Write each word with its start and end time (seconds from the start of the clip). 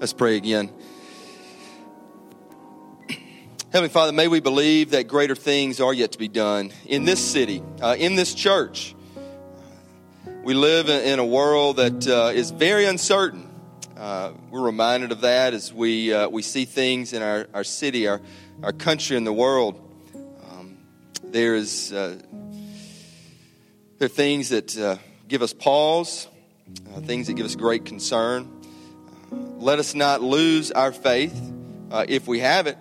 Let's 0.00 0.12
pray 0.12 0.36
again. 0.36 0.70
Heavenly 3.72 3.88
Father, 3.88 4.12
may 4.12 4.28
we 4.28 4.38
believe 4.38 4.90
that 4.90 5.08
greater 5.08 5.34
things 5.34 5.80
are 5.80 5.92
yet 5.92 6.12
to 6.12 6.18
be 6.18 6.28
done 6.28 6.70
in 6.86 7.04
this 7.04 7.18
city, 7.18 7.64
uh, 7.82 7.96
in 7.98 8.14
this 8.14 8.32
church. 8.32 8.94
We 10.44 10.54
live 10.54 10.88
in 10.88 11.18
a 11.18 11.26
world 11.26 11.78
that 11.78 12.06
uh, 12.06 12.30
is 12.32 12.52
very 12.52 12.84
uncertain. 12.84 13.50
Uh, 13.96 14.34
we're 14.52 14.62
reminded 14.62 15.10
of 15.10 15.22
that 15.22 15.52
as 15.52 15.72
we, 15.72 16.12
uh, 16.12 16.28
we 16.28 16.42
see 16.42 16.64
things 16.64 17.12
in 17.12 17.20
our, 17.20 17.48
our 17.52 17.64
city, 17.64 18.06
our, 18.06 18.20
our 18.62 18.72
country, 18.72 19.16
and 19.16 19.26
the 19.26 19.32
world. 19.32 19.80
Um, 20.48 20.78
there, 21.24 21.56
is, 21.56 21.92
uh, 21.92 22.22
there 23.98 24.06
are 24.06 24.08
things 24.08 24.50
that 24.50 24.78
uh, 24.78 24.98
give 25.26 25.42
us 25.42 25.52
pause, 25.52 26.28
things 27.00 27.26
that 27.26 27.32
give 27.32 27.46
us 27.46 27.56
great 27.56 27.84
concern. 27.84 28.57
Let 29.60 29.80
us 29.80 29.92
not 29.92 30.22
lose 30.22 30.70
our 30.70 30.92
faith 30.92 31.36
uh, 31.90 32.06
if 32.08 32.28
we 32.28 32.38
have 32.38 32.68
it, 32.68 32.78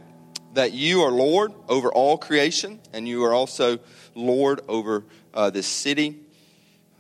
that 0.54 0.74
you 0.74 1.02
are 1.02 1.12
Lord 1.12 1.52
over 1.68 1.92
all 1.92 2.20
creation 2.20 2.80
and 2.94 3.08
you 3.08 3.24
are 3.26 3.34
also 3.34 3.80
Lord 4.14 4.62
over 4.68 5.04
uh, 5.34 5.50
this 5.50 5.66
city. 5.66 6.20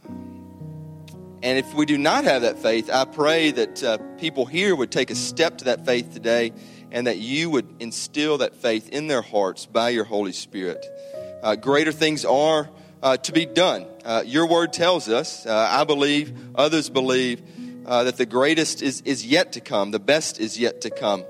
And 0.04 1.59
if 1.59 1.76
we 1.76 1.85
do 1.85 1.99
not 1.99 2.23
have 2.23 2.41
that 2.41 2.58
faith, 2.58 2.90
I 2.90 3.05
pray 3.05 3.52
that 3.52 3.84
uh, 3.84 3.99
people 4.18 4.48
here 4.48 4.76
would 4.76 4.90
take 4.90 5.12
a 5.12 5.16
step 5.16 5.59
to 5.59 5.66
that 5.66 5.85
faith 5.85 6.12
today 6.12 6.54
and 6.90 7.05
that 7.05 7.20
you 7.20 7.52
would 7.52 7.76
instill 7.80 8.40
that 8.40 8.55
faith 8.55 8.90
in 8.90 9.05
their 9.05 9.21
hearts 9.21 9.68
by 9.68 9.90
your 9.90 10.05
Holy 10.05 10.34
Spirit. 10.34 10.84
Uh, 11.44 11.55
greater 11.55 11.91
things 11.91 12.26
are 12.26 12.68
uh, 13.04 13.18
to 13.18 13.32
be 13.32 13.46
done. 13.46 13.85
Uh, 14.04 14.24
your 14.26 14.48
word 14.48 14.74
tells 14.74 15.07
us, 15.07 15.46
uh, 15.46 15.68
I 15.71 15.84
believe, 15.84 16.35
others 16.55 16.90
believe, 16.90 17.43
uh, 17.88 18.04
that 18.04 18.18
the 18.18 18.26
greatest 18.26 18.82
is, 18.82 19.02
is 19.02 19.26
yet 19.26 19.54
to 19.54 19.62
come, 19.62 19.91
the 19.91 19.99
best 19.99 20.40
is 20.40 20.60
yet 20.60 20.82
to 20.82 20.90
come 20.90 21.24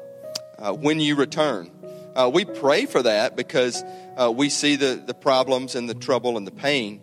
uh, 0.57 0.73
when 0.73 0.99
you 0.99 1.15
return. 1.15 1.71
Uh, 2.15 2.29
we 2.33 2.43
pray 2.45 2.87
for 2.87 3.03
that 3.03 3.35
because 3.35 3.83
uh, 4.17 4.31
we 4.35 4.49
see 4.49 4.75
the, 4.75 5.01
the 5.05 5.13
problems 5.13 5.75
and 5.75 5.87
the 5.87 5.93
trouble 5.93 6.35
and 6.35 6.47
the 6.47 6.51
pain. 6.51 6.99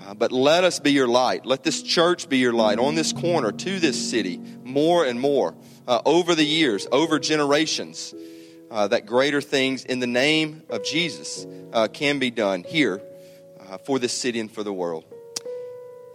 Uh, 0.00 0.14
but 0.14 0.32
let 0.32 0.64
us 0.64 0.80
be 0.80 0.92
your 0.92 1.08
light. 1.08 1.44
Let 1.44 1.64
this 1.64 1.82
church 1.82 2.30
be 2.30 2.38
your 2.38 2.54
light 2.54 2.78
on 2.78 2.94
this 2.94 3.12
corner 3.12 3.52
to 3.52 3.78
this 3.78 4.10
city 4.10 4.40
more 4.62 5.04
and 5.04 5.20
more 5.20 5.54
uh, 5.86 6.00
over 6.06 6.34
the 6.34 6.44
years, 6.44 6.86
over 6.90 7.18
generations. 7.18 8.14
that 8.70 9.04
greater 9.04 9.42
things 9.42 9.84
in 9.84 10.00
the 10.00 10.06
name 10.06 10.62
of 10.70 10.82
Jesus 10.82 11.46
can 11.92 12.18
be 12.18 12.30
done 12.30 12.64
here 12.64 13.02
for 13.84 13.98
this 13.98 14.12
city 14.12 14.40
and 14.40 14.50
for 14.50 14.62
the 14.62 14.72
world. 14.72 15.04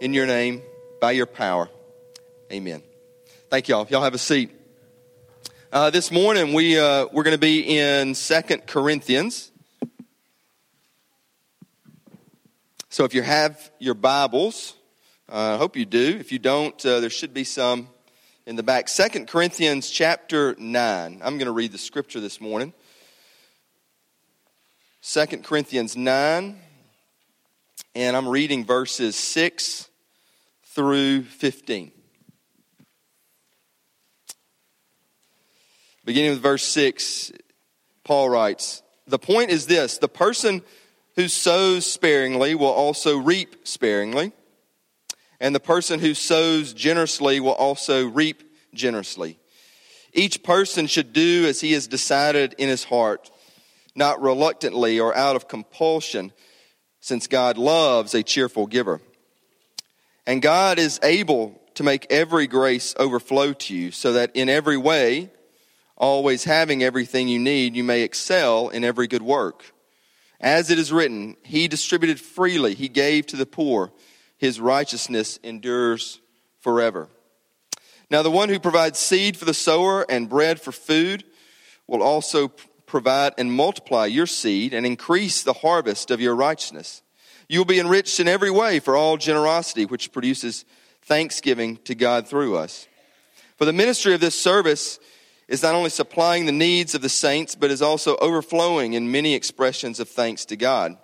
In 0.00 0.12
your 0.12 0.26
name, 0.26 0.62
by 1.00 1.12
your 1.12 1.26
power. 1.26 1.68
Amen. 2.52 2.82
Thank 3.48 3.68
y'all. 3.68 3.86
Y'all 3.88 4.02
have 4.02 4.12
a 4.12 4.18
seat. 4.18 4.50
Uh, 5.72 5.88
this 5.88 6.12
morning 6.12 6.52
we 6.52 6.78
uh, 6.78 7.06
we're 7.10 7.22
going 7.22 7.34
to 7.34 7.38
be 7.38 7.78
in 7.78 8.14
Second 8.14 8.66
Corinthians. 8.66 9.50
So 12.90 13.04
if 13.04 13.14
you 13.14 13.22
have 13.22 13.70
your 13.78 13.94
Bibles, 13.94 14.74
uh, 15.28 15.54
I 15.54 15.56
hope 15.56 15.74
you 15.74 15.86
do. 15.86 16.18
If 16.20 16.32
you 16.32 16.38
don't, 16.38 16.74
uh, 16.84 17.00
there 17.00 17.08
should 17.08 17.32
be 17.32 17.44
some 17.44 17.88
in 18.46 18.56
the 18.56 18.62
back. 18.62 18.88
Second 18.88 19.26
Corinthians 19.26 19.90
chapter 19.90 20.54
nine. 20.58 21.22
I'm 21.24 21.38
going 21.38 21.46
to 21.46 21.52
read 21.52 21.72
the 21.72 21.78
scripture 21.78 22.20
this 22.20 22.42
morning. 22.42 22.74
Second 25.00 25.44
Corinthians 25.44 25.96
nine, 25.96 26.60
and 27.94 28.14
I'm 28.14 28.28
reading 28.28 28.66
verses 28.66 29.16
six 29.16 29.88
through 30.62 31.22
fifteen. 31.22 31.90
Beginning 36.04 36.32
with 36.32 36.42
verse 36.42 36.64
6, 36.64 37.32
Paul 38.04 38.28
writes, 38.28 38.82
The 39.06 39.18
point 39.18 39.50
is 39.50 39.66
this 39.66 39.98
the 39.98 40.08
person 40.08 40.62
who 41.16 41.28
sows 41.28 41.86
sparingly 41.86 42.54
will 42.54 42.66
also 42.66 43.16
reap 43.16 43.66
sparingly, 43.66 44.32
and 45.40 45.54
the 45.54 45.60
person 45.60 46.00
who 46.00 46.12
sows 46.12 46.74
generously 46.74 47.40
will 47.40 47.52
also 47.52 48.06
reap 48.06 48.42
generously. 48.74 49.38
Each 50.12 50.42
person 50.42 50.86
should 50.86 51.12
do 51.12 51.46
as 51.46 51.60
he 51.60 51.72
has 51.72 51.86
decided 51.86 52.54
in 52.58 52.68
his 52.68 52.84
heart, 52.84 53.30
not 53.94 54.20
reluctantly 54.20 55.00
or 55.00 55.16
out 55.16 55.36
of 55.36 55.48
compulsion, 55.48 56.32
since 57.00 57.26
God 57.26 57.58
loves 57.58 58.14
a 58.14 58.22
cheerful 58.22 58.66
giver. 58.66 59.00
And 60.26 60.40
God 60.40 60.78
is 60.78 61.00
able 61.02 61.60
to 61.74 61.82
make 61.82 62.06
every 62.10 62.46
grace 62.46 62.94
overflow 62.98 63.52
to 63.52 63.74
you, 63.74 63.90
so 63.90 64.12
that 64.12 64.30
in 64.34 64.48
every 64.48 64.76
way, 64.76 65.30
always 65.96 66.44
having 66.44 66.82
everything 66.82 67.28
you 67.28 67.38
need, 67.38 67.76
you 67.76 67.84
may 67.84 68.02
excel 68.02 68.68
in 68.68 68.84
every 68.84 69.06
good 69.06 69.22
work. 69.22 69.72
As 70.40 70.70
it 70.70 70.78
is 70.78 70.92
written, 70.92 71.36
He 71.42 71.68
distributed 71.68 72.20
freely, 72.20 72.74
He 72.74 72.88
gave 72.88 73.26
to 73.26 73.36
the 73.36 73.46
poor, 73.46 73.92
His 74.36 74.60
righteousness 74.60 75.38
endures 75.42 76.20
forever. 76.60 77.08
Now, 78.10 78.22
the 78.22 78.30
one 78.30 78.48
who 78.48 78.60
provides 78.60 78.98
seed 78.98 79.36
for 79.36 79.44
the 79.44 79.54
sower 79.54 80.04
and 80.08 80.28
bread 80.28 80.60
for 80.60 80.72
food 80.72 81.24
will 81.86 82.02
also 82.02 82.48
provide 82.86 83.32
and 83.38 83.52
multiply 83.52 84.06
your 84.06 84.26
seed 84.26 84.74
and 84.74 84.86
increase 84.86 85.42
the 85.42 85.52
harvest 85.52 86.10
of 86.10 86.20
your 86.20 86.36
righteousness. 86.36 87.02
You 87.48 87.60
will 87.60 87.64
be 87.64 87.80
enriched 87.80 88.20
in 88.20 88.28
every 88.28 88.50
way 88.50 88.78
for 88.78 88.96
all 88.96 89.16
generosity, 89.16 89.84
which 89.84 90.12
produces 90.12 90.64
thanksgiving 91.02 91.76
to 91.84 91.94
God 91.94 92.26
through 92.26 92.56
us. 92.56 92.86
For 93.56 93.64
the 93.64 93.72
ministry 93.72 94.14
of 94.14 94.20
this 94.20 94.40
service, 94.40 94.98
is 95.48 95.62
not 95.62 95.74
only 95.74 95.90
supplying 95.90 96.46
the 96.46 96.52
needs 96.52 96.94
of 96.94 97.02
the 97.02 97.08
saints, 97.08 97.54
but 97.54 97.70
is 97.70 97.82
also 97.82 98.16
overflowing 98.16 98.94
in 98.94 99.10
many 99.10 99.34
expressions 99.34 100.00
of 100.00 100.08
thanks 100.08 100.44
to 100.46 100.56
God. 100.56 100.96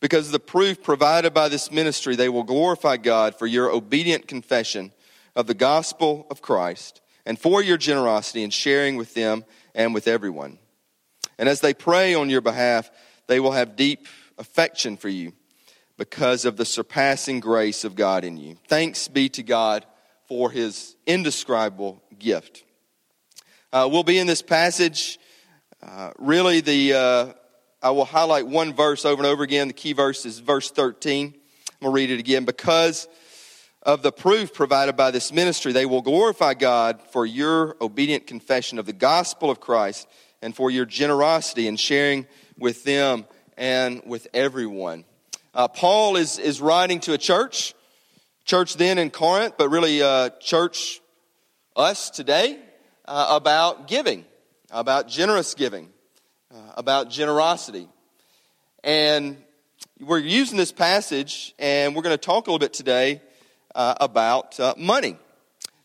Because 0.00 0.26
of 0.26 0.32
the 0.32 0.40
proof 0.40 0.82
provided 0.82 1.34
by 1.34 1.48
this 1.48 1.70
ministry, 1.70 2.16
they 2.16 2.28
will 2.28 2.42
glorify 2.42 2.96
God 2.96 3.38
for 3.38 3.46
your 3.46 3.70
obedient 3.70 4.26
confession 4.26 4.92
of 5.36 5.46
the 5.46 5.54
gospel 5.54 6.26
of 6.30 6.40
Christ 6.40 7.00
and 7.26 7.38
for 7.38 7.62
your 7.62 7.76
generosity 7.76 8.42
in 8.42 8.50
sharing 8.50 8.96
with 8.96 9.14
them 9.14 9.44
and 9.74 9.92
with 9.92 10.08
everyone. 10.08 10.58
And 11.38 11.48
as 11.48 11.60
they 11.60 11.74
pray 11.74 12.14
on 12.14 12.30
your 12.30 12.40
behalf, 12.40 12.90
they 13.26 13.40
will 13.40 13.52
have 13.52 13.76
deep 13.76 14.06
affection 14.38 14.96
for 14.96 15.08
you 15.08 15.32
because 15.96 16.46
of 16.46 16.56
the 16.56 16.64
surpassing 16.64 17.40
grace 17.40 17.84
of 17.84 17.94
God 17.94 18.24
in 18.24 18.38
you. 18.38 18.56
Thanks 18.68 19.06
be 19.06 19.28
to 19.30 19.42
God 19.42 19.84
for 20.26 20.50
his 20.50 20.96
indescribable 21.06 22.02
gift. 22.18 22.64
Uh, 23.72 23.88
we'll 23.88 24.02
be 24.02 24.18
in 24.18 24.26
this 24.26 24.42
passage. 24.42 25.20
Uh, 25.80 26.10
really, 26.18 26.60
the 26.60 26.92
uh, 26.92 27.32
I 27.80 27.90
will 27.90 28.04
highlight 28.04 28.48
one 28.48 28.74
verse 28.74 29.04
over 29.04 29.22
and 29.22 29.30
over 29.30 29.44
again. 29.44 29.68
The 29.68 29.74
key 29.74 29.92
verse 29.92 30.26
is 30.26 30.40
verse 30.40 30.72
13. 30.72 31.26
I'm 31.26 31.32
going 31.80 31.92
to 31.92 31.94
read 31.94 32.10
it 32.10 32.18
again. 32.18 32.44
Because 32.44 33.06
of 33.84 34.02
the 34.02 34.10
proof 34.10 34.52
provided 34.52 34.96
by 34.96 35.12
this 35.12 35.32
ministry, 35.32 35.70
they 35.70 35.86
will 35.86 36.02
glorify 36.02 36.54
God 36.54 37.00
for 37.12 37.24
your 37.24 37.76
obedient 37.80 38.26
confession 38.26 38.80
of 38.80 38.86
the 38.86 38.92
gospel 38.92 39.52
of 39.52 39.60
Christ 39.60 40.08
and 40.42 40.52
for 40.54 40.68
your 40.72 40.84
generosity 40.84 41.68
in 41.68 41.76
sharing 41.76 42.26
with 42.58 42.82
them 42.82 43.24
and 43.56 44.02
with 44.04 44.26
everyone. 44.34 45.04
Uh, 45.54 45.68
Paul 45.68 46.16
is, 46.16 46.40
is 46.40 46.60
writing 46.60 46.98
to 47.00 47.12
a 47.12 47.18
church, 47.18 47.74
church 48.44 48.74
then 48.74 48.98
in 48.98 49.10
Corinth, 49.10 49.54
but 49.56 49.68
really 49.68 50.02
uh, 50.02 50.30
church 50.40 51.00
us 51.76 52.10
today 52.10 52.58
uh, 53.10 53.26
about 53.30 53.88
giving, 53.88 54.24
about 54.70 55.08
generous 55.08 55.54
giving, 55.54 55.88
uh, 56.54 56.74
about 56.76 57.10
generosity. 57.10 57.88
And 58.84 59.36
we're 59.98 60.18
using 60.18 60.56
this 60.56 60.70
passage, 60.70 61.52
and 61.58 61.96
we're 61.96 62.02
going 62.02 62.14
to 62.14 62.24
talk 62.24 62.46
a 62.46 62.50
little 62.50 62.60
bit 62.60 62.72
today 62.72 63.20
uh, 63.74 63.96
about 64.00 64.60
uh, 64.60 64.74
money. 64.78 65.16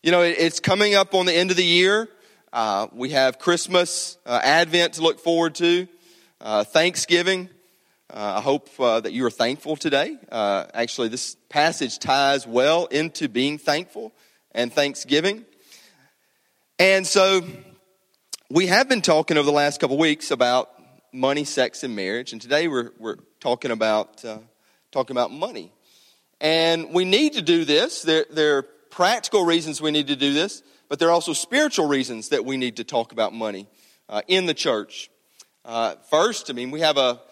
You 0.04 0.12
know, 0.12 0.22
it, 0.22 0.36
it's 0.38 0.60
coming 0.60 0.94
up 0.94 1.14
on 1.14 1.26
the 1.26 1.34
end 1.34 1.50
of 1.50 1.56
the 1.56 1.64
year. 1.64 2.08
Uh, 2.52 2.86
we 2.92 3.10
have 3.10 3.40
Christmas, 3.40 4.18
uh, 4.24 4.40
Advent 4.44 4.94
to 4.94 5.02
look 5.02 5.18
forward 5.18 5.56
to, 5.56 5.88
Thanksgiving. 6.40 7.50
I 8.08 8.40
hope 8.40 8.70
that 8.76 9.12
you 9.12 9.26
are 9.26 9.30
thankful 9.30 9.74
today. 9.74 10.16
actually, 10.30 11.08
this 11.08 11.36
passage 11.48 11.98
ties 11.98 12.46
well 12.46 12.86
into 12.86 13.28
being 13.28 13.58
thankful 13.58 14.12
and 14.52 14.72
Thanksgiving. 14.72 15.44
And 16.78 17.06
so 17.06 17.40
we 18.50 18.66
have 18.66 18.86
been 18.86 19.00
talking 19.00 19.38
over 19.38 19.46
the 19.46 19.52
last 19.52 19.80
couple 19.80 19.96
weeks 19.96 20.30
about 20.30 20.70
money, 21.10 21.44
sex, 21.44 21.82
and 21.84 21.96
marriage, 21.96 22.34
and 22.34 22.42
today 22.42 22.68
we're, 22.68 22.90
we're 22.98 23.16
talking 23.40 23.70
about 23.70 24.22
uh, 24.26 24.40
talking 24.92 25.16
about 25.16 25.32
money. 25.32 25.72
And 26.38 26.92
we 26.92 27.06
need 27.06 27.32
to 27.32 27.40
do 27.40 27.64
this. 27.64 28.02
There, 28.02 28.26
there 28.30 28.58
are 28.58 28.62
practical 28.90 29.46
reasons 29.46 29.80
we 29.80 29.90
need 29.90 30.08
to 30.08 30.16
do 30.16 30.34
this, 30.34 30.62
but 30.90 30.98
there 30.98 31.08
are 31.08 31.12
also 31.12 31.32
spiritual 31.32 31.88
reasons 31.88 32.28
that 32.28 32.44
we 32.44 32.58
need 32.58 32.76
to 32.76 32.84
talk 32.84 33.10
about 33.10 33.32
money 33.32 33.68
uh, 34.10 34.20
in 34.28 34.44
the 34.44 34.52
church. 34.52 35.08
Uh, 35.64 35.94
first, 36.10 36.50
I 36.50 36.52
mean, 36.52 36.70
we 36.70 36.80
have 36.80 36.98
a, 36.98 37.22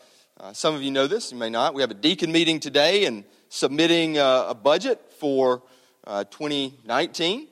uh, 0.41 0.55
some 0.55 0.75
of 0.75 0.83
you 0.83 0.91
know 0.91 1.07
this, 1.07 1.33
you 1.33 1.37
may 1.37 1.51
not, 1.51 1.75
we 1.75 1.83
have 1.83 1.91
a 1.91 1.95
deacon 1.95 2.33
meeting 2.33 2.61
today 2.61 3.05
and 3.05 3.25
submitting 3.51 4.17
uh, 4.17 4.47
a 4.49 4.55
budget 4.55 5.03
for 5.19 5.63
uh, 6.07 6.25
2019. 6.25 7.49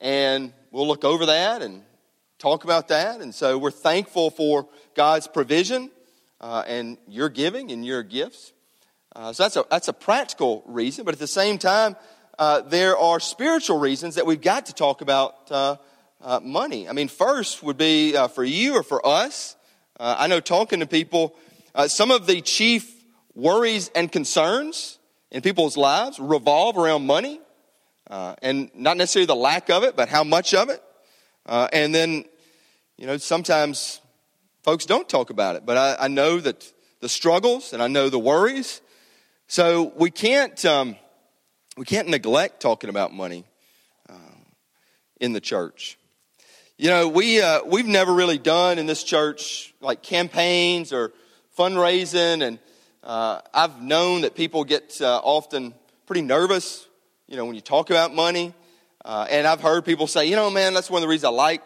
And 0.00 0.52
we'll 0.70 0.86
look 0.86 1.04
over 1.04 1.26
that 1.26 1.62
and 1.62 1.82
talk 2.38 2.64
about 2.64 2.88
that. 2.88 3.20
And 3.20 3.34
so 3.34 3.58
we're 3.58 3.70
thankful 3.70 4.30
for 4.30 4.68
God's 4.94 5.26
provision 5.26 5.90
uh, 6.40 6.64
and 6.66 6.98
your 7.06 7.28
giving 7.28 7.72
and 7.72 7.84
your 7.84 8.02
gifts. 8.02 8.52
Uh, 9.14 9.32
so 9.32 9.42
that's 9.42 9.56
a, 9.56 9.64
that's 9.70 9.88
a 9.88 9.92
practical 9.92 10.62
reason, 10.66 11.04
but 11.04 11.14
at 11.14 11.20
the 11.20 11.26
same 11.26 11.58
time, 11.58 11.96
uh, 12.38 12.60
there 12.60 12.96
are 12.96 13.18
spiritual 13.18 13.78
reasons 13.78 14.14
that 14.14 14.26
we've 14.26 14.40
got 14.40 14.66
to 14.66 14.74
talk 14.74 15.00
about 15.00 15.50
uh, 15.50 15.76
uh, 16.20 16.38
money. 16.40 16.88
I 16.88 16.92
mean, 16.92 17.08
first 17.08 17.62
would 17.64 17.76
be 17.76 18.16
uh, 18.16 18.28
for 18.28 18.44
you 18.44 18.76
or 18.76 18.82
for 18.82 19.04
us. 19.04 19.56
I 20.00 20.28
know 20.28 20.38
talking 20.38 20.78
to 20.78 20.86
people, 20.86 21.34
some 21.88 22.12
of 22.12 22.28
the 22.28 22.40
chief 22.40 22.88
worries 23.34 23.90
and 23.96 24.12
concerns 24.12 25.00
in 25.32 25.42
people's 25.42 25.76
lives 25.76 26.20
revolve 26.20 26.78
around 26.78 27.04
money, 27.04 27.40
and 28.08 28.70
not 28.74 28.96
necessarily 28.96 29.26
the 29.26 29.36
lack 29.36 29.70
of 29.70 29.84
it, 29.84 29.96
but 29.96 30.08
how 30.08 30.24
much 30.24 30.54
of 30.54 30.70
it. 30.70 30.82
and 31.46 31.94
then, 31.94 32.24
you 32.96 33.06
know, 33.06 33.16
sometimes 33.16 34.00
folks 34.62 34.86
don't 34.86 35.08
talk 35.08 35.30
about 35.30 35.56
it, 35.56 35.64
but 35.64 35.76
I, 35.76 36.04
I 36.04 36.08
know 36.08 36.40
that 36.40 36.72
the 37.00 37.08
struggles 37.08 37.72
and 37.72 37.82
I 37.82 37.88
know 37.88 38.08
the 38.08 38.18
worries. 38.18 38.80
So 39.46 39.92
we 39.96 40.10
can't. 40.10 40.62
Um, 40.64 40.96
we 41.78 41.84
can't 41.84 42.08
neglect 42.08 42.60
talking 42.60 42.90
about 42.90 43.14
money 43.14 43.44
uh, 44.10 44.14
in 45.20 45.32
the 45.32 45.40
church. 45.40 45.96
You 46.76 46.90
know, 46.90 47.06
we, 47.06 47.40
uh, 47.40 47.60
we've 47.64 47.86
never 47.86 48.12
really 48.12 48.38
done 48.38 48.80
in 48.80 48.86
this 48.86 49.04
church 49.04 49.72
like 49.80 50.02
campaigns 50.02 50.92
or 50.92 51.12
fundraising, 51.56 52.42
and 52.42 52.58
uh, 53.04 53.42
I've 53.54 53.80
known 53.80 54.22
that 54.22 54.34
people 54.34 54.64
get 54.64 55.00
uh, 55.00 55.20
often 55.22 55.72
pretty 56.06 56.22
nervous, 56.22 56.87
you 57.28 57.36
know, 57.36 57.44
when 57.44 57.54
you 57.54 57.60
talk 57.60 57.90
about 57.90 58.14
money. 58.14 58.54
Uh, 59.04 59.26
and 59.30 59.46
I've 59.46 59.60
heard 59.60 59.84
people 59.84 60.06
say, 60.06 60.26
you 60.26 60.36
know, 60.36 60.50
man, 60.50 60.74
that's 60.74 60.90
one 60.90 60.98
of 60.98 61.02
the 61.02 61.08
reasons 61.08 61.26
I 61.26 61.36
like 61.36 61.62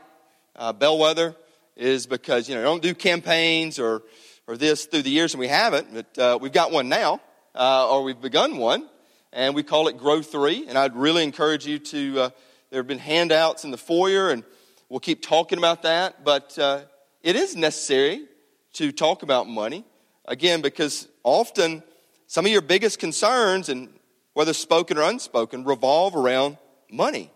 uh, 0.57 0.73
Bellwether 0.73 1.35
is 1.77 2.07
because, 2.07 2.49
you 2.49 2.55
know, 2.55 2.63
don't 2.63 2.83
do 2.83 2.95
campaigns 2.95 3.79
or, 3.79 4.03
or 4.47 4.57
this 4.57 4.85
through 4.85 5.03
the 5.03 5.11
years, 5.11 5.33
and 5.33 5.41
we 5.41 5.49
haven't, 5.49 5.89
but 5.95 6.41
we've 6.41 6.53
got 6.53 6.71
one 6.71 6.89
now, 6.89 7.21
or 7.55 8.03
we've 8.03 8.21
begun 8.21 8.59
one 8.59 8.89
and 9.33 9.55
we 9.55 9.63
call 9.63 9.89
it 9.89 9.97
Grow 9.97 10.23
3. 10.23 10.67
And 10.69 10.77
I'd 10.77 10.95
really 10.95 11.25
encourage 11.25 11.67
you 11.67 11.79
to, 11.79 12.21
uh, 12.21 12.31
there 12.71 12.81
have 12.81 12.87
been 12.87 12.99
handouts 12.99 13.65
in 13.65 13.71
the 13.71 13.79
foyer, 13.79 14.31
and 14.31 14.45
we'll 14.89 15.01
keep 15.01 15.23
talking 15.23 15.59
about 15.59 15.83
that. 15.83 16.25
But 16.25 16.59
uh, 16.59 16.83
it 17.23 17.37
is 17.37 17.57
necessary 17.57 18.27
to 18.75 18.93
talk 18.93 19.23
about 19.23 19.49
money, 19.49 19.85
again, 20.27 20.61
because 20.61 21.09
often 21.23 21.83
some 22.27 22.45
of 22.47 22.53
your 22.53 22.63
biggest 22.63 22.99
concerns, 22.99 23.69
and 23.69 23.89
whether 24.35 24.53
spoken 24.53 24.99
or 24.99 25.03
unspoken, 25.03 25.65
revolve 25.65 26.17
around 26.17 26.59
money. 26.91 27.31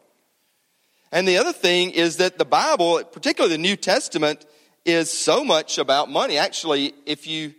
And 1.13 1.27
the 1.27 1.39
other 1.39 1.53
thing 1.53 1.91
is 1.91 2.17
that 2.17 2.39
the 2.39 2.45
Bible, 2.45 3.03
particularly 3.05 3.57
the 3.57 3.63
New 3.63 3.77
Testament, 3.77 4.45
is 4.85 5.11
so 5.11 5.45
much 5.45 5.79
about 5.79 6.11
money. 6.11 6.39
Actually, 6.39 6.95
if 7.07 7.27
you 7.27 7.55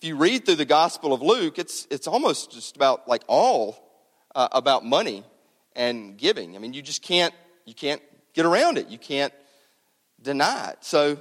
if 0.00 0.06
you 0.06 0.14
read 0.14 0.46
through 0.46 0.54
the 0.54 0.64
Gospel 0.64 1.12
of 1.12 1.22
Luke, 1.22 1.58
it's, 1.58 1.88
it's 1.90 2.06
almost 2.06 2.52
just 2.52 2.76
about 2.76 3.08
like 3.08 3.24
all 3.26 3.76
uh, 4.32 4.46
about 4.52 4.84
money 4.84 5.24
and 5.74 6.16
giving. 6.16 6.54
I 6.54 6.60
mean, 6.60 6.72
you 6.72 6.82
just 6.82 7.02
can't, 7.02 7.34
you 7.64 7.74
can't 7.74 8.00
get 8.32 8.46
around 8.46 8.78
it. 8.78 8.90
You 8.90 8.98
can't 8.98 9.32
deny 10.22 10.70
it. 10.70 10.78
So 10.82 11.18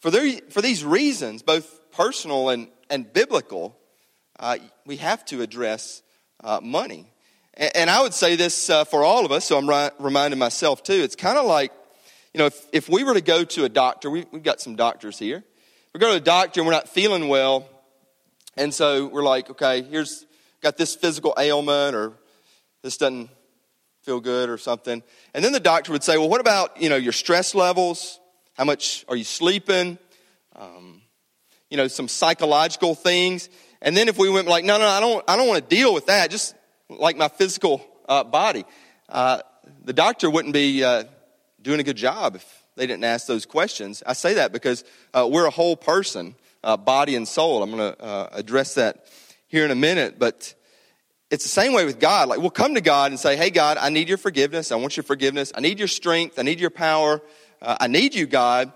for, 0.00 0.10
the, 0.10 0.42
for 0.50 0.60
these 0.60 0.84
reasons, 0.84 1.42
both 1.42 1.90
personal 1.90 2.50
and, 2.50 2.68
and 2.90 3.10
biblical, 3.10 3.78
uh, 4.38 4.58
we 4.84 4.96
have 4.96 5.24
to 5.26 5.40
address 5.40 6.02
uh, 6.42 6.60
money. 6.62 7.06
And, 7.54 7.72
and, 7.74 7.90
I 7.90 8.02
would 8.02 8.14
say 8.14 8.36
this 8.36 8.70
uh, 8.70 8.84
for 8.84 9.04
all 9.04 9.24
of 9.24 9.32
us, 9.32 9.44
so 9.44 9.58
I'm 9.58 9.68
ri- 9.68 9.90
reminding 9.98 10.38
myself 10.38 10.82
too. 10.82 10.94
It's 10.94 11.16
kind 11.16 11.38
of 11.38 11.46
like, 11.46 11.72
you 12.32 12.38
know, 12.38 12.46
if, 12.46 12.66
if 12.72 12.88
we 12.88 13.04
were 13.04 13.14
to 13.14 13.20
go 13.20 13.44
to 13.44 13.64
a 13.64 13.68
doctor, 13.68 14.10
we, 14.10 14.26
we've 14.30 14.42
got 14.42 14.60
some 14.60 14.76
doctors 14.76 15.18
here. 15.18 15.42
We 15.92 16.00
go 16.00 16.10
to 16.10 16.16
a 16.16 16.20
doctor 16.20 16.60
and 16.60 16.66
we're 16.66 16.74
not 16.74 16.88
feeling 16.88 17.28
well, 17.28 17.68
and 18.56 18.72
so 18.72 19.06
we're 19.06 19.22
like, 19.22 19.50
okay, 19.50 19.82
here's 19.82 20.26
got 20.60 20.76
this 20.76 20.94
physical 20.94 21.34
ailment 21.38 21.94
or 21.94 22.12
this 22.82 22.96
doesn't 22.96 23.30
feel 24.02 24.20
good 24.20 24.48
or 24.48 24.58
something. 24.58 25.02
And 25.34 25.44
then 25.44 25.52
the 25.52 25.60
doctor 25.60 25.92
would 25.92 26.02
say, 26.02 26.16
well, 26.18 26.28
what 26.28 26.40
about, 26.40 26.80
you 26.80 26.88
know, 26.88 26.96
your 26.96 27.12
stress 27.12 27.54
levels? 27.54 28.18
How 28.54 28.64
much 28.64 29.04
are 29.08 29.16
you 29.16 29.24
sleeping? 29.24 29.98
Um, 30.56 31.02
you 31.70 31.76
know, 31.76 31.88
some 31.88 32.08
psychological 32.08 32.94
things. 32.94 33.48
And 33.80 33.96
then 33.96 34.08
if 34.08 34.18
we 34.18 34.28
went 34.28 34.48
like, 34.48 34.64
no, 34.64 34.78
no, 34.78 34.86
I 34.86 35.00
don't, 35.00 35.24
I 35.28 35.36
don't 35.36 35.48
want 35.48 35.68
to 35.68 35.76
deal 35.76 35.94
with 35.94 36.06
that, 36.06 36.30
just 36.30 36.54
like 36.88 37.16
my 37.16 37.28
physical 37.28 37.84
uh, 38.08 38.24
body, 38.24 38.64
uh, 39.08 39.40
the 39.84 39.92
doctor 39.92 40.28
wouldn't 40.28 40.54
be 40.54 40.82
uh, 40.82 41.04
doing 41.62 41.80
a 41.80 41.82
good 41.82 41.96
job 41.96 42.36
if 42.36 42.64
they 42.76 42.86
didn't 42.86 43.04
ask 43.04 43.26
those 43.26 43.46
questions. 43.46 44.02
I 44.06 44.12
say 44.14 44.34
that 44.34 44.52
because 44.52 44.84
uh, 45.14 45.28
we're 45.30 45.46
a 45.46 45.50
whole 45.50 45.76
person 45.76 46.34
uh, 46.64 46.76
body 46.76 47.14
and 47.14 47.26
soul. 47.26 47.62
I'm 47.62 47.70
going 47.70 47.94
to 47.94 48.02
uh, 48.02 48.28
address 48.32 48.74
that 48.74 49.06
here 49.46 49.64
in 49.64 49.70
a 49.70 49.76
minute, 49.76 50.18
but 50.18 50.54
it's 51.30 51.44
the 51.44 51.50
same 51.50 51.72
way 51.72 51.84
with 51.84 52.00
God. 52.00 52.28
Like 52.28 52.40
we'll 52.40 52.50
come 52.50 52.74
to 52.74 52.80
God 52.80 53.12
and 53.12 53.20
say, 53.20 53.36
"Hey, 53.36 53.50
God, 53.50 53.78
I 53.78 53.90
need 53.90 54.08
your 54.08 54.18
forgiveness. 54.18 54.72
I 54.72 54.76
want 54.76 54.96
your 54.96 55.04
forgiveness. 55.04 55.52
I 55.54 55.60
need 55.60 55.78
your 55.78 55.88
strength. 55.88 56.38
I 56.38 56.42
need 56.42 56.58
your 56.58 56.70
power. 56.70 57.20
I 57.60 57.86
need 57.86 58.14
you, 58.14 58.26
God." 58.26 58.72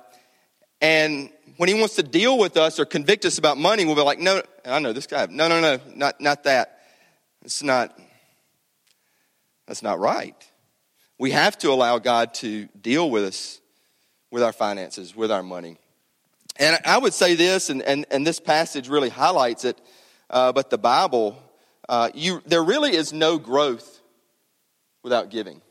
And 0.83 1.31
when 1.63 1.69
He 1.69 1.79
wants 1.79 1.95
to 1.95 2.03
deal 2.03 2.39
with 2.39 2.57
us 2.57 2.81
or 2.81 2.85
convict 2.85 3.25
us 3.25 3.39
about 3.39 3.57
money, 3.57 3.85
we'll 3.85 3.95
be 3.95 4.03
like, 4.03 4.19
"No, 4.19 4.43
I 4.65 4.81
know 4.81 4.93
this 4.93 5.07
guy. 5.07 5.29
No, 5.31 5.47
no, 5.47 5.61
no, 5.61 5.79
not 5.95 6.21
not 6.21 6.43
that. 6.43 6.81
It's 7.45 7.63
not. 7.63 7.97
That's 9.69 9.81
not 9.81 10.01
right." 10.01 10.35
We 11.21 11.31
have 11.31 11.57
to 11.59 11.71
allow 11.71 12.01
God 12.01 12.35
to 12.35 12.65
deal 12.81 13.09
with 13.09 13.23
us 13.23 13.61
with 14.33 14.43
our 14.43 14.53
finances, 14.53 15.15
with 15.15 15.31
our 15.31 15.45
money. 15.45 15.79
And 16.57 16.81
I 16.85 16.99
would 16.99 17.15
say 17.15 17.37
this, 17.37 17.71
and, 17.71 17.81
and, 17.81 18.07
and 18.11 18.27
this 18.27 18.41
passage 18.41 18.89
really 18.89 19.09
highlights 19.09 19.65
it, 19.65 19.81
uh, 20.31 20.51
but 20.51 20.69
the 20.69 20.79
Bible, 20.79 21.41
uh, 21.89 22.11
you, 22.13 22.43
there 22.45 22.65
really 22.65 22.97
is 22.97 23.13
no 23.13 23.39
growth 23.39 24.01
without 25.05 25.31
giving. 25.31 25.63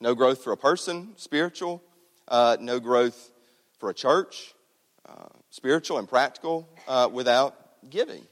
No 0.00 0.14
growth 0.14 0.42
for 0.42 0.54
a 0.54 0.56
person, 0.56 1.12
spiritual, 1.16 1.82
uh, 2.28 2.56
no 2.58 2.80
growth 2.80 3.30
for 3.78 3.90
a 3.90 3.94
church, 3.94 4.53
spiritual 5.54 5.98
and 5.98 6.08
practical, 6.08 6.68
uh, 6.88 7.08
without 7.12 7.54
giving. 7.88 8.26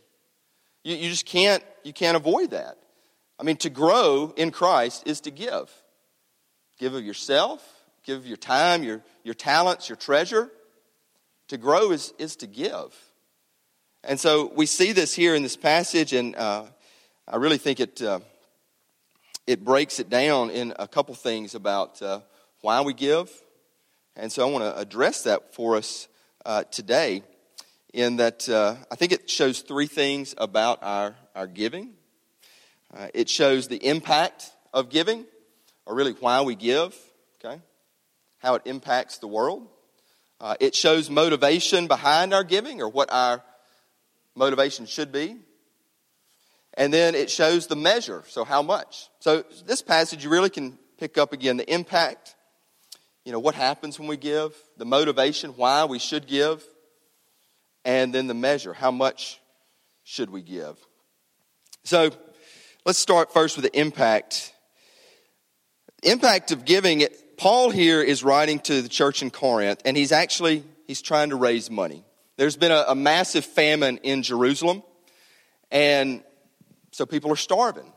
You, 0.83 0.97
you 0.97 1.09
just 1.09 1.25
can't, 1.25 1.63
you 1.85 1.93
can't 1.93 2.17
avoid 2.17 2.51
that. 2.51 2.79
I 3.39 3.45
mean, 3.45 3.59
to 3.59 3.71
grow 3.71 4.35
in 4.37 4.51
Christ 4.51 5.05
is 5.07 5.21
to 5.21 5.31
give. 5.31 5.71
Give 6.81 6.95
of 6.95 7.05
yourself, 7.05 7.65
give 8.05 8.19
of 8.19 8.27
your 8.27 8.37
time, 8.37 8.83
your, 8.83 9.03
your 9.23 9.35
talents, 9.35 9.89
your 9.89 9.95
treasure. 9.95 10.51
To 11.47 11.59
grow 11.59 11.93
is, 11.93 12.13
is 12.19 12.35
to 12.37 12.49
give. 12.49 12.93
And 14.03 14.19
so 14.19 14.53
we 14.57 14.67
see 14.67 14.91
this 14.91 15.15
here 15.15 15.37
in 15.37 15.45
this 15.45 15.57
passage, 15.57 16.13
and 16.13 16.35
uh, 16.35 16.65
I 17.29 17.37
really 17.37 17.59
think 17.59 17.79
it, 17.79 18.03
uh, 18.03 18.19
it 19.47 19.65
breaks 19.65 20.01
it 20.01 20.11
down 20.11 20.51
in 20.51 20.75
a 20.77 20.89
couple 20.89 21.15
things 21.15 21.55
about 21.55 22.03
uh, 22.03 22.19
why 22.63 22.81
we 22.81 22.95
give. 22.95 23.31
And 24.17 24.33
so 24.33 24.45
I 24.45 24.51
want 24.51 24.65
to 24.65 24.77
address 24.77 25.23
that 25.23 25.55
for 25.55 25.77
us 25.77 26.09
uh, 26.45 26.65
today, 26.65 27.23
in 27.93 28.17
that 28.17 28.49
uh, 28.49 28.77
I 28.91 28.97
think 28.97 29.13
it 29.13 29.29
shows 29.31 29.61
three 29.61 29.87
things 29.87 30.35
about 30.39 30.83
our, 30.83 31.15
our 31.35 31.47
giving. 31.47 31.93
Uh, 32.95 33.09
it 33.15 33.29
shows 33.29 33.69
the 33.69 33.77
impact 33.77 34.51
of 34.73 34.89
giving, 34.89 35.25
or 35.87 35.95
really 35.95 36.13
why 36.13 36.43
we 36.43 36.55
give, 36.55 36.97
okay? 37.43 37.61
How 38.39 38.55
it 38.55 38.63
impacts 38.65 39.19
the 39.19 39.29
world. 39.29 39.69
Uh, 40.41 40.57
it 40.59 40.75
shows 40.75 41.09
motivation 41.09 41.87
behind 41.87 42.35
our 42.35 42.45
giving 42.45 42.83
or 42.83 42.89
what 42.89 43.13
our 43.13 43.43
motivation 44.35 44.87
should 44.87 45.13
be. 45.13 45.37
And 46.75 46.93
then 46.93 47.15
it 47.15 47.31
shows 47.31 47.67
the 47.67 47.77
measure, 47.77 48.25
so 48.29 48.45
how 48.45 48.63
much. 48.63 49.09
So 49.21 49.45
this 49.67 49.83
passage, 49.83 50.25
you 50.25 50.31
really 50.31 50.51
can 50.51 50.79
pick 50.99 51.19
up 51.19 51.33
again 51.33 51.59
the 51.59 51.73
impact, 51.73 52.35
you 53.25 53.33
know, 53.33 53.39
what 53.39 53.55
happens 53.55 53.99
when 53.99 54.09
we 54.09 54.17
give, 54.17 54.55
the 54.77 54.85
motivation, 54.85 55.51
why 55.51 55.85
we 55.85 55.99
should 55.99 56.27
give, 56.27 56.65
and 57.85 58.15
then 58.15 58.27
the 58.27 58.35
measure, 58.35 58.73
how 58.73 58.91
much 58.91 59.41
should 60.05 60.31
we 60.31 60.43
give. 60.43 60.77
So 61.85 62.11
let's 62.85 62.99
start 62.99 63.33
first 63.33 63.57
with 63.57 63.65
the 63.65 63.79
impact. 63.79 64.53
Impact 66.03 66.51
of 66.51 66.65
giving, 66.65 67.07
Paul 67.37 67.71
here 67.71 68.03
is 68.03 68.25
writing 68.25 68.59
to 68.61 68.83
the 68.83 68.89
church 68.89 69.23
in 69.23 69.31
Corinth, 69.31 69.83
and 69.85 69.97
he's 69.97 70.13
actually 70.13 70.65
he's 70.87 71.03
trying 71.03 71.31
to 71.31 71.37
raise 71.37 71.71
money. 71.71 72.05
There's 72.37 72.57
been 72.57 72.73
a, 72.73 72.85
a 72.89 72.95
massive 72.95 73.45
famine 73.45 73.99
in 74.03 74.23
Jerusalem, 74.23 74.83
and 75.71 76.25
so 76.91 77.07
people 77.07 77.33
are 77.33 77.37
starving. 77.37 77.91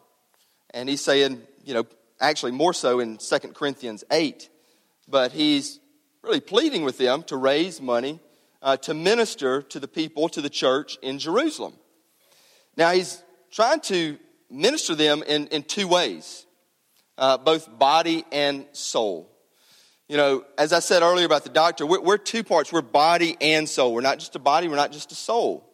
And 0.72 0.90
he's 0.90 1.02
saying, 1.02 1.42
you 1.64 1.74
know, 1.74 1.86
actually 2.20 2.52
more 2.52 2.74
so 2.74 3.00
in 3.00 3.18
2 3.18 3.40
Corinthians 3.54 4.04
8, 4.12 4.50
but 5.08 5.32
he's 5.32 5.80
really 6.24 6.40
pleading 6.40 6.84
with 6.84 6.98
them 6.98 7.24
to 7.24 7.38
raise 7.38 7.82
money 7.82 8.20
uh, 8.62 8.76
to 8.78 8.94
minister 8.96 9.62
to 9.62 9.80
the 9.80 9.88
people, 9.88 10.28
to 10.30 10.42
the 10.42 10.50
church 10.50 10.98
in 11.04 11.20
Jerusalem. 11.20 11.74
Now, 12.76 12.92
he's 12.92 13.24
trying 13.52 13.80
to 13.82 14.18
minister 14.50 14.96
them 14.96 15.24
in, 15.26 15.48
in 15.48 15.64
two 15.64 15.88
ways, 15.88 16.46
uh, 17.18 17.38
both 17.38 17.78
body 17.78 18.26
and 18.32 18.66
soul. 18.74 19.32
You 20.08 20.18
know, 20.18 20.46
as 20.58 20.74
I 20.74 20.80
said 20.80 21.04
earlier 21.04 21.26
about 21.26 21.44
the 21.44 21.50
doctor, 21.50 21.86
we're, 21.86 22.02
we're 22.02 22.18
two 22.18 22.44
parts. 22.44 22.74
We're 22.74 22.82
body 22.82 23.38
and 23.40 23.70
soul. 23.70 23.94
We're 23.94 24.02
not 24.02 24.20
just 24.20 24.36
a 24.36 24.40
body, 24.40 24.68
we're 24.68 24.76
not 24.76 24.92
just 24.92 25.12
a 25.12 25.16
soul. 25.16 25.72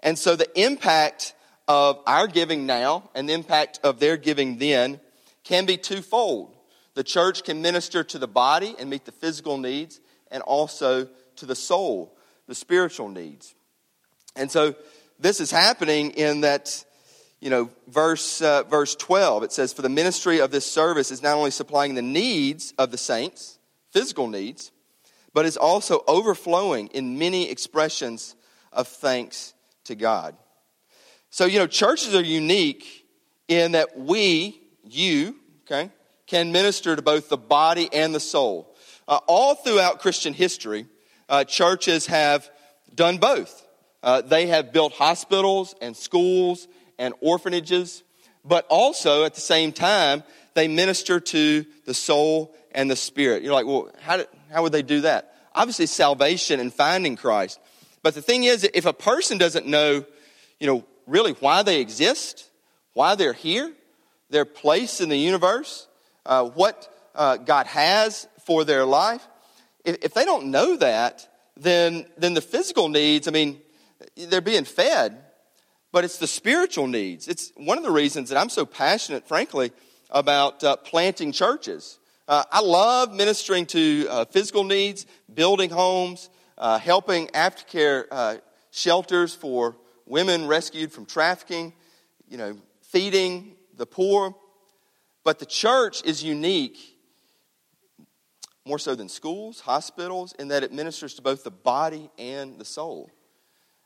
And 0.00 0.18
so 0.18 0.34
the 0.34 0.48
impact 0.60 1.34
of 1.68 2.00
our 2.06 2.26
giving 2.26 2.66
now 2.66 3.10
and 3.14 3.28
the 3.28 3.34
impact 3.34 3.80
of 3.84 4.00
their 4.00 4.16
giving 4.16 4.58
then 4.58 4.98
can 5.44 5.66
be 5.66 5.76
twofold. 5.76 6.56
The 7.00 7.04
church 7.04 7.44
can 7.44 7.62
minister 7.62 8.04
to 8.04 8.18
the 8.18 8.28
body 8.28 8.74
and 8.78 8.90
meet 8.90 9.06
the 9.06 9.12
physical 9.12 9.56
needs, 9.56 10.02
and 10.30 10.42
also 10.42 11.08
to 11.36 11.46
the 11.46 11.54
soul, 11.54 12.14
the 12.46 12.54
spiritual 12.54 13.08
needs. 13.08 13.54
And 14.36 14.50
so 14.50 14.74
this 15.18 15.40
is 15.40 15.50
happening 15.50 16.10
in 16.10 16.42
that, 16.42 16.84
you 17.40 17.48
know, 17.48 17.70
verse, 17.88 18.42
uh, 18.42 18.64
verse 18.64 18.96
12. 18.96 19.44
It 19.44 19.52
says, 19.52 19.72
For 19.72 19.80
the 19.80 19.88
ministry 19.88 20.40
of 20.40 20.50
this 20.50 20.70
service 20.70 21.10
is 21.10 21.22
not 21.22 21.38
only 21.38 21.50
supplying 21.50 21.94
the 21.94 22.02
needs 22.02 22.74
of 22.76 22.90
the 22.90 22.98
saints, 22.98 23.58
physical 23.92 24.28
needs, 24.28 24.70
but 25.32 25.46
is 25.46 25.56
also 25.56 26.04
overflowing 26.06 26.88
in 26.88 27.18
many 27.18 27.50
expressions 27.50 28.36
of 28.74 28.86
thanks 28.86 29.54
to 29.84 29.94
God. 29.94 30.36
So, 31.30 31.46
you 31.46 31.60
know, 31.60 31.66
churches 31.66 32.14
are 32.14 32.22
unique 32.22 33.06
in 33.48 33.72
that 33.72 33.98
we, 33.98 34.60
you, 34.84 35.36
okay, 35.62 35.90
can 36.30 36.52
minister 36.52 36.94
to 36.94 37.02
both 37.02 37.28
the 37.28 37.36
body 37.36 37.92
and 37.92 38.14
the 38.14 38.20
soul. 38.20 38.72
Uh, 39.08 39.18
all 39.26 39.56
throughout 39.56 39.98
Christian 39.98 40.32
history, 40.32 40.86
uh, 41.28 41.42
churches 41.42 42.06
have 42.06 42.48
done 42.94 43.18
both. 43.18 43.66
Uh, 44.00 44.20
they 44.20 44.46
have 44.46 44.72
built 44.72 44.92
hospitals 44.92 45.74
and 45.82 45.96
schools 45.96 46.68
and 47.00 47.14
orphanages, 47.20 48.04
but 48.44 48.64
also 48.68 49.24
at 49.24 49.34
the 49.34 49.40
same 49.40 49.72
time, 49.72 50.22
they 50.54 50.68
minister 50.68 51.18
to 51.18 51.66
the 51.84 51.94
soul 51.94 52.54
and 52.70 52.88
the 52.88 52.96
spirit. 52.96 53.42
You're 53.42 53.52
like, 53.52 53.66
well, 53.66 53.90
how, 54.00 54.18
did, 54.18 54.28
how 54.52 54.62
would 54.62 54.72
they 54.72 54.82
do 54.82 55.00
that? 55.00 55.34
Obviously, 55.52 55.86
salvation 55.86 56.60
and 56.60 56.72
finding 56.72 57.16
Christ. 57.16 57.58
But 58.04 58.14
the 58.14 58.22
thing 58.22 58.44
is, 58.44 58.68
if 58.72 58.86
a 58.86 58.92
person 58.92 59.36
doesn't 59.36 59.66
know, 59.66 60.04
you 60.60 60.66
know, 60.68 60.84
really 61.08 61.32
why 61.32 61.64
they 61.64 61.80
exist, 61.80 62.48
why 62.92 63.16
they're 63.16 63.32
here, 63.32 63.72
their 64.30 64.44
place 64.44 65.00
in 65.00 65.08
the 65.08 65.18
universe, 65.18 65.88
uh, 66.26 66.44
what 66.44 66.92
uh, 67.14 67.36
God 67.36 67.66
has 67.66 68.26
for 68.44 68.64
their 68.64 68.84
life, 68.84 69.26
if, 69.84 69.96
if 70.02 70.14
they 70.14 70.24
don't 70.24 70.46
know 70.46 70.76
that, 70.76 71.28
then, 71.56 72.06
then 72.16 72.34
the 72.34 72.40
physical 72.40 72.88
needs, 72.88 73.28
I 73.28 73.30
mean, 73.30 73.60
they're 74.16 74.40
being 74.40 74.64
fed, 74.64 75.24
but 75.92 76.04
it's 76.04 76.18
the 76.18 76.26
spiritual 76.26 76.86
needs. 76.86 77.28
It's 77.28 77.52
one 77.56 77.78
of 77.78 77.84
the 77.84 77.90
reasons 77.90 78.28
that 78.30 78.38
I'm 78.38 78.48
so 78.48 78.64
passionate, 78.64 79.26
frankly, 79.26 79.72
about 80.10 80.62
uh, 80.64 80.76
planting 80.76 81.32
churches. 81.32 81.98
Uh, 82.28 82.44
I 82.50 82.60
love 82.60 83.12
ministering 83.12 83.66
to 83.66 84.06
uh, 84.08 84.24
physical 84.26 84.64
needs, 84.64 85.06
building 85.32 85.70
homes, 85.70 86.30
uh, 86.58 86.78
helping 86.78 87.26
aftercare 87.28 88.04
uh, 88.10 88.36
shelters 88.70 89.34
for 89.34 89.76
women 90.06 90.46
rescued 90.46 90.92
from 90.92 91.06
trafficking, 91.06 91.72
you 92.28 92.36
know, 92.36 92.56
feeding 92.82 93.56
the 93.76 93.86
poor. 93.86 94.34
But 95.24 95.38
the 95.38 95.46
church 95.46 96.02
is 96.04 96.24
unique, 96.24 96.78
more 98.64 98.78
so 98.78 98.94
than 98.94 99.08
schools, 99.08 99.60
hospitals, 99.60 100.32
in 100.38 100.48
that 100.48 100.62
it 100.62 100.72
ministers 100.72 101.14
to 101.14 101.22
both 101.22 101.44
the 101.44 101.50
body 101.50 102.10
and 102.18 102.58
the 102.58 102.64
soul. 102.64 103.10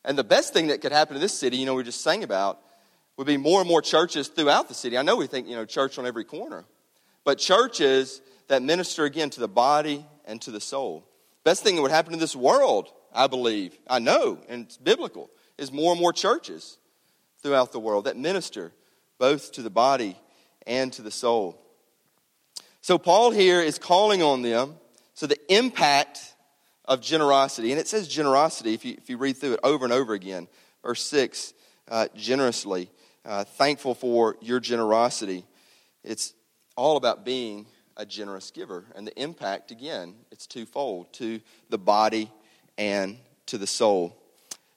And 0.05 0.19
the 0.19 0.25
best 0.25 0.53
thing 0.53 0.69
that 0.69 0.81
could 0.81 0.93
happen 0.93 1.17
in 1.17 1.23
this 1.23 1.37
city, 1.37 1.57
you 1.57 1.67
know, 1.67 1.75
we 1.75 1.83
just 1.83 2.03
sang 2.03 2.23
about, 2.23 2.61
would 3.17 3.27
be 3.27 3.37
more 3.37 3.61
and 3.61 3.69
more 3.69 3.81
churches 3.81 4.29
throughout 4.29 4.69
the 4.69 4.75
city. 4.75 4.99
I 4.99 5.03
know 5.03 5.17
we 5.17 5.27
think, 5.27 5.49
you 5.49 5.57
know, 5.57 5.65
church 5.65 5.99
on 5.99 6.07
every 6.07 6.25
corner, 6.25 6.65
but 7.25 7.39
churches 7.39 8.21
that 8.49 8.63
minister 8.63 9.05
again 9.05 9.31
to 9.31 9.41
the 9.41 9.49
body 9.49 10.05
and 10.25 10.41
to 10.43 10.51
the 10.51 10.61
soul. 10.61 11.09
Best 11.45 11.63
thing 11.63 11.77
that 11.77 11.83
would 11.83 11.91
happen 11.91 12.13
in 12.13 12.19
this 12.19 12.37
world, 12.37 12.89
I 13.15 13.27
believe, 13.27 13.79
I 13.89 13.99
know, 13.99 14.39
and 14.49 14.67
it's 14.67 14.77
biblical, 14.77 15.31
is 15.57 15.73
more 15.73 15.93
and 15.93 16.01
more 16.01 16.13
churches 16.13 16.79
throughout 17.43 17.73
the 17.73 17.81
world 17.81 18.05
that 18.05 18.17
minister 18.17 18.73
both 19.19 19.53
to 19.53 19.63
the 19.63 19.71
body 19.71 20.17
and 20.67 20.93
to 20.95 21.03
the 21.03 21.11
soul. 21.11 21.61
So, 22.81 22.99
Paul 22.99 23.31
here 23.31 23.61
is 23.61 23.79
calling 23.79 24.23
on 24.23 24.43
them. 24.43 24.75
So, 25.15 25.27
the 25.27 25.39
impact 25.53 26.35
of 26.85 27.01
generosity. 27.01 27.73
And 27.73 27.81
it 27.81 27.89
says 27.89 28.09
generosity 28.09 28.75
if 28.75 28.85
you, 28.85 28.95
if 28.99 29.09
you 29.09 29.17
read 29.17 29.37
through 29.37 29.55
it 29.55 29.61
over 29.63 29.85
and 29.85 29.93
over 29.93 30.13
again. 30.13 30.49
Verse 30.83 31.05
6 31.07 31.55
uh, 31.91 32.09
generously, 32.15 32.91
uh, 33.25 33.45
thankful 33.45 33.95
for 33.95 34.37
your 34.41 34.61
generosity. 34.61 35.45
It's 36.03 36.35
all 36.77 36.97
about 36.97 37.25
being 37.25 37.67
a 37.97 38.05
generous 38.05 38.51
giver. 38.51 38.85
And 38.95 39.07
the 39.07 39.19
impact, 39.21 39.71
again, 39.71 40.15
it's 40.31 40.47
twofold 40.47 41.13
to 41.15 41.41
the 41.71 41.79
body 41.79 42.31
and 42.77 43.19
to 43.47 43.59
the 43.59 43.67
soul. 43.67 44.17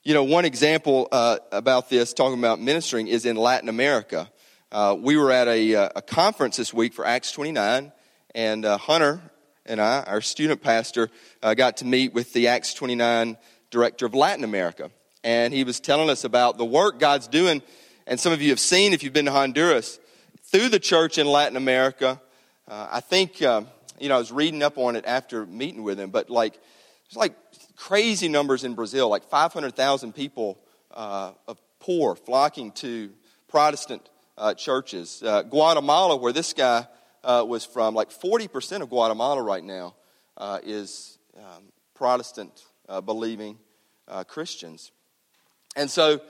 You 0.03 0.13
know, 0.13 0.23
one 0.23 0.45
example 0.45 1.09
uh, 1.11 1.39
about 1.51 1.89
this, 1.89 2.13
talking 2.13 2.39
about 2.39 2.61
ministering, 2.61 3.07
is 3.07 3.25
in 3.25 3.35
Latin 3.35 3.67
America. 3.67 4.29
Uh, 4.69 4.97
we 4.99 5.15
were 5.15 5.31
at 5.31 5.47
a, 5.47 5.75
uh, 5.75 5.89
a, 5.95 6.01
conference 6.01 6.57
this 6.57 6.73
week 6.73 6.93
for 6.93 7.05
Acts 7.05 7.31
29, 7.31 7.93
and 8.35 8.65
uh, 8.65 8.77
Hunter 8.77 9.21
and 9.65 9.79
I, 9.79 10.03
our 10.05 10.19
student 10.19 10.61
pastor, 10.61 11.09
uh, 11.41 11.53
got 11.53 11.77
to 11.77 11.85
meet 11.85 12.13
with 12.13 12.33
the 12.33 12.49
Acts 12.49 12.73
29 12.73 13.37
director 13.71 14.05
of 14.05 14.13
Latin 14.13 14.43
America. 14.43 14.91
And 15.23 15.53
he 15.53 15.63
was 15.63 15.79
telling 15.79 16.09
us 16.09 16.25
about 16.25 16.57
the 16.57 16.65
work 16.65 16.99
God's 16.99 17.29
doing. 17.29 17.61
And 18.07 18.19
some 18.19 18.33
of 18.33 18.41
you 18.41 18.49
have 18.49 18.59
seen, 18.59 18.91
if 18.91 19.03
you've 19.03 19.13
been 19.13 19.25
to 19.25 19.31
Honduras, 19.31 20.01
through 20.43 20.67
the 20.67 20.79
church 20.79 21.17
in 21.17 21.27
Latin 21.27 21.55
America. 21.55 22.19
Uh, 22.67 22.89
I 22.91 22.99
think, 22.99 23.41
uh, 23.41 23.61
you 23.99 24.09
know, 24.09 24.15
I 24.15 24.19
was 24.19 24.33
reading 24.33 24.63
up 24.63 24.77
on 24.77 24.97
it 24.97 25.05
after 25.07 25.45
meeting 25.45 25.83
with 25.83 25.97
him, 25.97 26.09
but 26.09 26.29
like, 26.29 26.59
it's 27.05 27.15
like 27.15 27.35
crazy 27.77 28.27
numbers 28.27 28.65
in 28.65 28.75
Brazil, 28.75 29.07
like 29.07 29.23
500,000 29.29 30.13
people 30.13 30.59
of 30.91 31.57
poor 31.79 32.15
flocking 32.15 32.73
to 32.73 33.11
Protestant 33.47 34.09
uh, 34.37 34.53
churches. 34.53 35.23
Uh, 35.23 35.41
Guatemala, 35.43 36.15
where 36.15 36.33
this 36.33 36.53
guy 36.53 36.87
uh, 37.23 37.43
was 37.47 37.65
from. 37.65 37.95
Like 37.95 38.09
40% 38.09 38.81
of 38.81 38.89
Guatemala 38.89 39.41
right 39.41 39.63
now 39.63 39.95
uh, 40.37 40.59
is 40.63 41.17
um, 41.37 41.71
Protestant 41.95 42.63
uh, 42.87 43.01
believing 43.01 43.57
Christians. 44.27 44.91
And 45.75 45.91
so, 45.91 46.21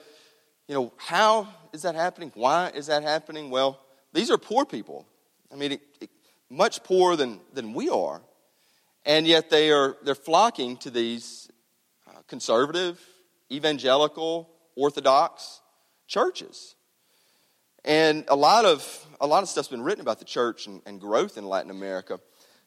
you 0.68 0.74
know, 0.74 0.94
how 0.98 1.48
is 1.74 1.84
that 1.84 1.94
happening? 1.94 2.32
Why 2.34 2.70
is 2.70 2.88
that 2.88 3.04
happening? 3.04 3.52
Well, 3.52 3.80
these 4.14 4.32
are 4.32 4.38
poor 4.38 4.66
people. 4.66 5.06
I 5.54 5.56
mean, 5.56 5.74
it, 5.74 5.82
it, 6.02 6.10
much 6.50 6.84
poorer 6.84 7.16
than, 7.16 7.40
than 7.54 7.74
we 7.74 7.90
are. 7.90 8.22
And 9.06 9.28
yet 9.28 9.52
they 9.52 9.72
are 9.72 9.96
they're 10.04 10.16
flocking 10.16 10.78
to 10.78 10.90
these 10.90 11.50
conservative, 12.28 13.00
evangelical, 13.52 14.50
orthodox 14.76 15.62
churches. 16.08 16.76
And 17.88 18.26
a 18.28 18.36
lot 18.36 18.66
of, 18.66 19.08
a 19.22 19.26
lot 19.26 19.44
of 19.44 19.50
stuff's 19.50 19.70
been 19.70 19.82
written 19.82 20.02
about 20.02 20.20
the 20.20 20.26
church 20.26 20.68
and, 20.68 20.82
and 20.86 21.00
growth 21.00 21.38
in 21.38 21.46
Latin 21.46 21.72
America. 21.72 22.20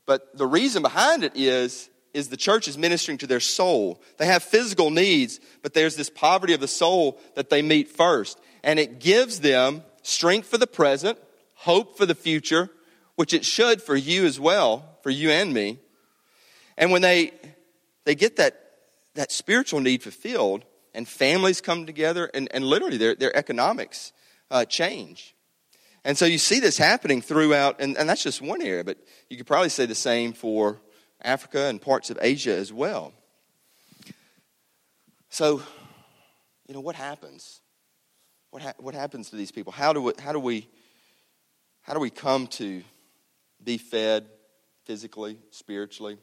But 0.07 0.37
the 0.37 0.47
reason 0.47 0.81
behind 0.81 1.25
it 1.25 1.33
is, 1.35 1.91
is 2.15 2.29
the 2.29 2.39
church 2.39 2.67
is 2.67 2.79
ministering 2.79 3.19
to 3.19 3.27
their 3.27 3.39
soul. 3.39 4.01
They 4.17 4.25
have 4.25 4.43
physical 4.43 4.91
needs, 4.91 5.39
but 5.63 5.75
there's 5.75 5.95
this 5.95 6.09
poverty 6.09 6.55
of 6.55 6.61
the 6.61 6.67
soul 6.67 7.21
that 7.35 7.51
they 7.51 7.61
meet 7.61 7.89
first. 7.89 8.41
And 8.65 8.79
it 8.79 8.99
gives 8.99 9.41
them 9.41 9.83
strength 10.03 10.49
for 10.49 10.57
the 10.57 10.67
present, 10.67 11.19
hope 11.55 11.99
for 11.99 12.07
the 12.07 12.15
future, 12.15 12.71
which 13.17 13.35
it 13.35 13.45
should 13.45 13.83
for 13.83 13.97
you 13.97 14.25
as 14.25 14.41
well, 14.41 14.97
for 15.03 15.11
you 15.11 15.31
and 15.31 15.53
me. 15.53 15.79
And 16.79 16.91
when 16.91 17.03
they, 17.03 17.33
they 18.05 18.15
get 18.15 18.37
that, 18.37 18.59
that 19.17 19.31
spiritual 19.31 19.81
need 19.81 20.03
fulfilled, 20.03 20.65
and 20.95 21.07
families 21.07 21.61
come 21.61 21.85
together, 21.85 22.31
and, 22.33 22.49
and 22.53 22.65
literally 22.65 22.97
their, 22.97 23.15
their 23.15 23.37
economics 23.37 24.13
uh, 24.51 24.65
change. 24.65 25.35
And 26.05 26.17
so 26.17 26.25
you 26.25 26.39
see 26.39 26.61
this 26.61 26.79
happening 26.79 27.21
throughout, 27.21 27.81
and, 27.81 27.97
and 27.97 28.09
that's 28.09 28.23
just 28.23 28.41
one 28.41 28.63
area, 28.63 28.85
but 28.85 28.99
you 29.29 29.37
could 29.37 29.47
probably 29.47 29.69
say 29.69 29.87
the 29.87 29.95
same 29.95 30.33
for 30.33 30.81
Africa 31.23 31.67
and 31.67 31.81
parts 31.81 32.11
of 32.11 32.19
Asia 32.21 32.57
as 32.57 32.73
well. 32.73 33.13
So, 35.29 35.63
you 36.67 36.75
know, 36.75 36.81
what 36.81 36.97
happens? 36.97 37.61
What, 38.51 38.63
ha- 38.63 38.73
what 38.79 38.95
happens 38.95 39.31
to 39.31 39.37
these 39.37 39.53
people? 39.53 39.73
How 39.73 39.93
do, 39.93 40.03
we, 40.03 40.13
how, 40.19 40.33
do 40.33 40.41
we, 40.41 40.69
how 41.83 41.93
do 41.93 42.01
we 42.01 42.11
come 42.11 42.47
to 42.49 42.83
be 43.63 43.77
fed 43.77 44.27
physically, 44.87 45.39
spiritually? 45.51 46.17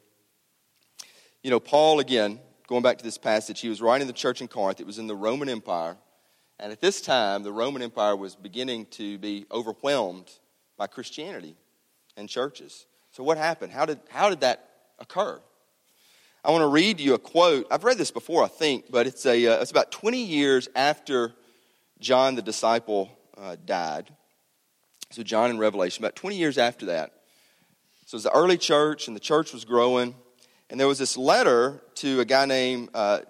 You 1.44 1.50
know, 1.50 1.60
Paul, 1.60 2.00
again, 2.00 2.40
going 2.66 2.82
back 2.82 2.98
to 2.98 3.04
this 3.04 3.16
passage, 3.16 3.60
he 3.60 3.68
was 3.68 3.80
writing 3.80 4.08
the 4.08 4.12
church 4.12 4.40
in 4.40 4.48
Corinth. 4.48 4.80
It 4.80 4.86
was 4.86 4.98
in 4.98 5.06
the 5.06 5.14
Roman 5.14 5.48
Empire. 5.48 5.96
And 6.60 6.72
at 6.72 6.80
this 6.80 7.00
time, 7.00 7.44
the 7.44 7.52
Roman 7.52 7.82
Empire 7.82 8.16
was 8.16 8.34
beginning 8.34 8.86
to 8.86 9.16
be 9.18 9.46
overwhelmed 9.50 10.28
by 10.76 10.88
Christianity 10.88 11.56
and 12.16 12.28
churches. 12.28 12.86
So, 13.12 13.22
what 13.22 13.38
happened? 13.38 13.72
How 13.72 13.86
did, 13.86 14.00
how 14.10 14.28
did 14.28 14.40
that 14.40 14.68
occur? 14.98 15.40
I 16.44 16.50
want 16.50 16.62
to 16.62 16.68
read 16.68 17.00
you 17.00 17.14
a 17.14 17.18
quote. 17.18 17.66
I've 17.70 17.84
read 17.84 17.98
this 17.98 18.10
before, 18.10 18.44
I 18.44 18.48
think, 18.48 18.90
but 18.90 19.06
it's, 19.06 19.24
a, 19.24 19.46
uh, 19.46 19.60
it's 19.60 19.70
about 19.70 19.92
20 19.92 20.22
years 20.22 20.68
after 20.74 21.32
John 22.00 22.34
the 22.34 22.42
disciple 22.42 23.10
uh, 23.36 23.56
died. 23.64 24.10
So, 25.10 25.22
John 25.22 25.50
in 25.50 25.58
Revelation, 25.58 26.04
about 26.04 26.16
20 26.16 26.36
years 26.36 26.58
after 26.58 26.86
that, 26.86 27.12
So 28.06 28.16
it 28.16 28.18
was 28.18 28.22
the 28.24 28.34
early 28.34 28.58
church, 28.58 29.06
and 29.06 29.14
the 29.14 29.20
church 29.20 29.52
was 29.52 29.64
growing. 29.64 30.14
And 30.70 30.78
there 30.78 30.88
was 30.88 30.98
this 30.98 31.16
letter 31.16 31.80
to 31.96 32.20
a 32.20 32.24
guy 32.24 32.46
named 32.46 32.90
uh, 32.92 33.20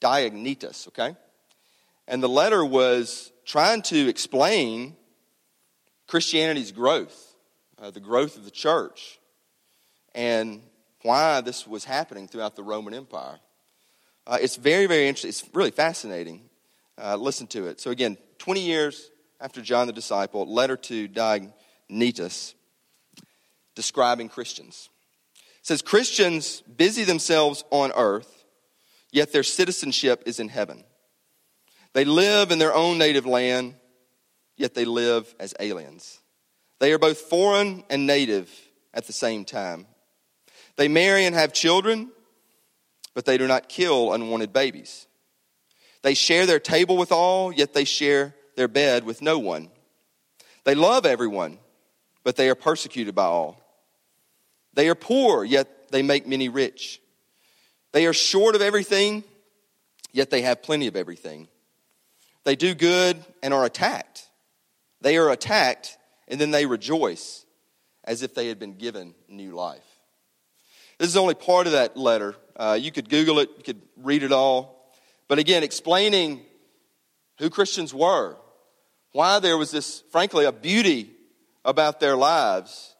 Diognetus, 0.00 0.88
okay? 0.88 1.16
And 2.08 2.22
the 2.22 2.28
letter 2.28 2.64
was 2.64 3.32
trying 3.44 3.82
to 3.82 4.08
explain 4.08 4.96
Christianity's 6.06 6.72
growth, 6.72 7.34
uh, 7.80 7.90
the 7.90 8.00
growth 8.00 8.36
of 8.36 8.44
the 8.44 8.50
church, 8.50 9.18
and 10.14 10.62
why 11.02 11.40
this 11.40 11.66
was 11.66 11.84
happening 11.84 12.28
throughout 12.28 12.56
the 12.56 12.62
Roman 12.62 12.94
Empire. 12.94 13.38
Uh, 14.26 14.38
it's 14.40 14.56
very, 14.56 14.86
very 14.86 15.06
interesting. 15.06 15.28
It's 15.28 15.44
really 15.54 15.70
fascinating. 15.70 16.42
Uh, 16.98 17.16
listen 17.16 17.46
to 17.48 17.66
it. 17.66 17.80
So, 17.80 17.90
again, 17.90 18.16
20 18.38 18.60
years 18.60 19.10
after 19.40 19.60
John 19.60 19.86
the 19.86 19.92
disciple, 19.92 20.52
letter 20.52 20.76
to 20.76 21.08
Diognetus 21.08 22.54
describing 23.74 24.28
Christians. 24.28 24.88
It 25.60 25.66
says 25.66 25.82
Christians 25.82 26.62
busy 26.62 27.04
themselves 27.04 27.64
on 27.70 27.92
earth, 27.94 28.44
yet 29.12 29.32
their 29.32 29.42
citizenship 29.42 30.22
is 30.26 30.40
in 30.40 30.48
heaven. 30.48 30.84
They 31.96 32.04
live 32.04 32.50
in 32.50 32.58
their 32.58 32.74
own 32.74 32.98
native 32.98 33.24
land, 33.24 33.74
yet 34.54 34.74
they 34.74 34.84
live 34.84 35.34
as 35.40 35.54
aliens. 35.58 36.20
They 36.78 36.92
are 36.92 36.98
both 36.98 37.16
foreign 37.16 37.84
and 37.88 38.06
native 38.06 38.50
at 38.92 39.06
the 39.06 39.14
same 39.14 39.46
time. 39.46 39.86
They 40.76 40.88
marry 40.88 41.24
and 41.24 41.34
have 41.34 41.54
children, 41.54 42.10
but 43.14 43.24
they 43.24 43.38
do 43.38 43.46
not 43.46 43.70
kill 43.70 44.12
unwanted 44.12 44.52
babies. 44.52 45.06
They 46.02 46.12
share 46.12 46.44
their 46.44 46.60
table 46.60 46.98
with 46.98 47.12
all, 47.12 47.50
yet 47.50 47.72
they 47.72 47.84
share 47.84 48.34
their 48.56 48.68
bed 48.68 49.04
with 49.04 49.22
no 49.22 49.38
one. 49.38 49.70
They 50.64 50.74
love 50.74 51.06
everyone, 51.06 51.56
but 52.24 52.36
they 52.36 52.50
are 52.50 52.54
persecuted 52.54 53.14
by 53.14 53.24
all. 53.24 53.58
They 54.74 54.90
are 54.90 54.94
poor, 54.94 55.46
yet 55.46 55.90
they 55.92 56.02
make 56.02 56.26
many 56.26 56.50
rich. 56.50 57.00
They 57.92 58.04
are 58.04 58.12
short 58.12 58.54
of 58.54 58.60
everything, 58.60 59.24
yet 60.12 60.28
they 60.28 60.42
have 60.42 60.62
plenty 60.62 60.88
of 60.88 60.94
everything. 60.94 61.48
They 62.46 62.56
do 62.56 62.74
good 62.74 63.22
and 63.42 63.52
are 63.52 63.66
attacked. 63.66 64.30
They 65.02 65.18
are 65.18 65.28
attacked, 65.28 65.98
and 66.26 66.40
then 66.40 66.50
they 66.50 66.64
rejoice 66.64 67.44
as 68.04 68.22
if 68.22 68.34
they 68.34 68.48
had 68.48 68.58
been 68.58 68.78
given 68.78 69.14
new 69.28 69.52
life. 69.52 69.84
This 70.98 71.08
is 71.08 71.18
only 71.18 71.34
part 71.34 71.66
of 71.66 71.74
that 71.74 71.98
letter. 71.98 72.34
Uh, 72.56 72.78
you 72.80 72.90
could 72.90 73.10
Google 73.10 73.40
it, 73.40 73.50
you 73.58 73.62
could 73.62 73.82
read 73.98 74.22
it 74.22 74.32
all. 74.32 74.90
But 75.28 75.38
again, 75.38 75.62
explaining 75.62 76.40
who 77.38 77.50
Christians 77.50 77.92
were, 77.92 78.36
why 79.12 79.40
there 79.40 79.58
was 79.58 79.70
this, 79.70 80.02
frankly, 80.10 80.46
a 80.46 80.52
beauty 80.52 81.10
about 81.66 82.00
their 82.00 82.16
lives 82.16 82.96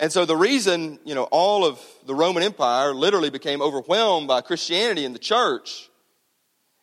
and 0.00 0.10
so 0.10 0.24
the 0.24 0.36
reason, 0.36 0.98
you 1.04 1.14
know, 1.14 1.24
all 1.24 1.62
of 1.62 1.78
the 2.06 2.14
Roman 2.14 2.42
Empire 2.42 2.94
literally 2.94 3.28
became 3.28 3.60
overwhelmed 3.60 4.28
by 4.28 4.40
Christianity 4.40 5.04
and 5.04 5.14
the 5.14 5.18
church 5.18 5.89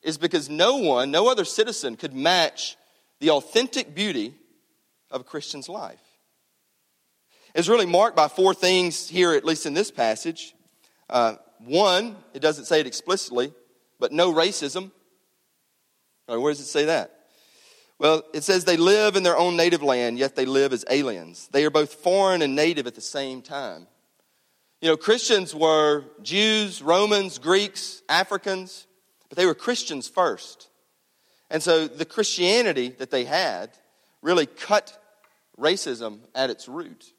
is 0.07 0.17
because 0.17 0.49
no 0.49 0.77
one, 0.77 1.11
no 1.11 1.27
other 1.27 1.43
citizen 1.43 1.97
could 1.97 2.13
match 2.13 2.77
the 3.19 3.31
authentic 3.31 3.93
beauty 3.93 4.33
of 5.11 5.19
a 5.19 5.23
Christian's 5.25 5.67
life. 5.67 5.99
It's 7.53 7.67
really 7.67 7.85
marked 7.85 8.15
by 8.15 8.29
four 8.29 8.53
things 8.53 9.09
here, 9.09 9.33
at 9.33 9.43
least 9.43 9.65
in 9.65 9.73
this 9.73 9.91
passage. 9.91 10.55
Uh, 11.09 11.35
one, 11.59 12.15
it 12.33 12.39
doesn't 12.41 12.65
say 12.65 12.79
it 12.79 12.87
explicitly, 12.87 13.53
but 13.99 14.13
no 14.13 14.33
racism. 14.33 14.91
Right, 16.29 16.37
where 16.37 16.53
does 16.53 16.61
it 16.61 16.67
say 16.67 16.85
that? 16.85 17.13
Well, 17.99 18.23
it 18.33 18.43
says 18.43 18.63
they 18.63 18.77
live 18.77 19.17
in 19.17 19.23
their 19.23 19.37
own 19.37 19.57
native 19.57 19.83
land, 19.83 20.17
yet 20.17 20.37
they 20.37 20.45
live 20.45 20.71
as 20.71 20.85
aliens. 20.89 21.49
They 21.51 21.65
are 21.65 21.69
both 21.69 21.95
foreign 21.95 22.41
and 22.41 22.55
native 22.55 22.87
at 22.87 22.95
the 22.95 23.01
same 23.01 23.41
time. 23.41 23.87
You 24.79 24.87
know, 24.87 24.95
Christians 24.95 25.53
were 25.53 26.05
Jews, 26.21 26.81
Romans, 26.81 27.39
Greeks, 27.39 28.03
Africans, 28.07 28.86
but 29.29 29.37
they 29.37 29.45
were 29.45 29.55
Christians 29.55 30.07
first. 30.07 30.69
And 31.49 31.63
so 31.63 31.87
the 31.87 32.05
Christianity 32.05 32.89
that 32.97 33.11
they 33.11 33.25
had 33.25 33.71
really 34.21 34.45
cut 34.45 35.01
racism 35.57 36.19
at 36.35 36.49
its 36.49 36.67
root. 36.67 37.13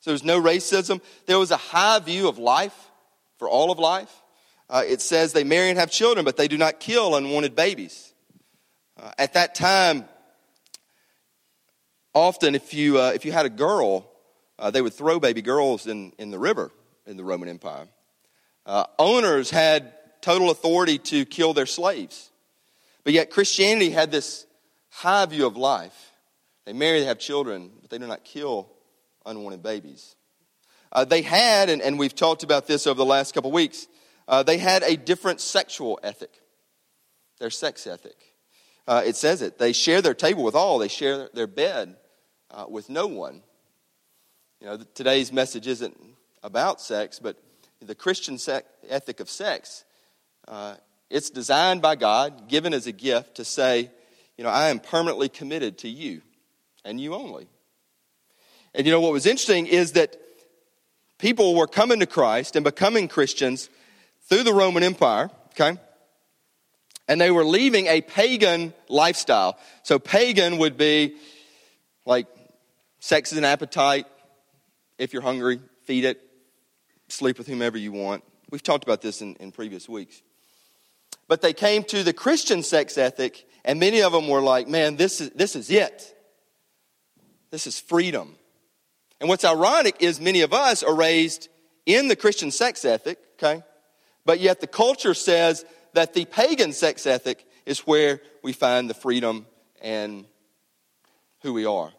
So 0.00 0.10
there 0.10 0.14
was 0.14 0.24
no 0.24 0.40
racism. 0.40 1.00
There 1.26 1.38
was 1.38 1.50
a 1.50 1.56
high 1.56 1.98
view 1.98 2.28
of 2.28 2.38
life 2.38 2.90
for 3.38 3.48
all 3.48 3.70
of 3.70 3.78
life. 3.78 4.22
Uh, 4.68 4.82
it 4.86 5.00
says 5.00 5.32
they 5.32 5.44
marry 5.44 5.68
and 5.68 5.78
have 5.78 5.90
children, 5.90 6.24
but 6.24 6.36
they 6.36 6.48
do 6.48 6.58
not 6.58 6.80
kill 6.80 7.14
unwanted 7.14 7.54
babies. 7.54 8.12
Uh, 9.00 9.10
at 9.18 9.34
that 9.34 9.54
time, 9.54 10.04
often 12.14 12.54
if 12.54 12.72
you, 12.72 12.98
uh, 12.98 13.12
if 13.14 13.24
you 13.24 13.32
had 13.32 13.46
a 13.46 13.50
girl, 13.50 14.10
uh, 14.58 14.70
they 14.70 14.80
would 14.80 14.94
throw 14.94 15.20
baby 15.20 15.42
girls 15.42 15.86
in, 15.86 16.12
in 16.18 16.30
the 16.30 16.38
river 16.38 16.70
in 17.06 17.16
the 17.16 17.24
Roman 17.24 17.48
Empire. 17.48 17.86
Uh, 18.64 18.84
owners 18.98 19.50
had 19.50 19.92
total 20.26 20.50
authority 20.50 20.98
to 20.98 21.24
kill 21.24 21.54
their 21.54 21.66
slaves. 21.66 22.32
But 23.04 23.12
yet, 23.12 23.30
Christianity 23.30 23.90
had 23.90 24.10
this 24.10 24.44
high 24.90 25.24
view 25.26 25.46
of 25.46 25.56
life. 25.56 26.10
They 26.64 26.72
marry, 26.72 26.98
they 26.98 27.06
have 27.06 27.20
children, 27.20 27.70
but 27.80 27.90
they 27.90 27.98
do 27.98 28.08
not 28.08 28.24
kill 28.24 28.68
unwanted 29.24 29.62
babies. 29.62 30.16
Uh, 30.90 31.04
they 31.04 31.22
had, 31.22 31.70
and, 31.70 31.80
and, 31.80 31.96
we've 31.96 32.14
talked 32.14 32.42
about 32.42 32.66
this 32.66 32.88
over 32.88 32.98
the 32.98 33.04
last 33.04 33.34
couple 33.34 33.52
weeks, 33.52 33.86
uh, 34.26 34.42
they 34.42 34.58
had 34.58 34.82
a 34.82 34.96
different 34.96 35.40
sexual 35.40 36.00
ethic, 36.02 36.40
their 37.38 37.50
sex 37.50 37.86
ethic. 37.86 38.16
Uh, 38.88 39.02
it 39.06 39.14
says 39.14 39.42
it. 39.42 39.58
They 39.58 39.72
share 39.72 40.02
their 40.02 40.14
table 40.14 40.42
with 40.42 40.56
all, 40.56 40.78
they 40.78 40.88
share 40.88 41.28
their 41.34 41.46
bed 41.46 41.94
uh, 42.50 42.64
with 42.68 42.90
no 42.90 43.06
one. 43.06 43.42
You 44.60 44.66
know, 44.66 44.78
today's 44.94 45.32
message 45.32 45.68
isn't 45.68 45.96
about 46.42 46.80
sex, 46.80 47.20
but 47.20 47.36
the 47.80 47.94
Christian 47.94 48.38
sec- 48.38 48.66
ethic 48.88 49.20
of 49.20 49.30
sex, 49.30 49.84
uh, 50.48 50.74
it's 51.10 51.30
designed 51.30 51.82
by 51.82 51.96
God, 51.96 52.48
given 52.48 52.74
as 52.74 52.86
a 52.86 52.92
gift 52.92 53.36
to 53.36 53.44
say, 53.44 53.90
you 54.36 54.44
know, 54.44 54.50
I 54.50 54.68
am 54.68 54.80
permanently 54.80 55.28
committed 55.28 55.78
to 55.78 55.88
you 55.88 56.22
and 56.84 57.00
you 57.00 57.14
only. 57.14 57.48
And 58.74 58.86
you 58.86 58.92
know 58.92 59.00
what 59.00 59.12
was 59.12 59.26
interesting 59.26 59.66
is 59.66 59.92
that 59.92 60.16
people 61.18 61.54
were 61.54 61.66
coming 61.66 62.00
to 62.00 62.06
Christ 62.06 62.56
and 62.56 62.64
becoming 62.64 63.08
Christians 63.08 63.70
through 64.28 64.42
the 64.42 64.52
Roman 64.52 64.82
Empire, 64.82 65.30
okay? 65.52 65.78
and 67.08 67.20
they 67.20 67.30
were 67.30 67.44
leaving 67.44 67.86
a 67.86 68.00
pagan 68.00 68.74
lifestyle. 68.88 69.58
So, 69.82 69.98
pagan 69.98 70.58
would 70.58 70.76
be 70.76 71.16
like 72.04 72.26
sex 73.00 73.32
is 73.32 73.38
an 73.38 73.44
appetite. 73.44 74.06
If 74.98 75.12
you're 75.12 75.22
hungry, 75.22 75.60
feed 75.84 76.04
it. 76.04 76.20
Sleep 77.08 77.38
with 77.38 77.46
whomever 77.46 77.78
you 77.78 77.92
want. 77.92 78.24
We've 78.50 78.62
talked 78.62 78.84
about 78.84 79.02
this 79.02 79.22
in, 79.22 79.34
in 79.36 79.52
previous 79.52 79.88
weeks. 79.88 80.22
But 81.28 81.42
they 81.42 81.52
came 81.52 81.82
to 81.84 82.02
the 82.02 82.12
Christian 82.12 82.62
sex 82.62 82.96
ethic, 82.96 83.46
and 83.64 83.80
many 83.80 84.02
of 84.02 84.12
them 84.12 84.28
were 84.28 84.40
like, 84.40 84.68
man, 84.68 84.96
this 84.96 85.20
is, 85.20 85.30
this 85.30 85.56
is 85.56 85.70
it. 85.70 86.14
This 87.50 87.66
is 87.66 87.80
freedom. 87.80 88.36
And 89.20 89.28
what's 89.28 89.44
ironic 89.44 89.96
is 90.00 90.20
many 90.20 90.42
of 90.42 90.52
us 90.52 90.82
are 90.82 90.94
raised 90.94 91.48
in 91.84 92.08
the 92.08 92.16
Christian 92.16 92.50
sex 92.50 92.84
ethic, 92.84 93.18
okay? 93.34 93.62
But 94.24 94.40
yet 94.40 94.60
the 94.60 94.66
culture 94.66 95.14
says 95.14 95.64
that 95.94 96.12
the 96.12 96.26
pagan 96.26 96.72
sex 96.72 97.06
ethic 97.06 97.46
is 97.64 97.80
where 97.80 98.20
we 98.42 98.52
find 98.52 98.90
the 98.90 98.94
freedom 98.94 99.46
and 99.80 100.26
who 101.42 101.52
we 101.52 101.64
are. 101.64 101.92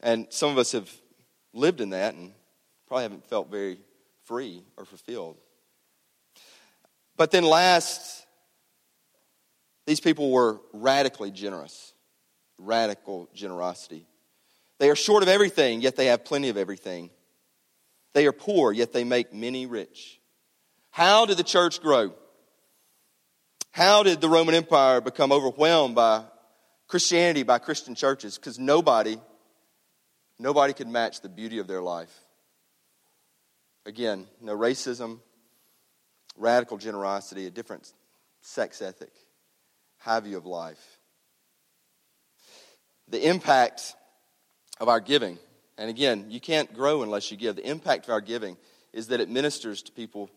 And 0.00 0.26
some 0.30 0.50
of 0.50 0.58
us 0.58 0.72
have 0.72 0.90
lived 1.52 1.80
in 1.80 1.90
that 1.90 2.14
and 2.14 2.32
probably 2.88 3.04
haven't 3.04 3.26
felt 3.26 3.50
very 3.50 3.78
free 4.24 4.62
or 4.76 4.84
fulfilled. 4.84 5.38
But 7.16 7.30
then, 7.30 7.44
last, 7.44 8.26
these 9.86 10.00
people 10.00 10.30
were 10.30 10.60
radically 10.72 11.30
generous. 11.30 11.92
Radical 12.58 13.28
generosity. 13.34 14.06
They 14.78 14.90
are 14.90 14.96
short 14.96 15.22
of 15.22 15.28
everything, 15.28 15.80
yet 15.80 15.96
they 15.96 16.06
have 16.06 16.24
plenty 16.24 16.48
of 16.48 16.56
everything. 16.56 17.10
They 18.12 18.26
are 18.26 18.32
poor, 18.32 18.72
yet 18.72 18.92
they 18.92 19.04
make 19.04 19.32
many 19.32 19.66
rich. 19.66 20.20
How 20.90 21.26
did 21.26 21.36
the 21.36 21.44
church 21.44 21.80
grow? 21.80 22.14
How 23.72 24.04
did 24.04 24.20
the 24.20 24.28
Roman 24.28 24.54
Empire 24.54 25.00
become 25.00 25.32
overwhelmed 25.32 25.96
by 25.96 26.24
Christianity, 26.86 27.42
by 27.42 27.58
Christian 27.58 27.96
churches? 27.96 28.38
Because 28.38 28.58
nobody, 28.58 29.20
nobody 30.38 30.72
could 30.72 30.86
match 30.86 31.20
the 31.20 31.28
beauty 31.28 31.58
of 31.58 31.66
their 31.66 31.82
life. 31.82 32.14
Again, 33.84 34.28
no 34.40 34.56
racism, 34.56 35.18
radical 36.36 36.78
generosity, 36.78 37.46
a 37.46 37.50
different 37.50 37.92
sex 38.40 38.82
ethic, 38.82 39.12
high 39.98 40.20
view 40.20 40.36
of 40.36 40.46
life. 40.46 40.98
The 43.08 43.28
impact 43.28 43.94
of 44.80 44.88
our 44.88 45.00
giving, 45.00 45.38
and 45.78 45.90
again, 45.90 46.26
you 46.28 46.40
can't 46.40 46.72
grow 46.74 47.02
unless 47.02 47.30
you 47.30 47.36
give. 47.36 47.56
The 47.56 47.68
impact 47.68 48.06
of 48.06 48.10
our 48.10 48.20
giving 48.20 48.56
is 48.92 49.08
that 49.08 49.20
it 49.20 49.28
ministers 49.28 49.82
to 49.82 49.92
people 49.92 50.30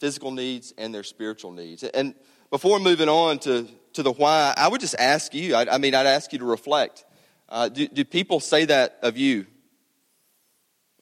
physical 0.00 0.30
needs 0.30 0.72
and 0.78 0.94
their 0.94 1.02
spiritual 1.02 1.52
needs. 1.52 1.82
And 1.82 2.14
before 2.50 2.78
moving 2.78 3.08
on 3.08 3.38
to, 3.40 3.68
to 3.94 4.02
the 4.02 4.12
why, 4.12 4.54
I 4.56 4.68
would 4.68 4.80
just 4.80 4.94
ask 4.98 5.34
you, 5.34 5.54
I, 5.54 5.74
I 5.74 5.78
mean, 5.78 5.94
I'd 5.94 6.06
ask 6.06 6.32
you 6.32 6.38
to 6.38 6.44
reflect. 6.44 7.04
Uh, 7.48 7.68
do, 7.68 7.88
do 7.88 8.04
people 8.04 8.40
say 8.40 8.64
that 8.66 8.98
of 9.02 9.16
you? 9.16 9.46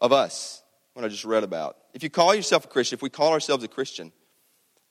of 0.00 0.12
us, 0.12 0.62
what 0.94 1.04
I 1.04 1.08
just 1.08 1.24
read 1.24 1.44
about. 1.44 1.76
If 1.94 2.02
you 2.02 2.10
call 2.10 2.34
yourself 2.34 2.64
a 2.64 2.68
Christian, 2.68 2.96
if 2.96 3.02
we 3.02 3.10
call 3.10 3.32
ourselves 3.32 3.64
a 3.64 3.68
Christian, 3.68 4.12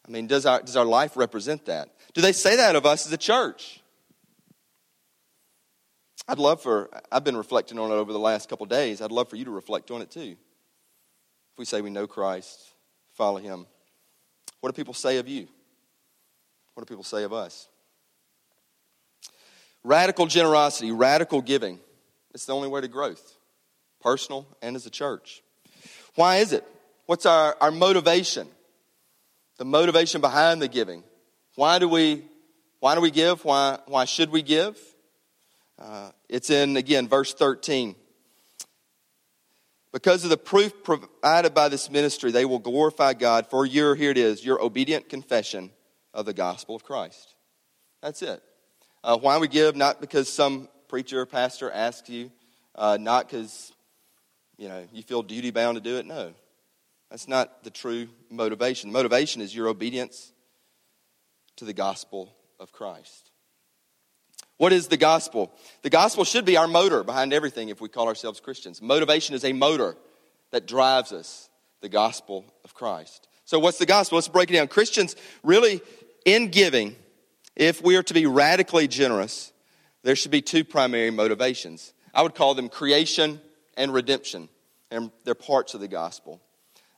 I 0.08 0.12
mean, 0.12 0.28
does 0.28 0.46
our, 0.46 0.62
does 0.62 0.78
our 0.78 0.86
life 0.86 1.18
represent 1.18 1.66
that? 1.66 1.90
Do 2.14 2.22
they 2.22 2.32
say 2.32 2.58
that 2.58 2.76
of 2.76 2.86
us 2.86 3.06
as 3.08 3.14
a 3.14 3.18
church? 3.18 3.82
I'd 6.28 6.40
love 6.40 6.62
for, 6.62 6.90
I've 7.12 7.24
been 7.24 7.38
reflecting 7.38 7.78
on 7.78 7.92
it 7.92 7.96
over 7.96 8.12
the 8.12 8.20
last 8.20 8.50
couple 8.50 8.66
days. 8.66 9.02
I'd 9.02 9.12
love 9.12 9.30
for 9.30 9.36
you 9.36 9.46
to 9.46 9.52
reflect 9.52 9.92
on 9.92 10.02
it 10.02 10.12
too. 10.12 10.36
If 11.54 11.60
we 11.60 11.66
say 11.66 11.82
we 11.82 11.90
know 11.90 12.08
Christ, 12.08 12.60
follow 13.14 13.38
Him, 13.38 13.66
what 14.60 14.74
do 14.74 14.80
people 14.80 14.94
say 14.94 15.18
of 15.18 15.28
you? 15.28 15.48
What 16.74 16.86
do 16.86 16.92
people 16.92 17.04
say 17.04 17.24
of 17.24 17.34
us? 17.34 17.68
Radical 19.84 20.26
generosity, 20.26 20.92
radical 20.92 21.42
giving. 21.42 21.80
It's 22.34 22.46
the 22.46 22.56
only 22.56 22.68
way 22.68 22.82
to 22.82 22.88
growth, 22.88 23.38
personal 24.02 24.48
and 24.62 24.76
as 24.76 24.86
a 24.86 24.90
church. 24.90 25.44
Why 26.16 26.38
is 26.38 26.54
it? 26.54 26.66
What's 27.06 27.26
our, 27.26 27.56
our 27.62 27.72
motivation? 27.72 28.48
The 29.58 29.66
motivation 29.66 30.22
behind 30.22 30.62
the 30.62 30.68
giving. 30.68 31.04
Why 31.56 31.80
do 31.80 31.88
we, 31.88 32.24
why 32.80 32.96
do 32.96 33.02
we 33.02 33.12
give? 33.12 33.46
Why, 33.46 33.80
why 33.88 34.06
should 34.06 34.30
we 34.30 34.42
give? 34.42 34.78
Uh, 35.80 36.12
it's 36.30 36.50
in, 36.50 36.78
again, 36.78 37.08
verse 37.08 37.34
13. 37.34 37.96
Because 39.94 40.26
of 40.26 40.30
the 40.30 40.38
proof 40.38 40.84
provided 40.84 41.54
by 41.54 41.70
this 41.70 41.90
ministry, 41.90 42.32
they 42.32 42.44
will 42.44 42.60
glorify 42.60 43.14
God 43.14 43.50
for 43.50 43.66
your, 43.66 43.96
here 43.96 44.12
it 44.12 44.18
is, 44.18 44.46
your 44.46 44.62
obedient 44.62 45.08
confession 45.08 45.72
of 46.14 46.26
the 46.26 46.34
gospel 46.34 46.76
of 46.76 46.84
Christ. 46.84 47.36
That's 48.02 48.22
it. 48.22 48.44
Uh, 49.04 49.18
why 49.18 49.38
we 49.38 49.48
give, 49.48 49.76
not 49.76 50.02
because 50.02 50.32
some 50.32 50.68
preacher 50.90 51.22
or 51.22 51.26
pastor 51.26 51.72
asks 51.72 52.10
you, 52.10 52.32
uh, 52.76 52.98
not 53.00 53.30
because 53.30 53.72
you 54.58 54.68
know 54.68 54.86
you 54.92 55.04
feel 55.04 55.22
duty 55.24 55.52
bound 55.52 55.76
to 55.76 55.82
do 55.82 55.98
it. 55.98 56.06
No, 56.06 56.34
that's 57.10 57.28
not 57.28 57.64
the 57.64 57.70
true 57.70 58.08
motivation. 58.30 58.92
Motivation 58.92 59.42
is 59.42 59.56
your 59.56 59.68
obedience 59.68 60.32
to 61.58 61.66
the 61.66 61.74
gospel 61.74 62.36
of 62.60 62.72
Christ. 62.72 63.32
What 64.58 64.72
is 64.72 64.88
the 64.88 64.98
gospel? 64.98 65.52
The 65.82 65.90
gospel 65.90 66.24
should 66.24 66.46
be 66.46 66.58
our 66.58 66.68
motor 66.68 67.04
behind 67.04 67.34
everything 67.34 67.70
if 67.70 67.82
we 67.82 67.90
call 67.90 68.08
ourselves 68.08 68.40
Christians. 68.40 68.82
Motivation 68.82 69.36
is 69.36 69.44
a 69.44 69.54
motor 69.54 69.98
that 70.52 70.66
drives 70.66 71.12
us, 71.12 71.50
the 71.82 71.90
gospel 71.90 72.46
of 72.64 72.74
Christ. 72.74 73.28
So, 73.44 73.60
what's 73.60 73.78
the 73.78 73.86
gospel? 73.86 74.16
Let's 74.16 74.28
break 74.28 74.50
it 74.50 74.54
down. 74.54 74.68
Christians 74.68 75.16
really, 75.44 75.82
in 76.26 76.50
giving, 76.50 76.96
if 77.56 77.84
we 77.84 77.98
are 77.98 78.04
to 78.04 78.14
be 78.14 78.26
radically 78.26 78.88
generous, 78.88 79.52
there 80.04 80.16
should 80.16 80.32
be 80.32 80.42
two 80.42 80.64
primary 80.64 81.12
motivations. 81.12 81.94
I 82.14 82.22
would 82.22 82.36
call 82.36 82.56
them 82.56 82.70
creation 82.70 83.42
and 83.76 83.94
redemption, 83.94 84.48
and 84.90 85.12
they're 85.26 85.36
parts 85.36 85.74
of 85.74 85.82
the 85.82 85.88
gospel. 85.88 86.42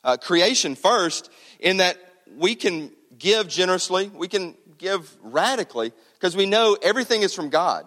Uh, 0.08 0.16
creation 0.16 0.74
first, 0.74 1.30
in 1.60 1.76
that 1.76 1.98
we 2.38 2.54
can 2.54 2.90
give 3.18 3.46
generously, 3.46 4.08
we 4.14 4.26
can 4.26 4.56
give 4.78 5.14
radically, 5.20 5.92
because 6.14 6.34
we 6.34 6.46
know 6.46 6.78
everything 6.80 7.20
is 7.20 7.34
from 7.34 7.50
God. 7.50 7.86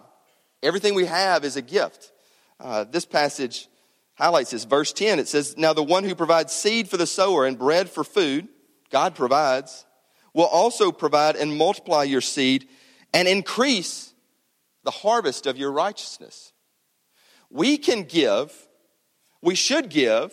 Everything 0.62 0.94
we 0.94 1.06
have 1.06 1.44
is 1.44 1.56
a 1.56 1.62
gift. 1.62 2.12
Uh, 2.60 2.84
this 2.84 3.04
passage 3.04 3.66
highlights 4.14 4.52
this. 4.52 4.62
Verse 4.62 4.92
10, 4.92 5.18
it 5.18 5.26
says, 5.26 5.56
Now 5.58 5.72
the 5.72 5.82
one 5.82 6.04
who 6.04 6.14
provides 6.14 6.52
seed 6.52 6.88
for 6.88 6.96
the 6.96 7.08
sower 7.08 7.44
and 7.44 7.58
bread 7.58 7.90
for 7.90 8.04
food, 8.04 8.46
God 8.90 9.16
provides, 9.16 9.84
will 10.32 10.44
also 10.44 10.92
provide 10.92 11.34
and 11.34 11.58
multiply 11.58 12.04
your 12.04 12.20
seed 12.20 12.68
and 13.12 13.26
increase 13.26 14.14
the 14.84 14.92
harvest 14.92 15.48
of 15.48 15.58
your 15.58 15.72
righteousness. 15.72 16.52
We 17.50 17.78
can 17.78 18.04
give, 18.04 18.68
we 19.42 19.56
should 19.56 19.88
give, 19.88 20.32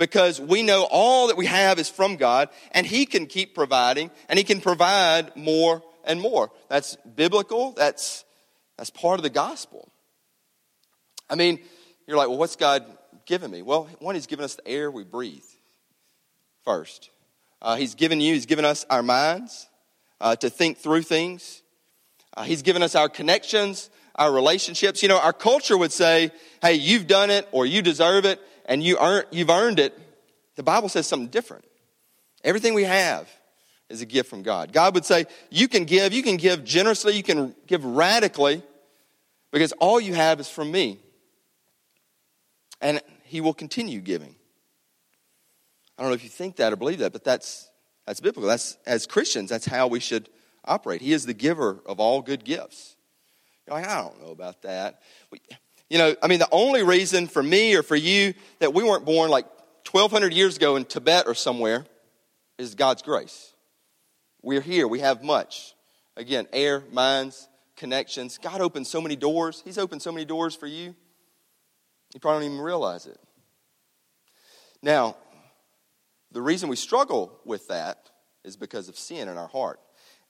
because 0.00 0.40
we 0.40 0.62
know 0.62 0.88
all 0.90 1.28
that 1.28 1.36
we 1.36 1.44
have 1.44 1.78
is 1.78 1.90
from 1.90 2.16
God, 2.16 2.48
and 2.72 2.86
He 2.86 3.04
can 3.04 3.26
keep 3.26 3.54
providing, 3.54 4.10
and 4.30 4.38
He 4.38 4.44
can 4.44 4.62
provide 4.62 5.36
more 5.36 5.82
and 6.04 6.20
more. 6.20 6.50
That's 6.68 6.96
biblical, 7.14 7.72
that's, 7.72 8.24
that's 8.78 8.88
part 8.88 9.18
of 9.18 9.22
the 9.22 9.30
gospel. 9.30 9.92
I 11.28 11.34
mean, 11.34 11.60
you're 12.06 12.16
like, 12.16 12.28
well, 12.28 12.38
what's 12.38 12.56
God 12.56 12.84
given 13.26 13.50
me? 13.50 13.60
Well, 13.60 13.90
one, 13.98 14.14
He's 14.14 14.26
given 14.26 14.44
us 14.44 14.54
the 14.54 14.66
air 14.66 14.90
we 14.90 15.04
breathe 15.04 15.44
first. 16.64 17.10
Uh, 17.60 17.76
he's 17.76 17.94
given 17.94 18.22
you, 18.22 18.32
He's 18.32 18.46
given 18.46 18.64
us 18.64 18.86
our 18.88 19.02
minds 19.02 19.68
uh, 20.18 20.34
to 20.36 20.48
think 20.48 20.78
through 20.78 21.02
things. 21.02 21.62
Uh, 22.34 22.44
he's 22.44 22.62
given 22.62 22.82
us 22.82 22.94
our 22.94 23.08
connections, 23.10 23.90
our 24.14 24.32
relationships. 24.32 25.02
You 25.02 25.10
know, 25.10 25.18
our 25.18 25.34
culture 25.34 25.76
would 25.76 25.92
say, 25.92 26.30
hey, 26.62 26.74
you've 26.74 27.06
done 27.06 27.28
it 27.28 27.46
or 27.52 27.66
you 27.66 27.82
deserve 27.82 28.24
it 28.24 28.40
and 28.66 28.82
you 28.82 28.98
earn, 29.00 29.24
you've 29.30 29.50
earned 29.50 29.78
it. 29.78 29.98
The 30.56 30.62
Bible 30.62 30.88
says 30.88 31.06
something 31.06 31.28
different. 31.28 31.64
Everything 32.44 32.74
we 32.74 32.84
have 32.84 33.28
is 33.88 34.00
a 34.00 34.06
gift 34.06 34.30
from 34.30 34.42
God. 34.42 34.72
God 34.72 34.94
would 34.94 35.04
say, 35.04 35.26
you 35.50 35.68
can 35.68 35.84
give, 35.84 36.12
you 36.12 36.22
can 36.22 36.36
give 36.36 36.64
generously, 36.64 37.16
you 37.16 37.22
can 37.22 37.54
give 37.66 37.84
radically, 37.84 38.62
because 39.50 39.72
all 39.72 40.00
you 40.00 40.14
have 40.14 40.40
is 40.40 40.48
from 40.48 40.70
me. 40.70 40.98
And 42.80 43.00
He 43.24 43.40
will 43.40 43.54
continue 43.54 44.00
giving. 44.00 44.34
I 45.98 46.02
don't 46.02 46.10
know 46.10 46.14
if 46.14 46.24
you 46.24 46.30
think 46.30 46.56
that 46.56 46.72
or 46.72 46.76
believe 46.76 47.00
that, 47.00 47.12
but 47.12 47.24
that's, 47.24 47.68
that's 48.06 48.20
biblical. 48.20 48.48
That's, 48.48 48.78
as 48.86 49.06
Christians, 49.06 49.50
that's 49.50 49.66
how 49.66 49.86
we 49.86 50.00
should 50.00 50.28
operate. 50.64 51.02
He 51.02 51.12
is 51.12 51.26
the 51.26 51.34
giver 51.34 51.80
of 51.84 52.00
all 52.00 52.22
good 52.22 52.44
gifts. 52.44 52.96
You're 53.66 53.76
like, 53.76 53.86
I 53.86 54.00
don't 54.00 54.22
know 54.22 54.30
about 54.30 54.62
that. 54.62 55.02
You 55.90 55.98
know, 55.98 56.14
I 56.22 56.28
mean, 56.28 56.38
the 56.38 56.48
only 56.52 56.84
reason 56.84 57.26
for 57.26 57.42
me 57.42 57.74
or 57.74 57.82
for 57.82 57.96
you 57.96 58.32
that 58.60 58.72
we 58.72 58.84
weren't 58.84 59.04
born 59.04 59.28
like 59.28 59.46
1,200 59.90 60.32
years 60.32 60.56
ago 60.56 60.76
in 60.76 60.84
Tibet 60.84 61.26
or 61.26 61.34
somewhere 61.34 61.84
is 62.58 62.76
God's 62.76 63.02
grace. 63.02 63.52
We're 64.40 64.60
here, 64.60 64.86
we 64.86 65.00
have 65.00 65.24
much. 65.24 65.74
Again, 66.16 66.46
air, 66.52 66.84
minds, 66.92 67.48
connections. 67.76 68.38
God 68.38 68.60
opened 68.60 68.86
so 68.86 69.00
many 69.00 69.16
doors. 69.16 69.62
He's 69.64 69.78
opened 69.78 70.00
so 70.00 70.12
many 70.12 70.24
doors 70.24 70.54
for 70.54 70.68
you. 70.68 70.94
You 72.14 72.20
probably 72.20 72.46
don't 72.46 72.52
even 72.54 72.64
realize 72.64 73.06
it. 73.06 73.18
Now, 74.82 75.16
the 76.30 76.40
reason 76.40 76.68
we 76.68 76.76
struggle 76.76 77.36
with 77.44 77.66
that 77.68 78.10
is 78.44 78.56
because 78.56 78.88
of 78.88 78.96
sin 78.96 79.28
in 79.28 79.36
our 79.36 79.48
heart. 79.48 79.80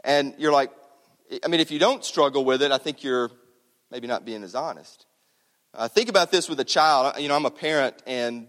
And 0.04 0.34
you're 0.38 0.52
like, 0.52 0.70
I 1.44 1.48
mean, 1.48 1.60
if 1.60 1.70
you 1.70 1.78
don't 1.78 2.04
struggle 2.04 2.44
with 2.44 2.62
it, 2.62 2.72
I 2.72 2.78
think 2.78 3.04
you're 3.04 3.30
maybe 3.90 4.06
not 4.06 4.24
being 4.24 4.42
as 4.42 4.54
honest. 4.54 5.06
Uh, 5.72 5.88
think 5.88 6.08
about 6.08 6.32
this 6.32 6.48
with 6.48 6.58
a 6.60 6.64
child. 6.64 7.14
You 7.18 7.28
know, 7.28 7.36
I'm 7.36 7.46
a 7.46 7.50
parent, 7.50 7.94
and, 8.06 8.46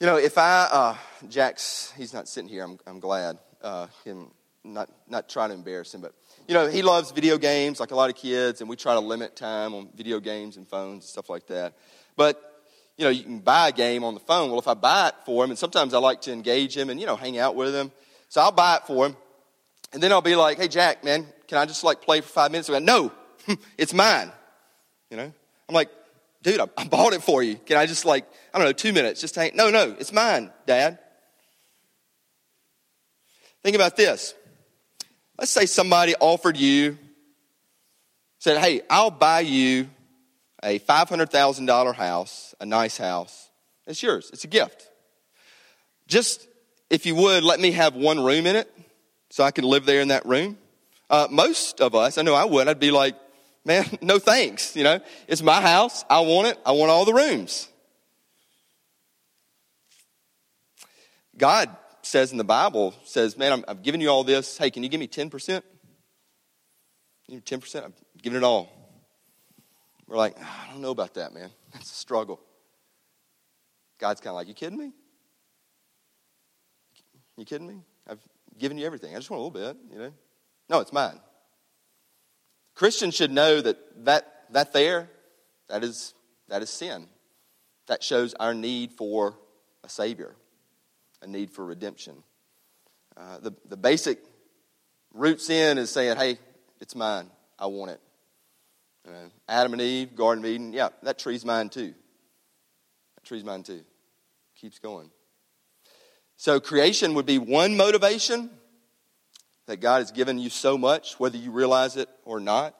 you 0.00 0.06
know, 0.06 0.16
if 0.16 0.38
I, 0.38 0.68
uh, 0.72 0.96
Jack's, 1.28 1.92
he's 1.96 2.14
not 2.14 2.28
sitting 2.28 2.48
here, 2.48 2.64
I'm, 2.64 2.78
I'm 2.86 2.98
glad. 2.98 3.38
Uh, 3.60 3.86
him, 4.04 4.30
not, 4.64 4.90
not 5.08 5.28
trying 5.28 5.50
to 5.50 5.54
embarrass 5.54 5.94
him, 5.94 6.00
but, 6.00 6.14
you 6.48 6.54
know, 6.54 6.66
he 6.68 6.82
loves 6.82 7.10
video 7.10 7.36
games 7.36 7.78
like 7.78 7.90
a 7.90 7.94
lot 7.94 8.08
of 8.08 8.16
kids, 8.16 8.60
and 8.60 8.70
we 8.70 8.76
try 8.76 8.94
to 8.94 9.00
limit 9.00 9.36
time 9.36 9.74
on 9.74 9.90
video 9.94 10.18
games 10.18 10.56
and 10.56 10.66
phones 10.66 11.04
and 11.04 11.10
stuff 11.10 11.28
like 11.28 11.46
that. 11.48 11.74
But 12.16 12.48
you 12.96 13.04
know, 13.04 13.10
you 13.10 13.22
can 13.22 13.38
buy 13.38 13.68
a 13.68 13.72
game 13.72 14.04
on 14.04 14.14
the 14.14 14.20
phone. 14.20 14.50
Well, 14.50 14.58
if 14.58 14.68
I 14.68 14.74
buy 14.74 15.08
it 15.08 15.14
for 15.24 15.44
him, 15.44 15.50
and 15.50 15.58
sometimes 15.58 15.94
I 15.94 15.98
like 15.98 16.20
to 16.22 16.32
engage 16.32 16.76
him 16.76 16.90
and, 16.90 17.00
you 17.00 17.06
know, 17.06 17.16
hang 17.16 17.38
out 17.38 17.56
with 17.56 17.74
him. 17.74 17.90
So 18.28 18.40
I'll 18.40 18.52
buy 18.52 18.76
it 18.76 18.86
for 18.86 19.06
him. 19.06 19.16
And 19.92 20.02
then 20.02 20.12
I'll 20.12 20.22
be 20.22 20.36
like, 20.36 20.58
hey, 20.58 20.68
Jack, 20.68 21.02
man, 21.02 21.26
can 21.48 21.58
I 21.58 21.66
just 21.66 21.84
like 21.84 22.02
play 22.02 22.20
for 22.20 22.28
five 22.28 22.50
minutes? 22.50 22.68
Go, 22.68 22.78
no, 22.78 23.12
it's 23.78 23.92
mine. 23.92 24.30
You 25.10 25.16
know? 25.16 25.32
I'm 25.68 25.74
like, 25.74 25.90
dude, 26.42 26.60
I, 26.60 26.66
I 26.76 26.84
bought 26.84 27.12
it 27.12 27.22
for 27.22 27.42
you. 27.42 27.56
Can 27.56 27.76
I 27.76 27.86
just 27.86 28.04
like, 28.04 28.26
I 28.52 28.58
don't 28.58 28.66
know, 28.66 28.72
two 28.72 28.92
minutes? 28.92 29.20
Just 29.20 29.34
hang. 29.34 29.52
No, 29.54 29.70
no, 29.70 29.94
it's 29.98 30.12
mine, 30.12 30.50
Dad. 30.66 30.98
Think 33.62 33.76
about 33.76 33.96
this. 33.96 34.34
Let's 35.38 35.50
say 35.50 35.66
somebody 35.66 36.14
offered 36.18 36.56
you, 36.56 36.98
said, 38.38 38.58
hey, 38.58 38.82
I'll 38.90 39.10
buy 39.10 39.40
you 39.40 39.88
a 40.62 40.78
$500,000 40.78 41.94
house, 41.94 42.54
a 42.60 42.66
nice 42.66 42.96
house. 42.96 43.50
It's 43.86 44.02
yours, 44.02 44.30
it's 44.32 44.44
a 44.44 44.48
gift. 44.48 44.88
Just, 46.06 46.46
if 46.90 47.06
you 47.06 47.14
would, 47.14 47.44
let 47.44 47.60
me 47.60 47.72
have 47.72 47.94
one 47.94 48.22
room 48.22 48.46
in 48.46 48.56
it 48.56 48.70
so 49.30 49.44
I 49.44 49.50
can 49.50 49.64
live 49.64 49.86
there 49.86 50.00
in 50.00 50.08
that 50.08 50.26
room. 50.26 50.58
Uh, 51.08 51.28
most 51.30 51.80
of 51.80 51.94
us, 51.94 52.18
I 52.18 52.22
know 52.22 52.34
I 52.34 52.44
would, 52.44 52.68
I'd 52.68 52.80
be 52.80 52.90
like, 52.90 53.16
man, 53.64 53.84
no 54.02 54.18
thanks. 54.18 54.76
You 54.76 54.84
know, 54.84 55.00
it's 55.28 55.42
my 55.42 55.60
house. 55.60 56.04
I 56.08 56.20
want 56.20 56.48
it. 56.48 56.58
I 56.64 56.72
want 56.72 56.90
all 56.90 57.04
the 57.04 57.14
rooms. 57.14 57.68
God 61.36 61.74
says 62.02 62.32
in 62.32 62.38
the 62.38 62.44
Bible, 62.44 62.94
says, 63.04 63.36
man, 63.36 63.52
I'm, 63.52 63.64
I've 63.66 63.82
given 63.82 64.00
you 64.00 64.08
all 64.08 64.24
this. 64.24 64.58
Hey, 64.58 64.70
can 64.70 64.82
you 64.82 64.88
give 64.88 65.00
me 65.00 65.08
10%? 65.08 65.62
10%? 67.30 67.84
I've 67.84 67.92
given 68.20 68.38
it 68.38 68.44
all. 68.44 68.70
We're 70.06 70.16
like, 70.16 70.36
ah, 70.40 70.66
I 70.66 70.72
don't 70.72 70.82
know 70.82 70.90
about 70.90 71.14
that, 71.14 71.32
man. 71.32 71.50
That's 71.72 71.90
a 71.90 71.94
struggle. 71.94 72.40
God's 73.98 74.20
kind 74.20 74.32
of 74.32 74.34
like, 74.36 74.48
You 74.48 74.54
kidding 74.54 74.78
me? 74.78 74.92
You 77.36 77.44
kidding 77.44 77.66
me? 77.66 77.82
I've 78.06 78.20
given 78.58 78.76
you 78.76 78.84
everything. 78.84 79.14
I 79.14 79.18
just 79.18 79.30
want 79.30 79.40
a 79.40 79.44
little 79.44 79.72
bit, 79.72 79.82
you 79.90 79.98
know? 79.98 80.12
No, 80.68 80.80
it's 80.80 80.92
mine. 80.92 81.18
Christians 82.74 83.14
should 83.14 83.30
know 83.30 83.60
that 83.60 84.04
that, 84.04 84.44
that 84.50 84.72
there, 84.72 85.08
that 85.68 85.84
is, 85.84 86.14
that 86.48 86.62
is 86.62 86.70
sin. 86.70 87.08
that 87.86 88.02
shows 88.02 88.34
our 88.34 88.54
need 88.54 88.92
for 88.92 89.36
a 89.84 89.88
Savior, 89.88 90.34
a 91.20 91.26
need 91.26 91.50
for 91.50 91.64
redemption. 91.64 92.22
Uh, 93.16 93.38
the, 93.38 93.52
the 93.68 93.76
basic 93.76 94.18
root 95.12 95.40
sin 95.40 95.78
is 95.78 95.90
saying, 95.90 96.16
hey, 96.16 96.38
it's 96.80 96.94
mine. 96.94 97.28
I 97.58 97.66
want 97.66 97.90
it. 97.92 98.00
Adam 99.48 99.72
and 99.72 99.82
Eve, 99.82 100.14
Garden 100.14 100.44
of 100.44 100.50
Eden, 100.50 100.72
yeah, 100.72 100.90
that 101.02 101.18
tree's 101.18 101.44
mine 101.44 101.68
too. 101.68 101.92
That 103.16 103.24
tree's 103.24 103.44
mine 103.44 103.64
too. 103.64 103.82
Keeps 104.56 104.78
going. 104.78 105.10
So 106.36 106.60
creation 106.60 107.14
would 107.14 107.26
be 107.26 107.38
one 107.38 107.76
motivation 107.76 108.48
that 109.66 109.80
God 109.80 109.98
has 109.98 110.12
given 110.12 110.38
you 110.38 110.50
so 110.50 110.78
much, 110.78 111.18
whether 111.18 111.36
you 111.36 111.50
realize 111.50 111.96
it 111.96 112.08
or 112.24 112.40
not. 112.40 112.74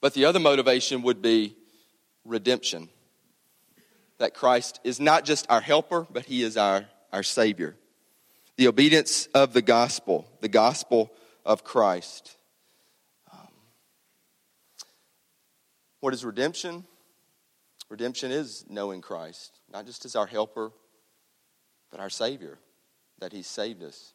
But 0.00 0.14
the 0.14 0.24
other 0.24 0.38
motivation 0.38 1.02
would 1.02 1.22
be 1.22 1.56
redemption. 2.24 2.88
That 4.18 4.34
Christ 4.34 4.80
is 4.84 5.00
not 5.00 5.24
just 5.24 5.46
our 5.50 5.60
helper, 5.60 6.06
but 6.10 6.24
he 6.24 6.42
is 6.42 6.56
our, 6.56 6.86
our 7.12 7.22
Savior. 7.22 7.76
The 8.56 8.68
obedience 8.68 9.26
of 9.34 9.52
the 9.52 9.62
gospel, 9.62 10.26
the 10.40 10.48
gospel 10.48 11.12
of 11.44 11.64
Christ. 11.64 12.36
Um, 13.32 13.48
what 16.00 16.14
is 16.14 16.24
redemption? 16.24 16.84
Redemption 17.88 18.30
is 18.30 18.64
knowing 18.68 19.00
Christ, 19.00 19.60
not 19.72 19.86
just 19.86 20.04
as 20.04 20.16
our 20.16 20.26
helper, 20.26 20.72
but 21.90 22.00
our 22.00 22.10
Savior, 22.10 22.58
that 23.20 23.32
He 23.32 23.42
saved 23.42 23.82
us. 23.82 24.14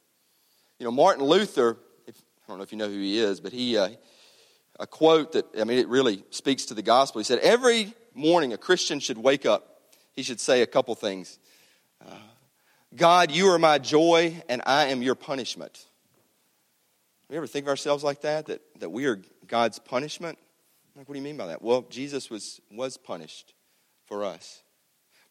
You 0.80 0.86
know, 0.86 0.92
Martin 0.92 1.24
Luther, 1.24 1.78
don't 2.52 2.58
know 2.58 2.64
if 2.64 2.72
you 2.72 2.78
know 2.78 2.90
who 2.90 3.00
he 3.00 3.18
is, 3.18 3.40
but 3.40 3.54
he, 3.54 3.78
uh, 3.78 3.90
a 4.80 4.86
quote 4.88 5.34
that, 5.34 5.46
I 5.60 5.64
mean, 5.64 5.78
it 5.78 5.88
really 5.88 6.24
speaks 6.32 6.66
to 6.66 6.74
the 6.74 6.82
gospel. 6.82 7.20
He 7.20 7.24
said, 7.24 7.40
Every 7.40 7.94
morning 8.14 8.52
a 8.52 8.58
Christian 8.58 9.00
should 9.00 9.18
wake 9.18 9.46
up, 9.46 9.82
he 10.14 10.22
should 10.24 10.40
say 10.40 10.62
a 10.62 10.68
couple 10.68 10.94
things. 10.96 11.40
Uh, 12.06 12.14
God, 12.94 13.32
you 13.32 13.48
are 13.48 13.60
my 13.60 13.78
joy, 13.78 14.42
and 14.50 14.62
I 14.66 14.88
am 14.88 15.02
your 15.02 15.16
punishment. 15.16 15.86
We 17.30 17.38
ever 17.38 17.48
think 17.48 17.66
of 17.66 17.70
ourselves 17.70 18.04
like 18.04 18.22
that? 18.22 18.48
That, 18.48 18.62
that 18.80 18.90
we 18.90 19.06
are 19.06 19.22
God's 19.48 19.80
punishment? 19.80 20.38
Like, 20.98 21.08
what 21.08 21.14
do 21.14 21.20
you 21.20 21.24
mean 21.24 21.38
by 21.38 21.48
that? 21.48 21.62
Well, 21.62 21.84
Jesus 21.90 22.30
was, 22.30 22.60
was 22.70 22.98
punished 22.98 23.54
for 24.08 24.26
us. 24.26 24.62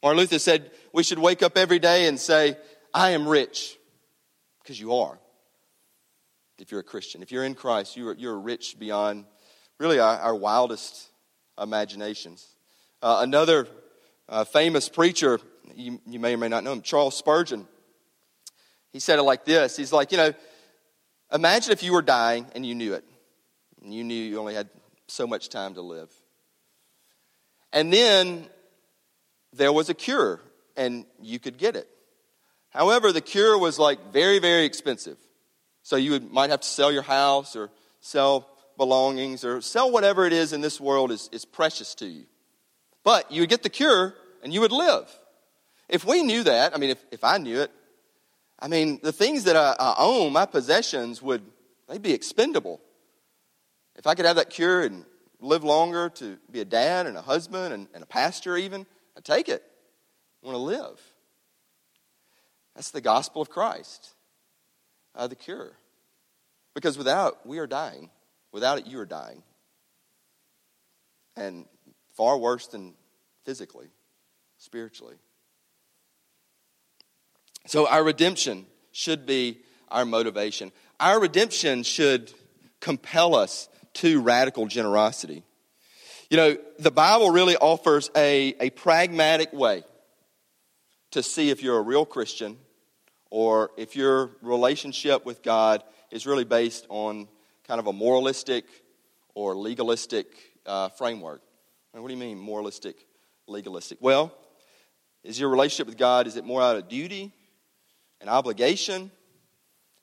Martin 0.02 0.20
Luther 0.20 0.38
said 0.38 0.70
we 0.94 1.02
should 1.02 1.18
wake 1.18 1.42
up 1.42 1.58
every 1.58 1.78
day 1.78 2.06
and 2.06 2.18
say, 2.18 2.56
I 2.94 3.10
am 3.10 3.28
rich, 3.28 3.76
because 4.62 4.80
you 4.80 4.94
are. 4.94 5.18
If 6.60 6.70
you're 6.70 6.80
a 6.80 6.84
Christian, 6.84 7.22
if 7.22 7.32
you're 7.32 7.44
in 7.44 7.54
Christ, 7.54 7.96
you're, 7.96 8.14
you're 8.14 8.38
rich 8.38 8.78
beyond 8.78 9.24
really 9.78 9.98
our, 9.98 10.18
our 10.18 10.34
wildest 10.34 11.08
imaginations. 11.60 12.46
Uh, 13.02 13.20
another 13.22 13.66
uh, 14.28 14.44
famous 14.44 14.88
preacher, 14.88 15.40
you, 15.74 16.00
you 16.06 16.20
may 16.20 16.34
or 16.34 16.36
may 16.36 16.48
not 16.48 16.62
know 16.62 16.72
him, 16.72 16.82
Charles 16.82 17.16
Spurgeon, 17.16 17.66
he 18.92 18.98
said 18.98 19.18
it 19.18 19.22
like 19.22 19.44
this 19.44 19.76
He's 19.76 19.92
like, 19.92 20.12
you 20.12 20.18
know, 20.18 20.34
imagine 21.32 21.72
if 21.72 21.82
you 21.82 21.92
were 21.92 22.02
dying 22.02 22.46
and 22.54 22.66
you 22.66 22.74
knew 22.74 22.94
it, 22.94 23.04
and 23.82 23.94
you 23.94 24.04
knew 24.04 24.14
you 24.14 24.38
only 24.38 24.54
had 24.54 24.68
so 25.08 25.26
much 25.26 25.48
time 25.48 25.74
to 25.74 25.82
live. 25.82 26.12
And 27.72 27.92
then 27.92 28.46
there 29.52 29.72
was 29.72 29.88
a 29.88 29.94
cure, 29.94 30.40
and 30.76 31.06
you 31.20 31.38
could 31.38 31.56
get 31.56 31.76
it. 31.76 31.88
However, 32.70 33.12
the 33.12 33.20
cure 33.20 33.56
was 33.58 33.78
like 33.78 34.12
very, 34.12 34.38
very 34.38 34.64
expensive. 34.64 35.16
So 35.90 35.96
you 35.96 36.12
would, 36.12 36.30
might 36.30 36.50
have 36.50 36.60
to 36.60 36.68
sell 36.68 36.92
your 36.92 37.02
house 37.02 37.56
or 37.56 37.68
sell 38.00 38.48
belongings 38.76 39.44
or 39.44 39.60
sell 39.60 39.90
whatever 39.90 40.24
it 40.24 40.32
is 40.32 40.52
in 40.52 40.60
this 40.60 40.80
world 40.80 41.10
is, 41.10 41.28
is 41.32 41.44
precious 41.44 41.96
to 41.96 42.06
you. 42.06 42.26
But 43.02 43.32
you 43.32 43.42
would 43.42 43.50
get 43.50 43.64
the 43.64 43.70
cure 43.70 44.14
and 44.44 44.54
you 44.54 44.60
would 44.60 44.70
live. 44.70 45.10
If 45.88 46.04
we 46.04 46.22
knew 46.22 46.44
that, 46.44 46.76
I 46.76 46.78
mean, 46.78 46.90
if, 46.90 47.04
if 47.10 47.24
I 47.24 47.38
knew 47.38 47.58
it, 47.58 47.72
I 48.60 48.68
mean, 48.68 49.00
the 49.02 49.10
things 49.10 49.42
that 49.44 49.56
I, 49.56 49.74
I 49.80 49.96
own, 49.98 50.32
my 50.32 50.46
possessions, 50.46 51.20
would 51.22 51.42
they'd 51.88 52.00
be 52.00 52.12
expendable. 52.12 52.80
If 53.96 54.06
I 54.06 54.14
could 54.14 54.26
have 54.26 54.36
that 54.36 54.48
cure 54.48 54.82
and 54.82 55.04
live 55.40 55.64
longer 55.64 56.08
to 56.08 56.38
be 56.52 56.60
a 56.60 56.64
dad 56.64 57.08
and 57.08 57.16
a 57.16 57.22
husband 57.22 57.74
and, 57.74 57.88
and 57.94 58.04
a 58.04 58.06
pastor, 58.06 58.56
even, 58.56 58.86
I'd 59.16 59.24
take 59.24 59.48
it. 59.48 59.64
I 60.40 60.46
want 60.46 60.54
to 60.54 60.62
live. 60.62 61.00
That's 62.76 62.92
the 62.92 63.00
gospel 63.00 63.42
of 63.42 63.50
Christ, 63.50 64.14
uh, 65.16 65.26
the 65.26 65.34
cure. 65.34 65.72
Because 66.74 66.96
without, 66.96 67.46
we 67.46 67.58
are 67.58 67.66
dying. 67.66 68.10
Without 68.52 68.78
it, 68.78 68.86
you 68.86 68.98
are 69.00 69.06
dying. 69.06 69.42
And 71.36 71.66
far 72.14 72.38
worse 72.38 72.66
than 72.66 72.94
physically, 73.44 73.88
spiritually. 74.58 75.16
So, 77.66 77.86
our 77.86 78.02
redemption 78.02 78.66
should 78.92 79.26
be 79.26 79.58
our 79.88 80.04
motivation. 80.04 80.72
Our 80.98 81.20
redemption 81.20 81.82
should 81.82 82.32
compel 82.80 83.34
us 83.34 83.68
to 83.94 84.20
radical 84.20 84.66
generosity. 84.66 85.42
You 86.30 86.36
know, 86.36 86.56
the 86.78 86.90
Bible 86.90 87.30
really 87.30 87.56
offers 87.56 88.10
a, 88.16 88.54
a 88.60 88.70
pragmatic 88.70 89.52
way 89.52 89.82
to 91.10 91.22
see 91.22 91.50
if 91.50 91.62
you're 91.62 91.78
a 91.78 91.82
real 91.82 92.06
Christian 92.06 92.56
or 93.30 93.70
if 93.76 93.96
your 93.96 94.30
relationship 94.40 95.26
with 95.26 95.42
God 95.42 95.82
is 96.10 96.26
really 96.26 96.44
based 96.44 96.86
on 96.88 97.28
kind 97.66 97.78
of 97.78 97.86
a 97.86 97.92
moralistic 97.92 98.64
or 99.34 99.56
legalistic 99.56 100.26
uh, 100.66 100.88
framework. 100.90 101.40
what 101.92 102.06
do 102.06 102.12
you 102.12 102.20
mean, 102.20 102.38
moralistic, 102.38 102.96
legalistic? 103.46 103.98
Well, 104.00 104.32
is 105.22 105.38
your 105.38 105.50
relationship 105.50 105.86
with 105.86 105.96
God, 105.96 106.26
is 106.26 106.36
it 106.36 106.44
more 106.44 106.62
out 106.62 106.76
of 106.76 106.88
duty, 106.88 107.32
an 108.20 108.28
obligation, 108.28 109.10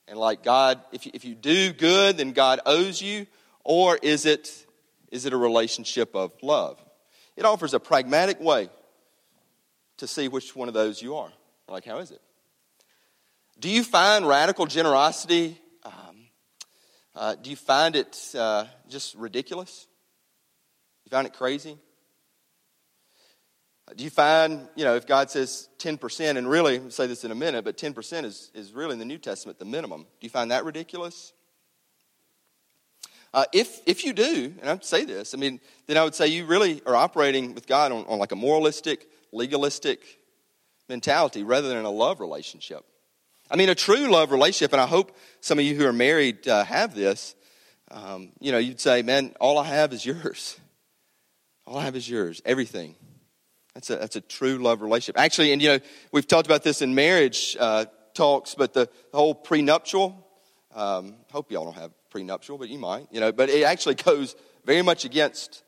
and 0.07 0.17
like 0.17 0.43
God, 0.43 0.79
if 0.91 1.05
you, 1.05 1.11
if 1.13 1.25
you 1.25 1.35
do 1.35 1.73
good, 1.73 2.17
then 2.17 2.31
God 2.31 2.61
owes 2.65 3.01
you, 3.01 3.27
or 3.63 3.97
is 4.01 4.25
it, 4.25 4.65
is 5.11 5.25
it 5.25 5.33
a 5.33 5.37
relationship 5.37 6.15
of 6.15 6.31
love? 6.41 6.79
It 7.35 7.45
offers 7.45 7.73
a 7.73 7.79
pragmatic 7.79 8.39
way 8.39 8.69
to 9.97 10.07
see 10.07 10.27
which 10.27 10.55
one 10.55 10.67
of 10.67 10.73
those 10.73 11.01
you 11.01 11.15
are. 11.15 11.31
Like, 11.67 11.83
how 11.83 11.97
is 11.97 12.11
it? 12.11 12.21
Do 13.59 13.69
you 13.69 13.83
find 13.83 14.27
radical 14.27 14.65
generosity? 14.65 15.59
Uh, 17.17 17.33
do 17.33 17.49
you 17.49 17.55
find 17.55 17.95
it 17.95 18.15
uh, 18.37 18.65
just 18.87 19.15
ridiculous? 19.15 19.87
You 21.03 21.09
find 21.09 21.25
it 21.25 21.33
crazy? 21.33 21.75
Do 23.95 24.03
you 24.03 24.11
find, 24.11 24.67
you 24.75 24.83
know, 24.83 24.95
if 24.95 25.07
God 25.07 25.31
says 25.31 25.67
10%, 25.79 26.37
and 26.37 26.47
really, 26.47 26.77
I'll 26.77 26.91
say 26.91 27.07
this 27.07 27.23
in 27.23 27.31
a 27.31 27.35
minute, 27.35 27.65
but 27.65 27.75
10% 27.75 28.23
is, 28.23 28.51
is 28.53 28.71
really 28.71 28.93
in 28.93 28.99
the 28.99 29.05
New 29.05 29.17
Testament 29.17 29.57
the 29.57 29.65
minimum. 29.65 30.01
Do 30.01 30.27
you 30.27 30.29
find 30.29 30.51
that 30.51 30.63
ridiculous? 30.63 31.33
Uh, 33.33 33.45
if, 33.51 33.81
if 33.87 34.05
you 34.05 34.13
do, 34.13 34.53
and 34.61 34.69
I'd 34.69 34.85
say 34.85 35.03
this, 35.03 35.33
I 35.33 35.37
mean, 35.37 35.59
then 35.87 35.97
I 35.97 36.03
would 36.03 36.13
say 36.13 36.27
you 36.27 36.45
really 36.45 36.83
are 36.85 36.95
operating 36.95 37.55
with 37.55 37.65
God 37.65 37.91
on, 37.91 38.05
on 38.05 38.19
like 38.19 38.31
a 38.31 38.35
moralistic, 38.35 39.09
legalistic 39.31 40.01
mentality 40.87 41.41
rather 41.41 41.69
than 41.69 41.83
a 41.83 41.89
love 41.89 42.19
relationship. 42.19 42.85
I 43.49 43.55
mean, 43.55 43.69
a 43.69 43.75
true 43.75 44.11
love 44.11 44.31
relationship, 44.31 44.73
and 44.73 44.81
I 44.81 44.87
hope 44.87 45.15
some 45.39 45.57
of 45.57 45.65
you 45.65 45.75
who 45.75 45.85
are 45.85 45.93
married 45.93 46.47
uh, 46.47 46.63
have 46.65 46.93
this. 46.93 47.35
Um, 47.89 48.33
you 48.39 48.51
know, 48.51 48.57
you'd 48.57 48.81
say, 48.81 49.01
man, 49.01 49.33
all 49.39 49.57
I 49.57 49.65
have 49.65 49.93
is 49.93 50.05
yours. 50.05 50.59
All 51.65 51.77
I 51.77 51.83
have 51.83 51.97
is 51.97 52.09
yours, 52.09 52.41
everything. 52.45 52.95
That's 53.73 53.89
a, 53.89 53.97
that's 53.97 54.15
a 54.15 54.21
true 54.21 54.57
love 54.57 54.81
relationship. 54.81 55.19
Actually, 55.19 55.51
and 55.51 55.61
you 55.61 55.67
know, 55.67 55.79
we've 56.13 56.25
talked 56.25 56.47
about 56.47 56.63
this 56.63 56.81
in 56.81 56.95
marriage 56.95 57.57
uh, 57.59 57.87
talks, 58.13 58.55
but 58.55 58.73
the, 58.73 58.87
the 59.11 59.17
whole 59.17 59.35
prenuptial, 59.35 60.25
um, 60.73 61.15
hope 61.29 61.51
y'all 61.51 61.65
don't 61.65 61.75
have 61.75 61.91
prenuptial, 62.09 62.57
but 62.57 62.69
you 62.69 62.79
might, 62.79 63.07
you 63.11 63.19
know, 63.19 63.33
but 63.33 63.49
it 63.49 63.63
actually 63.63 63.95
goes 64.05 64.37
very 64.63 64.81
much 64.81 65.03
against 65.03 65.61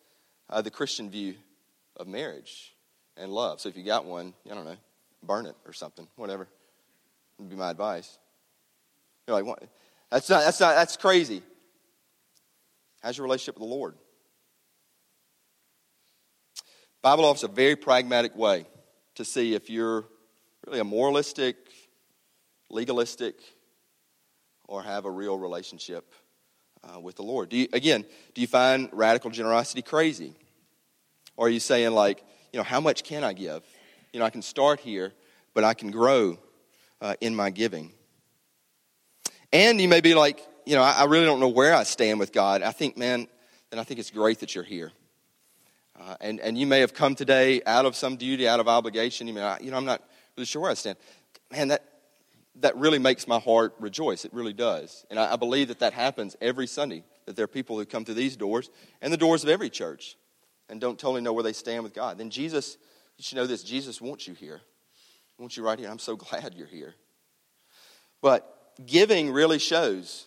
uh, 0.49 0.61
the 0.61 0.71
Christian 0.71 1.09
view 1.09 1.35
of 1.97 2.07
marriage 2.07 2.73
and 3.17 3.29
love. 3.33 3.59
So 3.59 3.67
if 3.67 3.75
you 3.75 3.83
got 3.83 4.05
one, 4.05 4.33
I 4.49 4.55
don't 4.55 4.63
know, 4.63 4.77
burn 5.21 5.47
it 5.47 5.55
or 5.65 5.73
something, 5.73 6.07
whatever 6.15 6.47
would 7.39 7.49
be 7.49 7.56
my 7.56 7.71
advice. 7.71 8.17
You're 9.28 9.36
like, 9.36 9.45
what? 9.45 9.63
That's 10.12 10.30
not, 10.30 10.43
that's 10.43 10.60
not, 10.60 10.75
that's 10.75 10.97
crazy. 10.97 11.41
How's 13.02 13.17
your 13.17 13.25
relationship 13.25 13.56
with 13.56 13.69
the 13.69 13.75
Lord? 13.75 13.95
Bible 17.02 17.25
offers 17.25 17.43
a 17.43 17.47
very 17.47 17.75
pragmatic 17.75 18.36
way 18.36 18.65
to 19.15 19.23
see 19.23 19.54
if 19.54 19.69
you're 19.69 20.06
really 20.65 20.80
a 20.80 20.84
moralistic, 20.84 21.56
legalistic, 22.69 23.36
or 24.67 24.84
have 24.84 25.06
a 25.06 25.12
real 25.12 25.38
relationship 25.38 26.13
uh, 26.84 26.99
with 26.99 27.15
the 27.15 27.23
Lord. 27.23 27.49
Do 27.49 27.58
you, 27.58 27.67
again, 27.71 28.04
do 28.34 28.41
you 28.41 28.47
find 28.47 28.89
radical 28.91 29.30
generosity 29.30 29.82
crazy? 29.82 30.34
Or 31.38 31.47
are 31.47 31.49
you 31.49 31.62
saying, 31.62 31.91
like, 31.91 32.23
you 32.52 32.58
know, 32.58 32.63
how 32.63 32.82
much 32.82 33.04
can 33.04 33.23
I 33.23 33.32
give? 33.32 33.63
You 34.12 34.19
know, 34.19 34.25
I 34.25 34.30
can 34.30 34.41
start 34.41 34.82
here, 34.82 35.13
but 35.54 35.63
I 35.63 35.73
can 35.73 35.91
grow 35.91 36.38
uh, 37.01 37.15
in 37.21 37.35
my 37.35 37.49
giving. 37.49 37.91
And 39.51 39.81
you 39.81 39.88
may 39.88 40.01
be 40.01 40.13
like, 40.13 40.45
you 40.65 40.75
know, 40.75 40.83
I, 40.83 40.91
I, 40.91 41.03
really 41.05 41.25
don't 41.25 41.39
know 41.39 41.47
where 41.47 41.73
I 41.73 41.83
stand 41.83 42.19
with 42.19 42.31
God. 42.31 42.62
I 42.62 42.71
think, 42.71 42.97
man, 42.97 43.27
then 43.71 43.79
I 43.79 43.83
think 43.83 43.99
it's 43.99 44.12
great 44.12 44.39
that 44.39 44.53
you're 44.53 44.63
here. 44.63 44.91
Uh, 45.99 46.15
and, 46.21 46.39
and 46.39 46.57
you 46.57 46.67
may 46.67 46.79
have 46.79 46.93
come 46.93 47.15
today 47.15 47.62
out 47.65 47.85
of 47.85 47.95
some 47.95 48.15
duty, 48.15 48.47
out 48.47 48.59
of 48.59 48.67
obligation. 48.67 49.27
You 49.27 49.33
may, 49.33 49.57
you 49.62 49.71
know, 49.71 49.77
I'm 49.77 49.85
not 49.85 50.03
really 50.38 50.45
sure 50.45 50.62
where 50.62 50.71
I 50.71 50.75
stand. 50.75 50.97
Man, 51.51 51.69
that, 51.69 51.83
that 52.57 52.75
really 52.77 52.99
makes 52.99 53.27
my 53.27 53.39
heart 53.39 53.73
rejoice. 53.79 54.25
It 54.25 54.33
really 54.33 54.53
does. 54.53 55.05
And 55.09 55.19
I, 55.19 55.33
I 55.33 55.35
believe 55.35 55.69
that 55.69 55.79
that 55.79 55.93
happens 55.93 56.35
every 56.39 56.67
Sunday, 56.67 57.03
that 57.25 57.35
there 57.35 57.45
are 57.45 57.47
people 57.47 57.77
who 57.77 57.85
come 57.85 58.05
through 58.05 58.15
these 58.15 58.38
doors 58.38 58.69
and 59.01 59.12
the 59.12 59.17
doors 59.17 59.43
of 59.43 59.49
every 59.49 59.69
church 59.69 60.17
and 60.69 60.79
don't 60.79 60.99
totally 60.99 61.21
know 61.21 61.33
where 61.33 61.43
they 61.43 61.53
stand 61.53 61.83
with 61.83 61.93
God. 61.93 62.17
Then 62.17 62.29
Jesus, 62.29 62.77
you 63.17 63.23
should 63.23 63.38
know 63.38 63.47
this 63.47 63.63
Jesus 63.63 63.99
wants 63.99 64.27
you 64.27 64.35
here. 64.35 64.62
He 65.39 65.41
wants 65.41 65.56
you 65.56 65.63
right 65.63 65.80
here. 65.80 65.89
I'm 65.89 65.99
so 65.99 66.15
glad 66.17 66.54
you're 66.54 66.67
here. 66.67 66.93
But 68.21 68.73
giving 68.86 69.32
really 69.32 69.58
shows, 69.58 70.25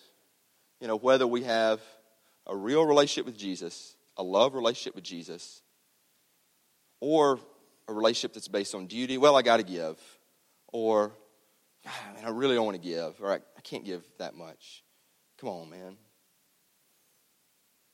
you 0.81 0.89
know, 0.89 0.97
whether 0.97 1.27
we 1.27 1.43
have 1.43 1.83
a 2.47 2.57
real 2.57 2.87
relationship 2.87 3.27
with 3.27 3.37
Jesus, 3.37 3.95
a 4.17 4.23
love 4.23 4.55
relationship 4.55 4.95
with 4.95 5.05
Jesus, 5.05 5.61
or 7.01 7.39
a 7.89 7.93
relationship 7.93 8.33
that's 8.33 8.49
based 8.49 8.75
on 8.75 8.87
duty. 8.87 9.19
Well, 9.19 9.37
I 9.37 9.43
got 9.43 9.59
to 9.59 9.65
give. 9.65 9.99
Or, 10.73 11.13
ah, 11.87 12.13
man, 12.15 12.25
I 12.25 12.31
really 12.31 12.55
don't 12.55 12.65
want 12.65 12.83
to 12.83 12.89
give. 12.89 13.21
Or 13.21 13.33
I, 13.33 13.37
I 13.37 13.61
can't 13.63 13.85
give 13.85 14.03
that 14.17 14.35
much. 14.35 14.83
Come 15.39 15.51
on, 15.51 15.69
man. 15.69 15.99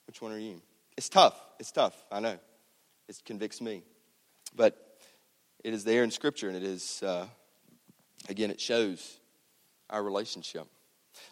Which 0.07 0.21
one 0.21 0.31
are 0.31 0.39
you? 0.39 0.61
It's 0.95 1.09
tough. 1.09 1.37
It's 1.59 1.73
tough. 1.73 2.01
I 2.13 2.21
know. 2.21 2.39
It 3.09 3.21
convicts 3.25 3.59
me. 3.59 3.83
But 4.55 4.88
it 5.63 5.73
is 5.73 5.83
there 5.83 6.03
in 6.03 6.11
Scripture, 6.11 6.47
and 6.47 6.57
it 6.57 6.63
is, 6.63 7.03
uh, 7.03 7.27
again, 8.27 8.51
it 8.51 8.61
shows 8.61 9.19
our 9.89 10.03
relationship. 10.03 10.67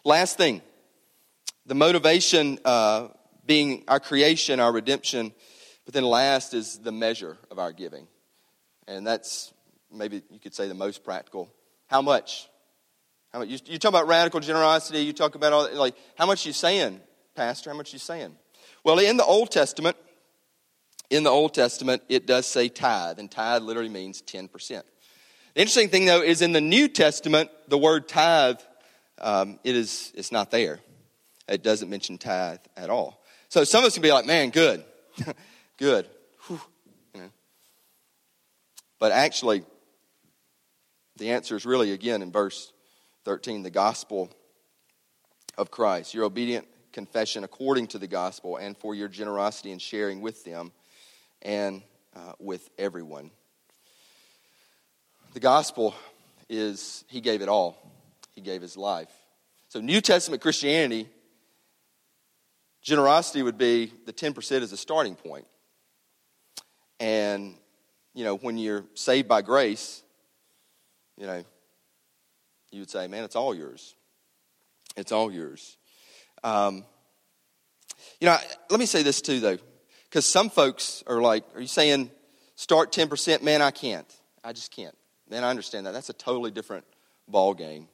Last 0.04 0.36
thing 0.36 0.62
the 1.66 1.74
motivation 1.74 2.58
uh, 2.64 3.08
being 3.44 3.84
our 3.88 4.00
creation, 4.00 4.58
our 4.58 4.72
redemption, 4.72 5.32
but 5.84 5.94
then 5.94 6.04
last 6.04 6.54
is 6.54 6.78
the 6.78 6.92
measure 6.92 7.36
of 7.50 7.58
our 7.58 7.72
giving. 7.72 8.08
And 8.86 9.06
that's 9.06 9.52
maybe 9.92 10.22
you 10.30 10.38
could 10.38 10.54
say 10.54 10.66
the 10.66 10.74
most 10.74 11.04
practical. 11.04 11.50
How 11.86 12.02
much? 12.02 12.48
How 13.32 13.40
much? 13.40 13.48
You, 13.48 13.58
you 13.66 13.78
talk 13.78 13.90
about 13.90 14.06
radical 14.06 14.40
generosity, 14.40 15.00
you 15.00 15.12
talk 15.12 15.34
about 15.34 15.52
all 15.52 15.64
that, 15.64 15.74
like, 15.74 15.94
how 16.16 16.26
much 16.26 16.46
you 16.46 16.52
saying, 16.52 17.00
Pastor? 17.34 17.70
How 17.70 17.76
much 17.76 17.92
you 17.92 17.98
saying? 17.98 18.34
Well, 18.82 18.98
in 18.98 19.16
the 19.16 19.24
Old 19.24 19.50
Testament, 19.50 19.96
in 21.10 21.22
the 21.22 21.30
Old 21.30 21.54
Testament, 21.54 22.02
it 22.08 22.26
does 22.26 22.46
say 22.46 22.68
tithe, 22.68 23.18
and 23.18 23.30
tithe 23.30 23.62
literally 23.62 23.88
means 23.88 24.22
10%. 24.22 24.50
The 24.68 24.82
interesting 25.60 25.88
thing, 25.88 26.04
though, 26.04 26.22
is 26.22 26.42
in 26.42 26.52
the 26.52 26.60
New 26.60 26.88
Testament, 26.88 27.50
the 27.68 27.78
word 27.78 28.08
tithe, 28.08 28.60
um, 29.20 29.58
it 29.64 29.74
is, 29.74 30.12
it's 30.14 30.30
not 30.30 30.50
there. 30.50 30.80
It 31.48 31.62
doesn't 31.62 31.88
mention 31.88 32.18
tithe 32.18 32.58
at 32.76 32.90
all. 32.90 33.22
So 33.48 33.64
some 33.64 33.82
of 33.82 33.88
us 33.88 33.94
can 33.94 34.02
be 34.02 34.12
like, 34.12 34.26
man, 34.26 34.50
good, 34.50 34.84
good. 35.78 36.06
You 36.50 36.60
know. 37.14 37.30
But 38.98 39.12
actually, 39.12 39.64
the 41.16 41.30
answer 41.30 41.56
is 41.56 41.64
really, 41.64 41.92
again, 41.92 42.20
in 42.20 42.30
verse 42.30 42.72
13, 43.24 43.62
the 43.62 43.70
gospel 43.70 44.30
of 45.56 45.70
Christ, 45.70 46.12
your 46.12 46.24
obedient 46.24 46.68
confession 46.92 47.44
according 47.44 47.86
to 47.88 47.98
the 47.98 48.06
gospel, 48.06 48.56
and 48.56 48.76
for 48.76 48.94
your 48.94 49.08
generosity 49.08 49.70
in 49.70 49.78
sharing 49.78 50.20
with 50.20 50.44
them 50.44 50.72
and 51.42 51.82
uh, 52.14 52.32
with 52.38 52.68
everyone. 52.78 53.30
The 55.34 55.40
gospel 55.40 55.94
is, 56.48 57.04
He 57.08 57.20
gave 57.20 57.42
it 57.42 57.48
all, 57.48 57.76
He 58.34 58.40
gave 58.40 58.62
His 58.62 58.76
life. 58.76 59.10
So, 59.68 59.80
New 59.80 60.00
Testament 60.00 60.42
Christianity 60.42 61.08
Generosity 62.88 63.42
would 63.42 63.58
be 63.58 63.92
the 64.06 64.12
10% 64.14 64.62
as 64.62 64.72
a 64.72 64.76
starting 64.76 65.14
point. 65.14 65.46
And, 67.00 67.54
you 68.14 68.24
know, 68.24 68.36
when 68.36 68.56
you're 68.56 68.84
saved 68.94 69.28
by 69.28 69.42
grace, 69.42 70.02
you 71.18 71.26
know, 71.26 71.44
you 72.70 72.80
would 72.80 72.90
say, 72.90 73.06
man, 73.06 73.24
it's 73.24 73.36
all 73.36 73.54
yours. 73.54 73.94
It's 74.96 75.12
all 75.12 75.30
yours. 75.30 75.76
Um, 76.42 76.84
you 78.20 78.26
know, 78.26 78.38
let 78.70 78.80
me 78.80 78.86
say 78.86 79.02
this 79.02 79.20
too, 79.20 79.40
though, 79.40 79.58
because 80.08 80.26
some 80.26 80.50
folks 80.50 81.02
are 81.06 81.20
like, 81.20 81.44
are 81.54 81.60
you 81.60 81.66
saying 81.66 82.10
start 82.54 82.92
10%? 82.92 83.42
Man, 83.42 83.62
I 83.62 83.70
can't. 83.70 84.06
I 84.42 84.52
just 84.52 84.74
can't. 84.74 84.96
Man, 85.28 85.44
I 85.44 85.50
understand 85.50 85.86
that. 85.86 85.92
That's 85.92 86.08
a 86.08 86.14
totally 86.14 86.50
different 86.50 86.84
ball 87.26 87.54
game. 87.54 87.88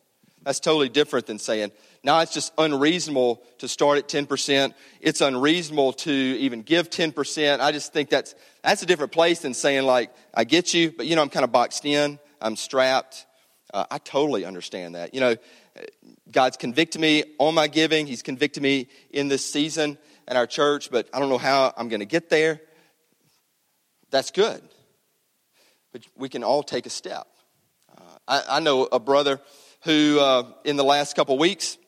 That's 0.45 0.61
totally 0.61 0.91
different 0.91 1.27
than 1.27 1.39
saying, 1.39 1.73
now 2.03 2.21
it's 2.21 2.35
just 2.35 2.53
unreasonable 2.59 3.43
to 3.59 3.67
start 3.67 3.97
at 3.99 4.09
10%. 4.09 4.75
It's 5.01 5.23
unreasonable 5.23 5.95
to 5.95 6.13
even 6.13 6.63
give 6.63 6.91
10%. 6.91 7.61
I 7.61 7.73
just 7.73 7.95
think 7.95 8.11
that's, 8.11 8.35
that's 8.63 8.83
a 8.83 8.87
different 8.87 9.11
place 9.11 9.41
than 9.41 9.55
saying, 9.55 9.85
like, 9.85 10.15
I 10.35 10.45
get 10.45 10.75
you, 10.75 10.93
but 10.93 11.07
you 11.07 11.17
know, 11.17 11.23
I'm 11.23 11.31
kind 11.31 11.45
of 11.45 11.53
boxed 11.53 11.87
in, 11.87 12.19
I'm 12.43 12.57
strapped. 12.57 13.25
Uh, 13.73 13.87
I 13.91 13.99
totally 13.99 14.45
understand 14.45 14.97
that. 14.97 15.15
You 15.15 15.21
know, 15.21 15.37
God's 16.31 16.59
convicted 16.59 17.01
me 17.01 17.25
on 17.39 17.55
my 17.55 17.67
giving, 17.67 18.07
He's 18.07 18.23
convicted 18.23 18.63
me 18.63 18.89
in 19.11 19.29
this 19.29 19.45
season 19.45 19.97
at 20.27 20.37
our 20.37 20.47
church, 20.47 20.91
but 20.91 21.09
I 21.13 21.21
don't 21.21 21.29
know 21.29 21.39
how 21.39 21.73
I'm 21.77 21.89
going 21.89 22.01
to 22.01 22.07
get 22.07 22.31
there. 22.31 22.61
That's 24.11 24.31
good. 24.31 24.63
But 25.93 26.03
we 26.17 26.29
can 26.29 26.43
all 26.45 26.63
take 26.63 26.87
a 26.87 26.91
step. 26.91 27.27
Uh, 27.97 28.03
I, 28.27 28.43
I 28.57 28.61
know 28.61 28.85
a 28.85 28.99
brother 28.99 29.41
who, 29.85 30.19
uh, 30.21 30.45
in 30.65 30.77
the 30.77 30.85
last 30.85 31.15
couple 31.15 31.37
weeks, 31.39 31.79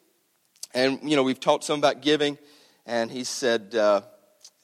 and 0.75 1.01
you 1.09 1.16
know, 1.16 1.22
we've 1.22 1.40
talked 1.40 1.64
some 1.64 1.79
about 1.79 2.03
giving, 2.03 2.38
and 2.85 3.11
he 3.11 3.25
said, 3.25 3.75
uh, 3.75 4.03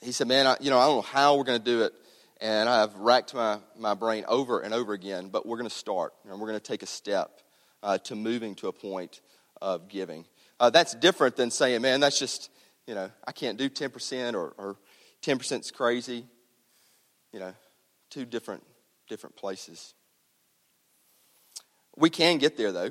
he 0.00 0.12
said, 0.12 0.28
man, 0.28 0.46
I, 0.46 0.56
you 0.61 0.70
know, 0.70 0.78
I 0.78 0.87
don't 0.87 0.96
know 0.96 1.02
how 1.02 1.37
we're 1.37 1.44
going 1.44 1.58
to 1.58 1.64
do 1.64 1.82
it, 1.82 1.92
and 2.40 2.68
I've 2.68 2.94
racked 2.96 3.35
my, 3.35 3.58
my 3.78 3.94
brain 3.94 4.24
over 4.28 4.61
and 4.61 4.74
over 4.74 4.92
again, 4.92 5.28
but 5.28 5.46
we're 5.46 5.56
going 5.56 5.68
to 5.68 5.74
start, 5.74 6.12
and 6.28 6.38
we're 6.40 6.48
going 6.48 6.61
to 6.61 6.64
take 6.64 6.82
a 6.82 6.87
step 6.87 7.40
uh, 7.82 7.98
to 7.98 8.14
moving 8.14 8.54
to 8.56 8.68
a 8.68 8.72
point 8.72 9.20
of 9.61 9.88
giving. 9.88 10.26
Uh, 10.61 10.70
that's 10.70 10.94
different 10.94 11.37
than 11.37 11.50
saying, 11.50 11.82
man, 11.82 12.00
that's 12.00 12.18
just, 12.18 12.50
you 12.86 12.94
know, 12.94 13.10
I 13.26 13.32
can't 13.32 13.58
do 13.58 13.70
10% 13.70 14.34
or, 14.34 14.54
or 14.58 14.76
10% 15.22 15.60
is 15.60 15.70
crazy. 15.70 16.24
You 17.32 17.40
know, 17.40 17.54
two 18.10 18.24
different, 18.24 18.62
different 19.08 19.36
places. 19.36 19.94
We 21.96 22.10
can 22.10 22.38
get 22.38 22.56
there, 22.56 22.72
though. 22.72 22.90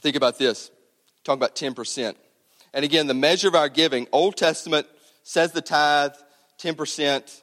Think 0.00 0.16
about 0.16 0.38
this. 0.38 0.70
Talk 1.24 1.36
about 1.36 1.56
10%. 1.56 2.14
And 2.72 2.84
again, 2.84 3.06
the 3.06 3.14
measure 3.14 3.48
of 3.48 3.54
our 3.54 3.68
giving, 3.68 4.06
Old 4.12 4.36
Testament 4.36 4.86
says 5.22 5.52
the 5.52 5.62
tithe, 5.62 6.12
10%. 6.58 7.42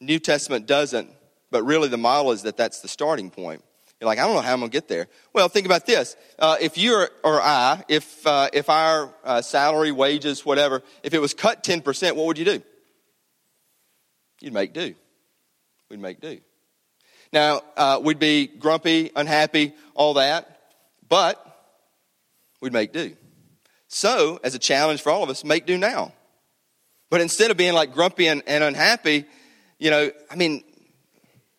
New 0.00 0.18
Testament 0.18 0.66
doesn't. 0.66 1.10
But 1.50 1.64
really, 1.64 1.88
the 1.88 1.96
model 1.96 2.32
is 2.32 2.42
that 2.42 2.56
that's 2.56 2.80
the 2.80 2.88
starting 2.88 3.30
point. 3.30 3.62
You're 4.00 4.06
like, 4.06 4.18
I 4.18 4.26
don't 4.26 4.34
know 4.36 4.42
how 4.42 4.52
I'm 4.52 4.60
going 4.60 4.70
to 4.70 4.76
get 4.76 4.86
there. 4.86 5.08
Well, 5.32 5.48
think 5.48 5.66
about 5.66 5.84
this. 5.84 6.16
Uh, 6.38 6.56
if 6.60 6.78
you 6.78 7.06
or 7.24 7.42
I, 7.42 7.82
if, 7.88 8.24
uh, 8.26 8.48
if 8.52 8.70
our 8.70 9.12
uh, 9.24 9.42
salary, 9.42 9.90
wages, 9.90 10.46
whatever, 10.46 10.82
if 11.02 11.14
it 11.14 11.20
was 11.20 11.34
cut 11.34 11.64
10%, 11.64 12.14
what 12.14 12.26
would 12.26 12.38
you 12.38 12.44
do? 12.44 12.62
You'd 14.40 14.52
make 14.52 14.72
do. 14.72 14.94
We'd 15.90 15.98
make 15.98 16.20
do. 16.20 16.38
Now, 17.32 17.62
uh, 17.76 18.00
we'd 18.02 18.20
be 18.20 18.46
grumpy, 18.46 19.10
unhappy, 19.16 19.74
all 19.94 20.14
that. 20.14 20.60
But 21.08 21.44
we'd 22.60 22.72
make 22.72 22.92
do. 22.92 23.16
So, 23.88 24.38
as 24.44 24.54
a 24.54 24.58
challenge 24.58 25.02
for 25.02 25.10
all 25.10 25.22
of 25.22 25.30
us, 25.30 25.44
make 25.44 25.66
do 25.66 25.76
now. 25.76 26.12
But 27.10 27.20
instead 27.20 27.50
of 27.50 27.56
being 27.56 27.72
like 27.72 27.94
grumpy 27.94 28.28
and, 28.28 28.42
and 28.46 28.62
unhappy, 28.62 29.24
you 29.78 29.90
know, 29.90 30.10
I 30.30 30.36
mean, 30.36 30.62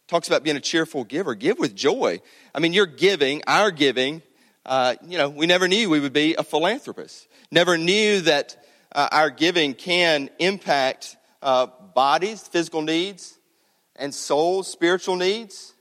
talks 0.09 0.27
about 0.27 0.43
being 0.43 0.57
a 0.57 0.61
cheerful 0.61 1.03
giver. 1.03 1.35
Give 1.35 1.57
with 1.59 1.75
joy. 1.75 2.19
I 2.53 2.59
mean, 2.59 2.73
you're 2.73 2.87
giving, 2.87 3.43
our 3.47 3.69
giving, 3.69 4.23
uh, 4.65 4.95
you 5.07 5.17
know, 5.17 5.29
we 5.29 5.45
never 5.45 5.67
knew 5.67 5.89
we 5.89 5.99
would 5.99 6.13
be 6.13 6.35
a 6.35 6.43
philanthropist. 6.43 7.27
Never 7.51 7.77
knew 7.77 8.21
that 8.21 8.57
uh, 8.93 9.07
our 9.11 9.29
giving 9.29 9.75
can 9.75 10.29
impact 10.39 11.15
uh, 11.43 11.67
bodies, 11.93 12.41
physical 12.41 12.81
needs, 12.81 13.37
and 13.95 14.13
souls, 14.13 14.67
spiritual 14.67 15.15
needs. 15.15 15.75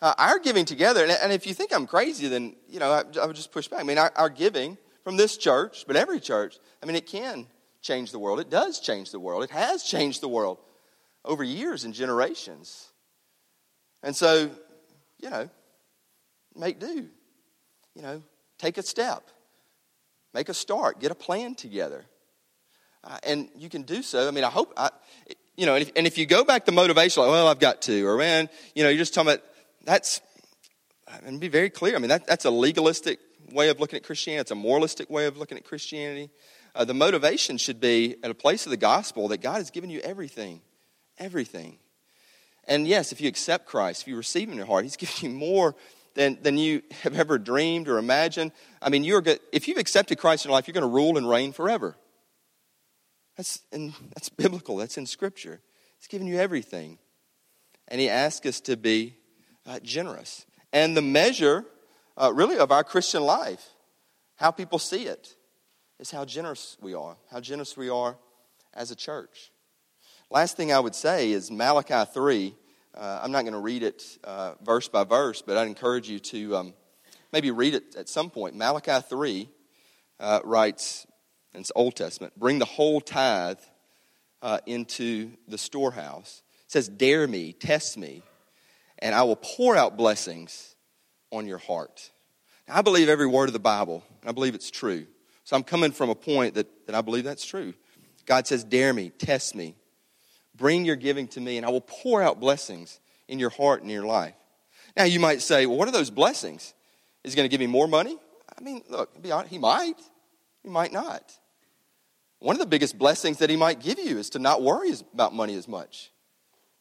Uh, 0.00 0.14
our 0.16 0.38
giving 0.38 0.64
together, 0.64 1.04
and, 1.04 1.32
if 1.32 1.46
you 1.46 1.52
think 1.52 1.74
I'm 1.74 1.86
crazy, 1.86 2.28
then, 2.28 2.56
you 2.68 2.78
know, 2.78 2.90
I, 2.90 3.02
I 3.20 3.26
would 3.26 3.36
just 3.36 3.52
push 3.52 3.68
back. 3.68 3.80
I 3.80 3.82
mean, 3.82 3.98
our, 3.98 4.12
our 4.16 4.30
giving 4.30 4.78
from 5.04 5.16
this 5.16 5.36
church, 5.36 5.84
but 5.86 5.96
every 5.96 6.20
church, 6.20 6.56
I 6.82 6.86
mean, 6.86 6.96
it 6.96 7.06
can 7.06 7.46
change 7.82 8.12
the 8.12 8.18
world. 8.18 8.40
It 8.40 8.48
does 8.48 8.80
change 8.80 9.10
the 9.10 9.20
world. 9.20 9.42
It 9.42 9.50
has 9.50 9.82
changed 9.82 10.22
the 10.22 10.28
world 10.28 10.58
over 11.24 11.44
years 11.44 11.84
and 11.84 11.92
generations. 11.92 12.89
And 14.02 14.16
so, 14.16 14.50
you 15.20 15.30
know, 15.30 15.48
make 16.56 16.78
do. 16.78 17.08
You 17.94 18.02
know, 18.02 18.22
take 18.58 18.78
a 18.78 18.82
step, 18.82 19.28
make 20.32 20.48
a 20.48 20.54
start, 20.54 21.00
get 21.00 21.10
a 21.10 21.14
plan 21.14 21.54
together. 21.54 22.04
Uh, 23.02 23.18
and 23.24 23.48
you 23.56 23.68
can 23.68 23.82
do 23.82 24.02
so. 24.02 24.28
I 24.28 24.30
mean, 24.30 24.44
I 24.44 24.50
hope, 24.50 24.72
I, 24.76 24.90
you 25.56 25.66
know, 25.66 25.74
and 25.74 25.82
if, 25.82 25.92
and 25.96 26.06
if 26.06 26.18
you 26.18 26.26
go 26.26 26.44
back 26.44 26.66
to 26.66 26.72
motivation, 26.72 27.22
like, 27.22 27.30
well, 27.30 27.48
I've 27.48 27.58
got 27.58 27.82
to, 27.82 28.06
or 28.06 28.16
man, 28.16 28.48
you 28.74 28.84
know, 28.84 28.90
you're 28.90 28.98
just 28.98 29.14
talking 29.14 29.32
about 29.32 29.44
that's, 29.84 30.20
and 31.24 31.40
be 31.40 31.48
very 31.48 31.70
clear, 31.70 31.96
I 31.96 31.98
mean, 31.98 32.10
that, 32.10 32.26
that's 32.26 32.44
a 32.44 32.50
legalistic 32.50 33.18
way 33.52 33.70
of 33.70 33.80
looking 33.80 33.96
at 33.96 34.04
Christianity, 34.04 34.40
it's 34.40 34.50
a 34.50 34.54
moralistic 34.54 35.10
way 35.10 35.26
of 35.26 35.36
looking 35.36 35.58
at 35.58 35.64
Christianity. 35.64 36.30
Uh, 36.74 36.84
the 36.84 36.94
motivation 36.94 37.56
should 37.56 37.80
be 37.80 38.16
at 38.22 38.30
a 38.30 38.34
place 38.34 38.66
of 38.66 38.70
the 38.70 38.76
gospel 38.76 39.28
that 39.28 39.40
God 39.40 39.56
has 39.56 39.70
given 39.70 39.90
you 39.90 40.00
everything. 40.00 40.60
everything. 41.18 41.78
And 42.64 42.86
yes, 42.86 43.12
if 43.12 43.20
you 43.20 43.28
accept 43.28 43.66
Christ, 43.66 44.02
if 44.02 44.08
you 44.08 44.16
receive 44.16 44.48
Him 44.48 44.52
in 44.52 44.58
your 44.58 44.66
heart, 44.66 44.84
He's 44.84 44.96
given 44.96 45.32
you 45.32 45.36
more 45.36 45.74
than, 46.14 46.38
than 46.42 46.58
you 46.58 46.82
have 47.02 47.18
ever 47.18 47.38
dreamed 47.38 47.88
or 47.88 47.98
imagined. 47.98 48.52
I 48.82 48.90
mean, 48.90 49.04
you're 49.04 49.20
good, 49.20 49.40
if 49.52 49.68
you've 49.68 49.78
accepted 49.78 50.18
Christ 50.18 50.44
in 50.44 50.50
your 50.50 50.56
life, 50.56 50.66
you're 50.66 50.74
going 50.74 50.82
to 50.82 50.94
rule 50.94 51.16
and 51.16 51.28
reign 51.28 51.52
forever. 51.52 51.96
That's, 53.36 53.62
and 53.72 53.94
that's 54.14 54.28
biblical, 54.28 54.76
that's 54.76 54.98
in 54.98 55.06
Scripture. 55.06 55.60
He's 55.98 56.08
given 56.08 56.26
you 56.26 56.38
everything. 56.38 56.98
And 57.88 58.00
He 58.00 58.08
asks 58.08 58.46
us 58.46 58.60
to 58.62 58.76
be 58.76 59.16
uh, 59.66 59.80
generous. 59.80 60.46
And 60.72 60.96
the 60.96 61.02
measure, 61.02 61.64
uh, 62.16 62.32
really, 62.34 62.58
of 62.58 62.70
our 62.70 62.84
Christian 62.84 63.22
life, 63.22 63.66
how 64.36 64.50
people 64.50 64.78
see 64.78 65.04
it, 65.04 65.34
is 65.98 66.10
how 66.10 66.24
generous 66.24 66.76
we 66.80 66.94
are, 66.94 67.16
how 67.30 67.40
generous 67.40 67.76
we 67.76 67.88
are 67.88 68.16
as 68.74 68.90
a 68.90 68.96
church. 68.96 69.50
Last 70.32 70.56
thing 70.56 70.70
I 70.70 70.78
would 70.78 70.94
say 70.94 71.32
is 71.32 71.50
Malachi 71.50 72.08
3. 72.14 72.54
Uh, 72.94 73.20
I'm 73.20 73.32
not 73.32 73.42
going 73.42 73.54
to 73.54 73.58
read 73.58 73.82
it 73.82 74.04
uh, 74.22 74.52
verse 74.62 74.86
by 74.86 75.02
verse, 75.02 75.42
but 75.42 75.56
I'd 75.56 75.66
encourage 75.66 76.08
you 76.08 76.20
to 76.20 76.56
um, 76.56 76.74
maybe 77.32 77.50
read 77.50 77.74
it 77.74 77.96
at 77.96 78.08
some 78.08 78.30
point. 78.30 78.54
Malachi 78.54 79.04
3 79.08 79.48
uh, 80.20 80.38
writes, 80.44 81.04
and 81.52 81.62
it's 81.62 81.72
Old 81.74 81.96
Testament, 81.96 82.38
bring 82.38 82.60
the 82.60 82.64
whole 82.64 83.00
tithe 83.00 83.58
uh, 84.40 84.58
into 84.66 85.32
the 85.48 85.58
storehouse. 85.58 86.44
It 86.66 86.70
says, 86.70 86.88
Dare 86.88 87.26
me, 87.26 87.52
test 87.52 87.98
me, 87.98 88.22
and 89.00 89.16
I 89.16 89.24
will 89.24 89.34
pour 89.34 89.76
out 89.76 89.96
blessings 89.96 90.76
on 91.32 91.48
your 91.48 91.58
heart. 91.58 92.08
Now, 92.68 92.76
I 92.76 92.82
believe 92.82 93.08
every 93.08 93.26
word 93.26 93.48
of 93.48 93.52
the 93.52 93.58
Bible, 93.58 94.04
and 94.20 94.30
I 94.30 94.32
believe 94.32 94.54
it's 94.54 94.70
true. 94.70 95.08
So 95.42 95.56
I'm 95.56 95.64
coming 95.64 95.90
from 95.90 96.08
a 96.08 96.14
point 96.14 96.54
that, 96.54 96.86
that 96.86 96.94
I 96.94 97.00
believe 97.00 97.24
that's 97.24 97.44
true. 97.44 97.74
God 98.26 98.46
says, 98.46 98.62
Dare 98.62 98.94
me, 98.94 99.10
test 99.10 99.56
me, 99.56 99.74
bring 100.60 100.84
your 100.84 100.94
giving 100.94 101.26
to 101.26 101.40
me, 101.40 101.56
and 101.56 101.66
I 101.66 101.70
will 101.70 101.80
pour 101.80 102.22
out 102.22 102.38
blessings 102.38 103.00
in 103.26 103.40
your 103.40 103.50
heart 103.50 103.82
and 103.82 103.90
your 103.90 104.04
life. 104.04 104.34
Now, 104.96 105.04
you 105.04 105.18
might 105.18 105.40
say, 105.40 105.66
Well, 105.66 105.76
what 105.76 105.88
are 105.88 105.92
those 105.92 106.10
blessings? 106.10 106.74
Is 107.24 107.32
he 107.32 107.36
going 107.36 107.48
to 107.48 107.50
give 107.50 107.60
me 107.60 107.66
more 107.66 107.88
money? 107.88 108.16
I 108.56 108.62
mean, 108.62 108.82
look, 108.88 109.20
be 109.20 109.32
honest, 109.32 109.50
he 109.50 109.58
might, 109.58 109.98
he 110.62 110.68
might 110.68 110.92
not. 110.92 111.22
One 112.38 112.54
of 112.54 112.60
the 112.60 112.66
biggest 112.66 112.98
blessings 112.98 113.38
that 113.38 113.50
he 113.50 113.56
might 113.56 113.80
give 113.80 113.98
you 113.98 114.18
is 114.18 114.30
to 114.30 114.38
not 114.38 114.62
worry 114.62 114.92
about 115.12 115.34
money 115.34 115.54
as 115.56 115.66
much. 115.66 116.10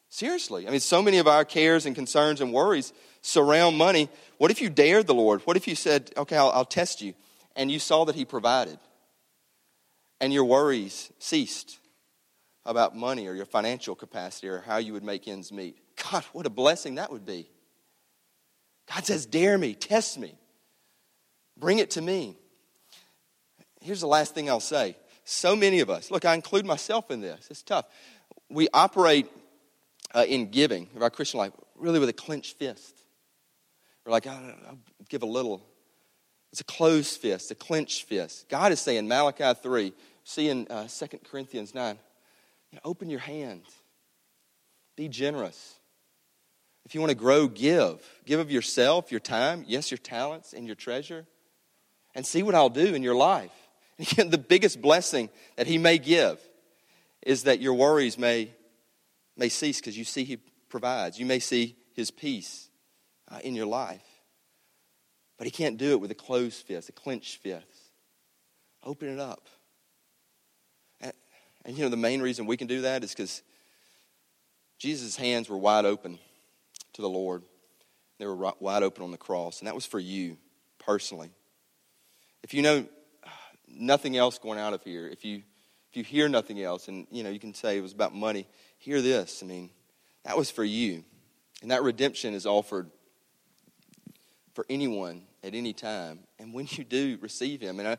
Seriously. 0.09 0.67
I 0.67 0.71
mean, 0.71 0.80
so 0.80 1.01
many 1.01 1.17
of 1.17 1.27
our 1.27 1.45
cares 1.45 1.86
and 1.86 1.95
concerns 1.95 2.41
and 2.41 2.53
worries 2.53 2.93
surround 3.21 3.77
money. 3.77 4.09
What 4.38 4.51
if 4.51 4.61
you 4.61 4.69
dared 4.69 5.07
the 5.07 5.13
Lord? 5.13 5.41
What 5.41 5.57
if 5.57 5.67
you 5.67 5.75
said, 5.75 6.11
okay, 6.17 6.38
I'll, 6.38 6.49
I'll 6.51 6.65
test 6.65 7.01
you, 7.01 7.13
and 7.55 7.69
you 7.71 7.80
saw 7.80 8.05
that 8.05 8.15
he 8.15 8.25
provided, 8.25 8.80
and 10.19 10.34
your 10.34 10.45
worries 10.45 11.11
ceased 11.19 11.80
about 12.70 12.95
money 12.95 13.28
or 13.28 13.34
your 13.34 13.45
financial 13.45 13.95
capacity 13.95 14.47
or 14.47 14.59
how 14.59 14.78
you 14.78 14.93
would 14.93 15.03
make 15.03 15.28
ends 15.28 15.51
meet? 15.51 15.78
God, 16.11 16.24
what 16.32 16.45
a 16.45 16.49
blessing 16.49 16.95
that 16.95 17.11
would 17.11 17.26
be. 17.26 17.49
God 18.93 19.05
says, 19.05 19.26
dare 19.26 19.57
me, 19.57 19.74
test 19.74 20.17
me, 20.17 20.36
bring 21.57 21.80
it 21.80 21.91
to 21.91 22.01
me. 22.01 22.38
Here's 23.82 24.01
the 24.01 24.07
last 24.07 24.34
thing 24.34 24.49
I'll 24.49 24.59
say 24.59 24.95
so 25.26 25.55
many 25.55 25.80
of 25.80 25.89
us, 25.89 26.09
look, 26.09 26.26
I 26.26 26.34
include 26.34 26.65
myself 26.65 27.11
in 27.11 27.22
this, 27.22 27.47
it's 27.49 27.61
tough. 27.61 27.86
We 28.49 28.67
operate 28.74 29.28
uh, 30.13 30.26
in 30.28 30.49
giving 30.49 30.88
of 30.95 31.01
our 31.01 31.09
Christian 31.09 31.39
life 31.39 31.53
really 31.76 31.99
with 31.99 32.09
a 32.09 32.13
clenched 32.13 32.57
fist. 32.57 32.99
We're 34.05 34.11
like, 34.11 34.28
I'll, 34.28 34.55
I'll 34.67 34.80
give 35.07 35.24
a 35.24 35.28
little. 35.28 35.63
It's 36.51 36.61
a 36.61 36.65
closed 36.65 37.20
fist, 37.20 37.51
a 37.51 37.55
clenched 37.55 38.03
fist. 38.03 38.49
God 38.49 38.72
is 38.72 38.80
saying, 38.80 39.07
Malachi 39.07 39.53
3, 39.61 39.93
see 40.24 40.49
in 40.49 40.67
uh, 40.70 40.88
2 40.88 41.20
Corinthians 41.30 41.76
9, 41.76 41.97
you 42.72 42.78
know, 42.78 42.82
open 42.84 43.09
your 43.09 43.20
hands, 43.20 43.67
be 44.95 45.07
generous. 45.07 45.76
If 46.86 46.95
you 46.95 47.01
want 47.01 47.11
to 47.11 47.15
grow, 47.15 47.47
give. 47.47 48.01
Give 48.26 48.39
of 48.39 48.51
yourself, 48.51 49.11
your 49.11 49.20
time, 49.20 49.63
yes, 49.67 49.91
your 49.91 49.97
talents, 49.97 50.53
and 50.53 50.65
your 50.65 50.76
treasure, 50.76 51.28
and 52.15 52.26
see 52.26 52.41
what 52.43 52.55
I'll 52.55 52.70
do 52.70 52.95
in 52.95 53.03
your 53.03 53.15
life. 53.15 53.51
Again, 53.99 54.30
the 54.30 54.38
biggest 54.38 54.82
blessing 54.82 55.30
that 55.55 55.67
He 55.67 55.78
may 55.78 55.97
give 55.97 56.39
is 57.22 57.43
that 57.43 57.59
your 57.59 57.74
worries 57.74 58.17
may, 58.17 58.51
may 59.38 59.49
cease 59.49 59.80
because 59.80 59.97
you 59.97 60.05
see 60.05 60.24
He 60.24 60.38
provides. 60.70 61.20
You 61.20 61.26
may 61.26 61.39
see 61.39 61.76
His 61.93 62.11
peace 62.11 62.70
uh, 63.30 63.39
in 63.43 63.55
your 63.55 63.67
life. 63.67 64.01
But 65.38 65.45
He 65.45 65.51
can't 65.51 65.78
do 65.78 65.91
it 65.91 66.01
with 66.01 66.11
a 66.11 66.15
closed 66.15 66.65
fist, 66.65 66.89
a 66.89 66.93
clenched 66.93 67.41
fist. 67.41 67.65
Open 68.84 69.09
it 69.09 69.20
up. 69.20 69.47
And, 71.66 71.78
you 71.78 71.84
know, 71.84 71.89
the 71.89 71.97
main 71.97 72.22
reason 72.22 72.45
we 72.45 72.57
can 72.57 72.68
do 72.68 72.82
that 72.82 73.03
is 73.03 73.12
because 73.12 73.43
Jesus' 74.78 75.18
hands 75.18 75.49
were 75.49 75.57
wide 75.57 75.86
open 75.86 76.18
to 76.93 77.01
the 77.01 77.10
Lord. 77.10 77.43
They 78.18 78.26
were 78.26 78.53
wide 78.60 78.84
open 78.84 79.03
on 79.03 79.12
the 79.12 79.18
cross, 79.18 79.60
and 79.60 79.68
that 79.68 79.76
was 79.76 79.86
for 79.86 79.99
you 79.99 80.38
personally. 80.78 81.32
If 82.43 82.53
you 82.53 82.62
know 82.62 82.86
nothing 83.68 84.18
else 84.18 84.38
going 84.38 84.60
out 84.60 84.74
of 84.74 84.84
here, 84.84 85.07
if 85.07 85.24
you 85.24 85.43
if 85.91 85.97
you 85.97 86.03
hear 86.03 86.30
nothing 86.30 86.62
else, 86.62 86.88
and 86.88 87.07
you 87.12 87.24
know 87.24 87.30
you 87.30 87.39
can 87.39 87.53
say 87.53 87.78
it 87.78 87.82
was 87.82 87.93
about 87.93 88.14
money, 88.14 88.47
hear 88.78 89.01
this. 89.01 89.41
I 89.43 89.45
mean, 89.45 89.70
that 90.24 90.38
was 90.38 90.51
for 90.51 90.64
you, 90.64 91.03
and 91.62 91.72
that 91.72 91.84
redemption 91.84 92.34
is 92.34 92.45
offered 92.45 92.89
for 94.53 94.66
anyone 94.70 95.24
at 95.43 95.55
any 95.55 95.74
time. 95.74 96.20
And 96.38 96.53
when 96.53 96.68
you 96.72 96.84
do 96.84 97.18
receive 97.22 97.62
Him, 97.62 97.80
and 97.80 97.88
I, 97.88 97.97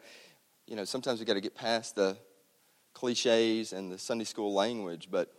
you 0.66 0.76
know, 0.76 0.84
sometimes 0.84 1.18
we 1.20 1.26
got 1.26 1.34
to 1.34 1.40
get 1.40 1.54
past 1.54 1.96
the 1.96 2.16
cliches 2.94 3.72
and 3.72 3.90
the 3.90 3.98
Sunday 3.98 4.24
school 4.24 4.54
language, 4.54 5.08
but 5.10 5.32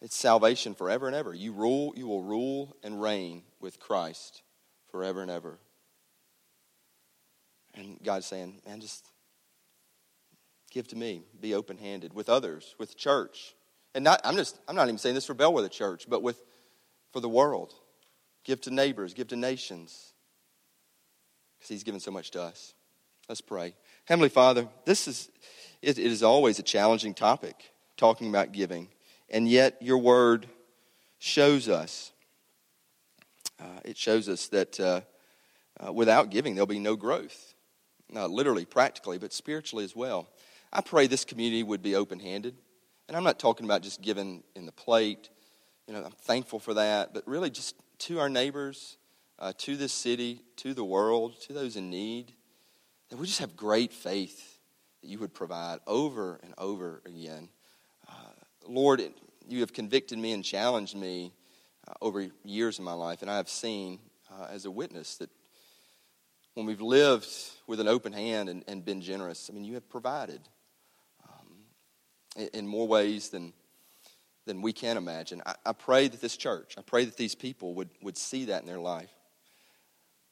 it's 0.00 0.16
salvation 0.16 0.74
forever 0.74 1.06
and 1.06 1.16
ever. 1.16 1.34
You 1.34 1.52
rule, 1.52 1.92
you 1.96 2.06
will 2.06 2.22
rule 2.22 2.76
and 2.82 3.00
reign 3.00 3.42
with 3.60 3.78
Christ 3.80 4.42
forever 4.90 5.22
and 5.22 5.30
ever. 5.30 5.58
And 7.74 7.98
God's 8.02 8.26
saying, 8.26 8.60
man, 8.66 8.80
just 8.80 9.06
Give 10.70 10.86
to 10.88 10.96
me. 10.96 11.22
Be 11.40 11.54
open 11.54 11.76
handed 11.76 12.14
with 12.14 12.28
others, 12.28 12.76
with 12.78 12.96
church. 12.96 13.54
And 13.94 14.04
not, 14.04 14.20
I'm, 14.24 14.36
just, 14.36 14.58
I'm 14.68 14.76
not 14.76 14.86
even 14.86 14.98
saying 14.98 15.16
this 15.16 15.26
for 15.26 15.34
Bellwether 15.34 15.68
Church, 15.68 16.06
but 16.08 16.22
with, 16.22 16.40
for 17.12 17.20
the 17.20 17.28
world. 17.28 17.74
Give 18.44 18.60
to 18.62 18.70
neighbors, 18.70 19.12
give 19.12 19.28
to 19.28 19.36
nations. 19.36 20.14
Because 21.58 21.68
He's 21.68 21.82
given 21.82 22.00
so 22.00 22.12
much 22.12 22.30
to 22.32 22.42
us. 22.42 22.74
Let's 23.28 23.40
pray. 23.40 23.74
Heavenly 24.04 24.28
Father, 24.28 24.68
this 24.84 25.08
is, 25.08 25.28
it, 25.82 25.98
it 25.98 26.06
is 26.06 26.22
always 26.22 26.58
a 26.58 26.62
challenging 26.62 27.14
topic, 27.14 27.72
talking 27.96 28.28
about 28.28 28.52
giving. 28.52 28.88
And 29.28 29.48
yet, 29.48 29.78
your 29.80 29.98
word 29.98 30.46
shows 31.18 31.68
us, 31.68 32.12
uh, 33.60 33.80
it 33.84 33.96
shows 33.96 34.28
us 34.28 34.48
that 34.48 34.80
uh, 34.80 35.00
uh, 35.78 35.92
without 35.92 36.30
giving, 36.30 36.54
there'll 36.54 36.66
be 36.66 36.78
no 36.78 36.96
growth. 36.96 37.54
Not 38.10 38.30
literally, 38.30 38.64
practically, 38.64 39.18
but 39.18 39.32
spiritually 39.32 39.84
as 39.84 39.94
well. 39.94 40.28
I 40.72 40.80
pray 40.80 41.06
this 41.06 41.24
community 41.24 41.62
would 41.62 41.82
be 41.82 41.94
open 41.94 42.18
handed. 42.18 42.56
And 43.08 43.16
I'm 43.16 43.24
not 43.24 43.38
talking 43.38 43.64
about 43.64 43.82
just 43.82 44.02
giving 44.02 44.42
in 44.54 44.66
the 44.66 44.72
plate. 44.72 45.30
You 45.86 45.94
know, 45.94 46.04
I'm 46.04 46.12
thankful 46.12 46.58
for 46.58 46.74
that. 46.74 47.14
But 47.14 47.26
really, 47.26 47.50
just 47.50 47.76
to 48.00 48.18
our 48.20 48.28
neighbors, 48.28 48.96
uh, 49.38 49.52
to 49.58 49.76
this 49.76 49.92
city, 49.92 50.42
to 50.56 50.74
the 50.74 50.84
world, 50.84 51.40
to 51.42 51.52
those 51.52 51.76
in 51.76 51.90
need, 51.90 52.32
that 53.08 53.18
we 53.18 53.26
just 53.26 53.40
have 53.40 53.56
great 53.56 53.92
faith 53.92 54.59
that 55.00 55.08
you 55.08 55.18
would 55.18 55.34
provide 55.34 55.80
over 55.86 56.40
and 56.42 56.54
over 56.58 57.02
again. 57.06 57.48
Uh, 58.08 58.12
Lord, 58.66 59.02
you 59.48 59.60
have 59.60 59.72
convicted 59.72 60.18
me 60.18 60.32
and 60.32 60.44
challenged 60.44 60.96
me 60.96 61.32
uh, 61.88 61.94
over 62.00 62.28
years 62.44 62.78
in 62.78 62.84
my 62.84 62.92
life, 62.92 63.22
and 63.22 63.30
I 63.30 63.36
have 63.36 63.48
seen 63.48 63.98
uh, 64.30 64.46
as 64.50 64.64
a 64.64 64.70
witness 64.70 65.16
that 65.16 65.30
when 66.54 66.66
we've 66.66 66.80
lived 66.80 67.28
with 67.66 67.80
an 67.80 67.88
open 67.88 68.12
hand 68.12 68.48
and, 68.48 68.64
and 68.68 68.84
been 68.84 69.00
generous, 69.00 69.48
I 69.50 69.54
mean, 69.54 69.64
you 69.64 69.74
have 69.74 69.88
provided 69.88 70.40
in 72.52 72.66
more 72.66 72.86
ways 72.86 73.28
than, 73.28 73.52
than 74.46 74.62
we 74.62 74.72
can 74.72 74.96
imagine. 74.96 75.42
I, 75.44 75.54
I 75.66 75.72
pray 75.72 76.08
that 76.08 76.20
this 76.20 76.36
church, 76.36 76.74
I 76.78 76.82
pray 76.82 77.04
that 77.04 77.16
these 77.16 77.34
people 77.34 77.74
would, 77.74 77.90
would 78.02 78.16
see 78.16 78.46
that 78.46 78.62
in 78.62 78.68
their 78.68 78.78
life. 78.78 79.10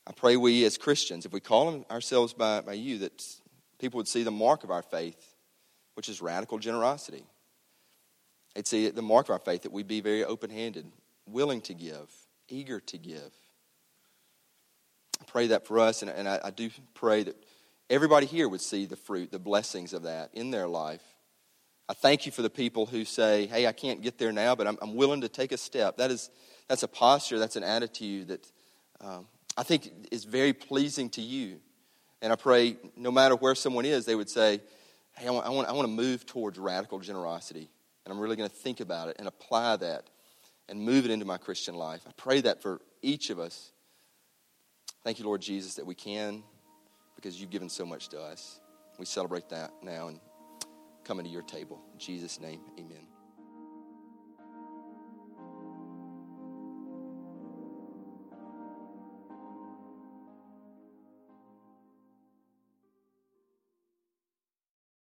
I 0.06 0.12
pray 0.12 0.36
we 0.36 0.64
as 0.64 0.78
Christians, 0.78 1.26
if 1.26 1.32
we 1.32 1.40
call 1.40 1.84
ourselves 1.90 2.32
by, 2.32 2.62
by 2.62 2.74
you, 2.74 2.98
that 2.98 3.24
people 3.78 3.98
would 3.98 4.08
see 4.08 4.22
the 4.22 4.30
mark 4.30 4.64
of 4.64 4.70
our 4.70 4.82
faith, 4.82 5.34
which 5.94 6.08
is 6.08 6.20
radical 6.20 6.58
generosity. 6.58 7.24
They'd 8.54 8.66
see 8.66 8.88
the 8.90 9.02
mark 9.02 9.26
of 9.26 9.30
our 9.30 9.38
faith 9.38 9.62
that 9.62 9.72
we'd 9.72 9.88
be 9.88 10.00
very 10.00 10.24
open 10.24 10.50
handed, 10.50 10.86
willing 11.26 11.60
to 11.62 11.74
give, 11.74 12.10
eager 12.48 12.80
to 12.80 12.98
give. 12.98 13.32
I 15.20 15.24
pray 15.26 15.48
that 15.48 15.66
for 15.66 15.78
us, 15.78 16.02
and, 16.02 16.10
and 16.10 16.28
I, 16.28 16.40
I 16.44 16.50
do 16.50 16.70
pray 16.94 17.24
that 17.24 17.36
everybody 17.90 18.26
here 18.26 18.48
would 18.48 18.60
see 18.60 18.86
the 18.86 18.96
fruit, 18.96 19.30
the 19.30 19.38
blessings 19.38 19.92
of 19.92 20.04
that 20.04 20.30
in 20.32 20.50
their 20.50 20.68
life 20.68 21.02
I 21.88 21.94
thank 21.94 22.26
you 22.26 22.32
for 22.32 22.42
the 22.42 22.50
people 22.50 22.84
who 22.84 23.04
say, 23.06 23.46
hey, 23.46 23.66
I 23.66 23.72
can't 23.72 24.02
get 24.02 24.18
there 24.18 24.30
now, 24.30 24.54
but 24.54 24.66
I'm, 24.66 24.76
I'm 24.82 24.94
willing 24.94 25.22
to 25.22 25.28
take 25.28 25.52
a 25.52 25.56
step. 25.56 25.96
That 25.96 26.10
is, 26.10 26.28
that's 26.68 26.82
a 26.82 26.88
posture, 26.88 27.38
that's 27.38 27.56
an 27.56 27.64
attitude 27.64 28.28
that 28.28 28.52
um, 29.00 29.26
I 29.56 29.62
think 29.62 29.90
is 30.12 30.24
very 30.24 30.52
pleasing 30.52 31.08
to 31.10 31.22
you. 31.22 31.60
And 32.22 32.32
I 32.32 32.36
pray 32.36 32.76
no 32.96 33.10
matter 33.10 33.36
where 33.36 33.54
someone 33.54 33.84
is, 33.84 34.04
they 34.04 34.14
would 34.14 34.30
say, 34.30 34.60
hey, 35.16 35.28
I 35.28 35.30
want, 35.30 35.46
I 35.46 35.50
want, 35.50 35.68
I 35.68 35.72
want 35.72 35.86
to 35.86 35.92
move 35.92 36.26
towards 36.26 36.58
radical 36.58 36.98
generosity. 36.98 37.68
and 38.04 38.12
I'm 38.12 38.18
really 38.18 38.36
going 38.36 38.48
to 38.48 38.54
think 38.54 38.80
about 38.80 39.08
it 39.08 39.16
and 39.18 39.28
apply 39.28 39.76
that 39.76 40.04
and 40.68 40.80
move 40.80 41.04
it 41.04 41.10
into 41.10 41.24
my 41.24 41.38
Christian 41.38 41.74
life. 41.74 42.02
I 42.06 42.12
pray 42.16 42.40
that 42.42 42.62
for 42.62 42.80
each 43.02 43.30
of 43.30 43.38
us. 43.38 43.72
Thank 45.04 45.18
you, 45.18 45.24
Lord 45.24 45.40
Jesus, 45.40 45.74
that 45.76 45.86
we 45.86 45.94
can 45.94 46.42
because 47.16 47.40
you've 47.40 47.50
given 47.50 47.68
so 47.68 47.86
much 47.86 48.08
to 48.10 48.20
us. 48.20 48.60
We 48.98 49.06
celebrate 49.06 49.48
that 49.50 49.72
now 49.82 50.08
and 50.08 50.20
come 51.04 51.18
into 51.18 51.30
your 51.30 51.42
table. 51.42 51.80
In 51.92 51.98
Jesus' 51.98 52.40
name, 52.40 52.60
amen. 52.78 53.07